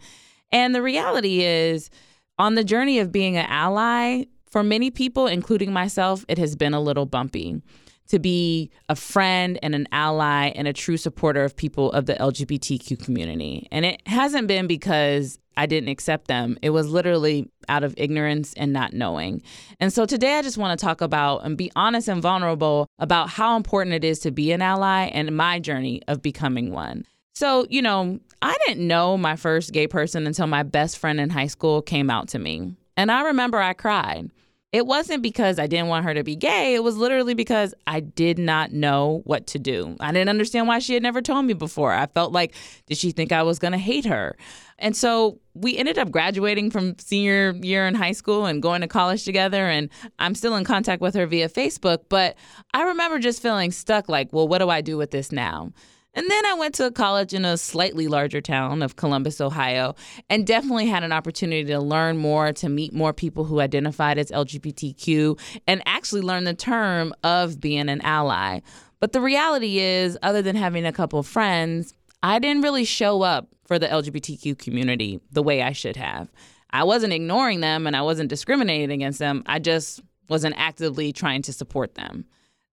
And 0.52 0.74
the 0.74 0.82
reality 0.82 1.42
is, 1.42 1.90
on 2.38 2.54
the 2.54 2.64
journey 2.64 2.98
of 2.98 3.12
being 3.12 3.36
an 3.36 3.46
ally, 3.48 4.24
for 4.50 4.62
many 4.62 4.90
people, 4.90 5.26
including 5.26 5.72
myself, 5.72 6.24
it 6.28 6.38
has 6.38 6.56
been 6.56 6.74
a 6.74 6.80
little 6.80 7.06
bumpy. 7.06 7.62
To 8.08 8.18
be 8.18 8.72
a 8.88 8.96
friend 8.96 9.56
and 9.62 9.72
an 9.72 9.86
ally 9.92 10.48
and 10.56 10.66
a 10.66 10.72
true 10.72 10.96
supporter 10.96 11.44
of 11.44 11.54
people 11.54 11.92
of 11.92 12.06
the 12.06 12.14
LGBTQ 12.14 13.04
community. 13.04 13.68
And 13.70 13.84
it 13.84 14.02
hasn't 14.04 14.48
been 14.48 14.66
because 14.66 15.38
I 15.56 15.66
didn't 15.66 15.90
accept 15.90 16.26
them, 16.26 16.58
it 16.62 16.70
was 16.70 16.88
literally 16.88 17.48
out 17.68 17.84
of 17.84 17.94
ignorance 17.96 18.52
and 18.54 18.72
not 18.72 18.94
knowing. 18.94 19.42
And 19.78 19.92
so 19.92 20.06
today 20.06 20.38
I 20.38 20.42
just 20.42 20.58
want 20.58 20.76
to 20.76 20.84
talk 20.84 21.00
about 21.02 21.44
and 21.44 21.56
be 21.56 21.70
honest 21.76 22.08
and 22.08 22.20
vulnerable 22.20 22.88
about 22.98 23.28
how 23.28 23.56
important 23.56 23.94
it 23.94 24.02
is 24.02 24.18
to 24.20 24.30
be 24.32 24.50
an 24.50 24.62
ally 24.62 25.04
and 25.04 25.36
my 25.36 25.60
journey 25.60 26.02
of 26.08 26.20
becoming 26.22 26.72
one. 26.72 27.04
So, 27.34 27.66
you 27.70 27.82
know, 27.82 28.18
I 28.42 28.56
didn't 28.66 28.86
know 28.86 29.16
my 29.16 29.36
first 29.36 29.72
gay 29.72 29.86
person 29.86 30.26
until 30.26 30.46
my 30.46 30.62
best 30.62 30.98
friend 30.98 31.20
in 31.20 31.30
high 31.30 31.46
school 31.46 31.82
came 31.82 32.10
out 32.10 32.28
to 32.28 32.38
me. 32.38 32.74
And 32.96 33.10
I 33.10 33.22
remember 33.24 33.58
I 33.58 33.72
cried. 33.72 34.30
It 34.72 34.86
wasn't 34.86 35.22
because 35.22 35.58
I 35.58 35.66
didn't 35.66 35.88
want 35.88 36.04
her 36.04 36.14
to 36.14 36.22
be 36.22 36.36
gay. 36.36 36.74
It 36.76 36.84
was 36.84 36.96
literally 36.96 37.34
because 37.34 37.74
I 37.88 37.98
did 37.98 38.38
not 38.38 38.70
know 38.70 39.22
what 39.24 39.48
to 39.48 39.58
do. 39.58 39.96
I 39.98 40.12
didn't 40.12 40.28
understand 40.28 40.68
why 40.68 40.78
she 40.78 40.94
had 40.94 41.02
never 41.02 41.20
told 41.20 41.44
me 41.44 41.54
before. 41.54 41.92
I 41.92 42.06
felt 42.06 42.32
like, 42.32 42.54
did 42.86 42.96
she 42.96 43.10
think 43.10 43.32
I 43.32 43.42
was 43.42 43.58
going 43.58 43.72
to 43.72 43.78
hate 43.78 44.04
her? 44.04 44.36
And 44.78 44.96
so 44.96 45.40
we 45.54 45.76
ended 45.76 45.98
up 45.98 46.12
graduating 46.12 46.70
from 46.70 46.96
senior 47.00 47.52
year 47.60 47.84
in 47.88 47.96
high 47.96 48.12
school 48.12 48.46
and 48.46 48.62
going 48.62 48.82
to 48.82 48.88
college 48.88 49.24
together. 49.24 49.66
And 49.66 49.90
I'm 50.20 50.36
still 50.36 50.54
in 50.54 50.62
contact 50.62 51.02
with 51.02 51.16
her 51.16 51.26
via 51.26 51.48
Facebook. 51.48 52.04
But 52.08 52.36
I 52.72 52.84
remember 52.84 53.18
just 53.18 53.42
feeling 53.42 53.72
stuck 53.72 54.08
like, 54.08 54.32
well, 54.32 54.46
what 54.46 54.58
do 54.58 54.68
I 54.68 54.82
do 54.82 54.96
with 54.96 55.10
this 55.10 55.32
now? 55.32 55.72
And 56.14 56.28
then 56.28 56.44
I 56.44 56.54
went 56.54 56.74
to 56.76 56.86
a 56.86 56.90
college 56.90 57.32
in 57.32 57.44
a 57.44 57.56
slightly 57.56 58.08
larger 58.08 58.40
town 58.40 58.82
of 58.82 58.96
Columbus, 58.96 59.40
Ohio, 59.40 59.94
and 60.28 60.46
definitely 60.46 60.86
had 60.86 61.04
an 61.04 61.12
opportunity 61.12 61.64
to 61.66 61.78
learn 61.78 62.16
more, 62.16 62.52
to 62.54 62.68
meet 62.68 62.92
more 62.92 63.12
people 63.12 63.44
who 63.44 63.60
identified 63.60 64.18
as 64.18 64.30
LGBTQ, 64.30 65.38
and 65.68 65.82
actually 65.86 66.22
learn 66.22 66.44
the 66.44 66.54
term 66.54 67.14
of 67.22 67.60
being 67.60 67.88
an 67.88 68.00
ally. 68.00 68.60
But 68.98 69.12
the 69.12 69.20
reality 69.20 69.78
is, 69.78 70.18
other 70.22 70.42
than 70.42 70.56
having 70.56 70.84
a 70.84 70.92
couple 70.92 71.22
friends, 71.22 71.94
I 72.22 72.38
didn't 72.38 72.62
really 72.62 72.84
show 72.84 73.22
up 73.22 73.48
for 73.64 73.78
the 73.78 73.86
LGBTQ 73.86 74.58
community 74.58 75.20
the 75.30 75.42
way 75.42 75.62
I 75.62 75.72
should 75.72 75.96
have. 75.96 76.28
I 76.70 76.84
wasn't 76.84 77.12
ignoring 77.12 77.60
them 77.60 77.86
and 77.86 77.96
I 77.96 78.02
wasn't 78.02 78.28
discriminating 78.28 78.90
against 78.90 79.20
them. 79.20 79.42
I 79.46 79.58
just 79.58 80.00
wasn't 80.28 80.54
actively 80.58 81.12
trying 81.12 81.42
to 81.42 81.52
support 81.52 81.94
them. 81.94 82.24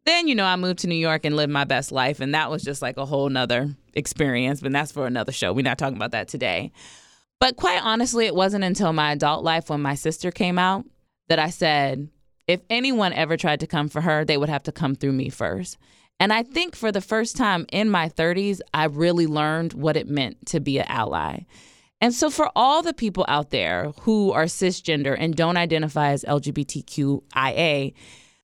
Then, 0.08 0.30
you 0.30 0.36
know, 0.36 0.46
I 0.46 0.56
moved 0.56 0.80
to 0.80 0.88
New 0.88 0.96
York 0.96 1.26
and 1.26 1.36
lived 1.36 1.52
my 1.52 1.66
best 1.66 1.92
life, 1.92 2.22
and 2.22 2.34
that 2.34 2.50
was 2.50 2.64
just 2.64 2.82
like 2.82 2.96
a 2.96 3.06
whole 3.06 3.28
nother 3.28 3.76
experience, 3.94 4.62
but 4.62 4.72
that's 4.72 4.94
for 4.94 5.06
another 5.06 5.34
show. 5.34 5.52
We're 5.52 5.64
not 5.64 5.78
talking 5.78 5.98
about 5.98 6.12
that 6.12 6.30
today. 6.30 6.72
But 7.42 7.58
quite 7.58 7.84
honestly, 7.84 8.26
it 8.26 8.34
wasn't 8.34 8.64
until 8.64 8.94
my 8.94 9.12
adult 9.12 9.44
life 9.44 9.70
when 9.70 9.82
my 9.82 9.96
sister 9.96 10.32
came 10.32 10.58
out 10.58 10.86
that 11.28 11.40
I 11.40 11.50
said, 11.50 12.08
if 12.48 12.62
anyone 12.70 13.12
ever 13.12 13.36
tried 13.36 13.60
to 13.60 13.68
come 13.68 13.90
for 13.90 14.00
her, 14.00 14.24
they 14.24 14.38
would 14.38 14.48
have 14.48 14.64
to 14.64 14.72
come 14.72 14.96
through 14.96 15.12
me 15.12 15.28
first. 15.28 15.78
And 16.22 16.32
I 16.32 16.42
think 16.44 16.78
for 16.78 16.94
the 16.94 17.02
first 17.02 17.36
time 17.36 17.66
in 17.74 17.90
my 17.90 18.08
30s, 18.08 18.62
I 18.74 18.86
really 18.86 19.28
learned 19.28 19.74
what 19.74 19.98
it 19.98 20.08
meant 20.08 20.46
to 20.46 20.62
be 20.62 20.80
an 20.80 20.86
ally. 20.88 21.40
And 22.00 22.14
so, 22.14 22.30
for 22.30 22.50
all 22.56 22.82
the 22.82 22.94
people 22.94 23.26
out 23.28 23.50
there 23.50 23.92
who 24.04 24.32
are 24.32 24.46
cisgender 24.46 25.18
and 25.20 25.36
don't 25.36 25.58
identify 25.58 26.12
as 26.12 26.24
LGBTQIA, 26.24 27.94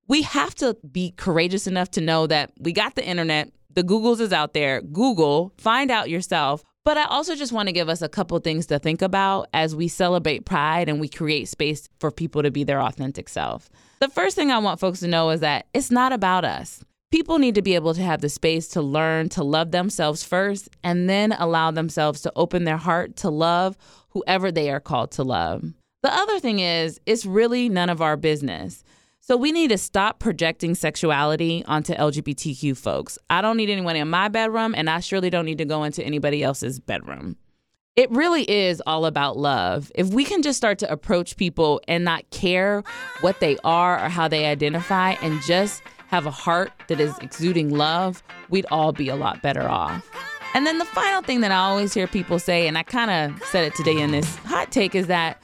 we 0.07 0.21
have 0.23 0.55
to 0.55 0.77
be 0.91 1.11
courageous 1.17 1.67
enough 1.67 1.91
to 1.91 2.01
know 2.01 2.27
that 2.27 2.51
we 2.59 2.73
got 2.73 2.95
the 2.95 3.05
internet, 3.05 3.51
the 3.73 3.83
Googles 3.83 4.19
is 4.19 4.33
out 4.33 4.53
there. 4.53 4.81
Google, 4.81 5.53
find 5.57 5.89
out 5.89 6.09
yourself 6.09 6.63
But 6.85 6.97
I 6.97 7.05
also 7.05 7.35
just 7.35 7.53
want 7.53 7.67
to 7.69 7.73
give 7.73 7.87
us 7.87 8.01
a 8.01 8.09
couple 8.09 8.37
things 8.39 8.65
to 8.67 8.77
think 8.77 9.01
about 9.01 9.47
as 9.53 9.75
we 9.75 9.87
celebrate 9.87 10.45
pride 10.45 10.89
and 10.89 10.99
we 10.99 11.07
create 11.07 11.47
space 11.47 11.87
for 11.99 12.11
people 12.11 12.43
to 12.43 12.51
be 12.51 12.65
their 12.65 12.81
authentic 12.81 13.29
self. 13.29 13.69
The 14.01 14.09
first 14.09 14.35
thing 14.35 14.51
I 14.51 14.57
want 14.57 14.81
folks 14.81 14.99
to 14.99 15.07
know 15.07 15.29
is 15.29 15.39
that 15.39 15.67
it's 15.73 15.91
not 15.91 16.11
about 16.11 16.43
us. 16.43 16.83
People 17.09 17.39
need 17.39 17.55
to 17.55 17.61
be 17.61 17.75
able 17.75 17.93
to 17.93 18.03
have 18.03 18.19
the 18.19 18.27
space 18.27 18.67
to 18.69 18.81
learn 18.81 19.29
to 19.29 19.43
love 19.43 19.71
themselves 19.71 20.23
first 20.23 20.67
and 20.83 21.09
then 21.09 21.31
allow 21.31 21.71
themselves 21.71 22.21
to 22.21 22.33
open 22.35 22.65
their 22.65 22.77
heart 22.77 23.15
to 23.17 23.29
love 23.29 23.77
whoever 24.09 24.51
they 24.51 24.69
are 24.69 24.81
called 24.81 25.11
to 25.11 25.23
love. 25.23 25.63
The 26.01 26.13
other 26.13 26.39
thing 26.39 26.59
is, 26.59 26.99
it's 27.05 27.25
really 27.25 27.69
none 27.69 27.89
of 27.89 28.01
our 28.01 28.17
business. 28.17 28.83
So 29.25 29.37
we 29.37 29.53
need 29.53 29.69
to 29.69 29.77
stop 29.77 30.19
projecting 30.19 30.75
sexuality 30.75 31.63
onto 31.65 31.93
LGBTQ 31.93 32.75
folks. 32.75 33.17
I 33.29 33.41
don't 33.41 33.55
need 33.55 33.69
anyone 33.69 33.95
in 33.95 34.09
my 34.09 34.27
bedroom, 34.27 34.75
and 34.75 34.89
I 34.89 34.99
surely 34.99 35.29
don't 35.29 35.45
need 35.45 35.59
to 35.59 35.65
go 35.65 35.85
into 35.85 36.03
anybody 36.03 36.43
else's 36.43 36.77
bedroom. 36.77 37.37
It 37.95 38.11
really 38.11 38.43
is 38.51 38.81
all 38.85 39.05
about 39.05 39.37
love. 39.37 39.93
If 39.95 40.09
we 40.09 40.25
can 40.25 40.41
just 40.41 40.57
start 40.57 40.77
to 40.79 40.91
approach 40.91 41.37
people 41.37 41.79
and 41.87 42.03
not 42.03 42.29
care 42.31 42.83
what 43.21 43.39
they 43.39 43.55
are 43.63 43.97
or 43.97 44.09
how 44.09 44.27
they 44.27 44.45
identify 44.45 45.11
and 45.21 45.41
just 45.43 45.83
have 46.07 46.25
a 46.25 46.31
heart 46.31 46.73
that 46.89 46.99
is 46.99 47.17
exuding 47.19 47.69
love, 47.69 48.21
we'd 48.49 48.65
all 48.71 48.91
be 48.91 49.07
a 49.07 49.15
lot 49.15 49.41
better 49.41 49.69
off. 49.69 50.05
And 50.53 50.67
then 50.67 50.79
the 50.79 50.85
final 50.85 51.21
thing 51.21 51.39
that 51.39 51.51
I 51.51 51.59
always 51.59 51.93
hear 51.93 52.07
people 52.07 52.39
say, 52.39 52.67
and 52.67 52.77
I 52.77 52.83
kind 52.83 53.09
of 53.09 53.41
said 53.45 53.63
it 53.63 53.73
today 53.73 54.01
in 54.01 54.11
this 54.11 54.35
hot 54.39 54.73
take, 54.73 54.95
is 54.95 55.07
that 55.07 55.41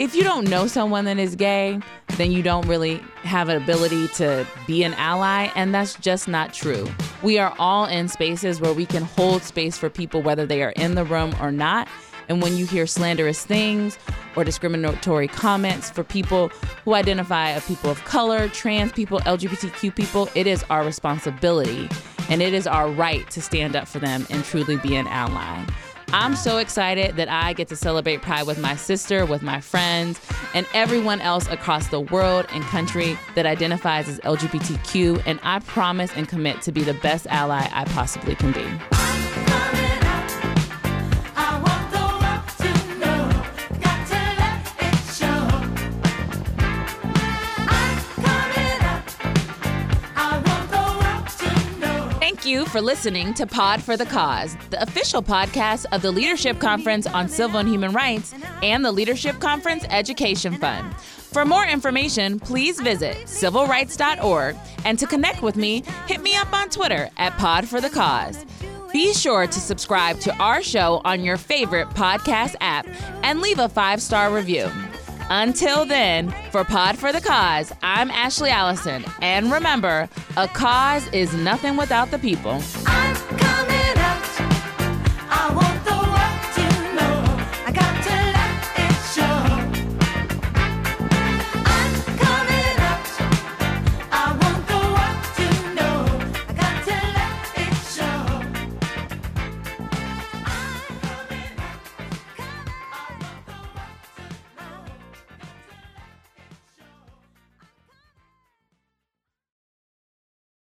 if 0.00 0.14
you 0.14 0.24
don't 0.24 0.48
know 0.48 0.66
someone 0.66 1.04
that 1.04 1.18
is 1.18 1.36
gay, 1.36 1.78
then 2.16 2.32
you 2.32 2.42
don't 2.42 2.66
really 2.66 2.96
have 3.22 3.50
an 3.50 3.62
ability 3.62 4.08
to 4.08 4.46
be 4.66 4.82
an 4.82 4.94
ally, 4.94 5.50
and 5.54 5.74
that's 5.74 5.94
just 5.96 6.26
not 6.26 6.54
true. 6.54 6.88
We 7.22 7.38
are 7.38 7.54
all 7.58 7.84
in 7.84 8.08
spaces 8.08 8.62
where 8.62 8.72
we 8.72 8.86
can 8.86 9.02
hold 9.02 9.42
space 9.42 9.76
for 9.76 9.90
people, 9.90 10.22
whether 10.22 10.46
they 10.46 10.62
are 10.62 10.70
in 10.70 10.94
the 10.94 11.04
room 11.04 11.34
or 11.38 11.52
not. 11.52 11.86
And 12.30 12.40
when 12.40 12.56
you 12.56 12.64
hear 12.64 12.86
slanderous 12.86 13.44
things 13.44 13.98
or 14.36 14.44
discriminatory 14.44 15.28
comments 15.28 15.90
for 15.90 16.02
people 16.02 16.48
who 16.86 16.94
identify 16.94 17.50
as 17.50 17.66
people 17.66 17.90
of 17.90 18.02
color, 18.04 18.48
trans 18.48 18.92
people, 18.92 19.20
LGBTQ 19.20 19.94
people, 19.94 20.30
it 20.34 20.46
is 20.46 20.64
our 20.70 20.82
responsibility 20.82 21.90
and 22.30 22.40
it 22.40 22.54
is 22.54 22.66
our 22.66 22.88
right 22.88 23.28
to 23.32 23.42
stand 23.42 23.76
up 23.76 23.86
for 23.86 23.98
them 23.98 24.26
and 24.30 24.44
truly 24.44 24.78
be 24.78 24.96
an 24.96 25.08
ally. 25.08 25.66
I'm 26.12 26.34
so 26.34 26.58
excited 26.58 27.16
that 27.16 27.28
I 27.28 27.52
get 27.52 27.68
to 27.68 27.76
celebrate 27.76 28.22
Pride 28.22 28.46
with 28.46 28.58
my 28.58 28.74
sister, 28.74 29.24
with 29.24 29.42
my 29.42 29.60
friends, 29.60 30.20
and 30.54 30.66
everyone 30.74 31.20
else 31.20 31.46
across 31.48 31.88
the 31.88 32.00
world 32.00 32.46
and 32.50 32.64
country 32.64 33.16
that 33.36 33.46
identifies 33.46 34.08
as 34.08 34.18
LGBTQ. 34.20 35.22
And 35.26 35.38
I 35.42 35.60
promise 35.60 36.10
and 36.16 36.28
commit 36.28 36.62
to 36.62 36.72
be 36.72 36.82
the 36.82 36.94
best 36.94 37.26
ally 37.28 37.68
I 37.72 37.84
possibly 37.84 38.34
can 38.34 38.52
be. 38.52 39.49
For 52.70 52.80
listening 52.80 53.34
to 53.34 53.48
Pod 53.48 53.82
for 53.82 53.96
the 53.96 54.06
Cause, 54.06 54.56
the 54.70 54.80
official 54.80 55.22
podcast 55.22 55.86
of 55.90 56.02
the 56.02 56.10
Leadership 56.12 56.60
Conference 56.60 57.04
on 57.04 57.28
Civil 57.28 57.58
and 57.58 57.68
Human 57.68 57.92
Rights 57.92 58.32
and 58.62 58.84
the 58.84 58.92
Leadership 58.92 59.40
Conference 59.40 59.84
Education 59.90 60.54
Fund. 60.54 60.94
For 60.96 61.44
more 61.44 61.66
information, 61.66 62.38
please 62.38 62.80
visit 62.80 63.16
civilrights.org. 63.26 64.56
And 64.84 64.98
to 65.00 65.06
connect 65.08 65.42
with 65.42 65.56
me, 65.56 65.82
hit 66.06 66.22
me 66.22 66.36
up 66.36 66.52
on 66.52 66.70
Twitter 66.70 67.10
at 67.16 67.36
Pod 67.38 67.66
for 67.68 67.80
the 67.80 67.90
Cause. 67.90 68.46
Be 68.92 69.14
sure 69.14 69.48
to 69.48 69.60
subscribe 69.60 70.20
to 70.20 70.34
our 70.36 70.62
show 70.62 71.00
on 71.04 71.24
your 71.24 71.36
favorite 71.38 71.88
podcast 71.90 72.54
app 72.60 72.86
and 73.24 73.40
leave 73.40 73.58
a 73.58 73.68
five 73.68 74.00
star 74.00 74.32
review. 74.32 74.70
Until 75.32 75.84
then, 75.84 76.34
for 76.50 76.64
Pod 76.64 76.98
for 76.98 77.12
the 77.12 77.20
Cause, 77.20 77.72
I'm 77.82 78.10
Ashley 78.10 78.50
Allison. 78.50 79.04
And 79.22 79.52
remember, 79.52 80.08
a 80.36 80.48
cause 80.48 81.06
is 81.12 81.32
nothing 81.32 81.76
without 81.76 82.10
the 82.10 82.18
people. 82.18 82.60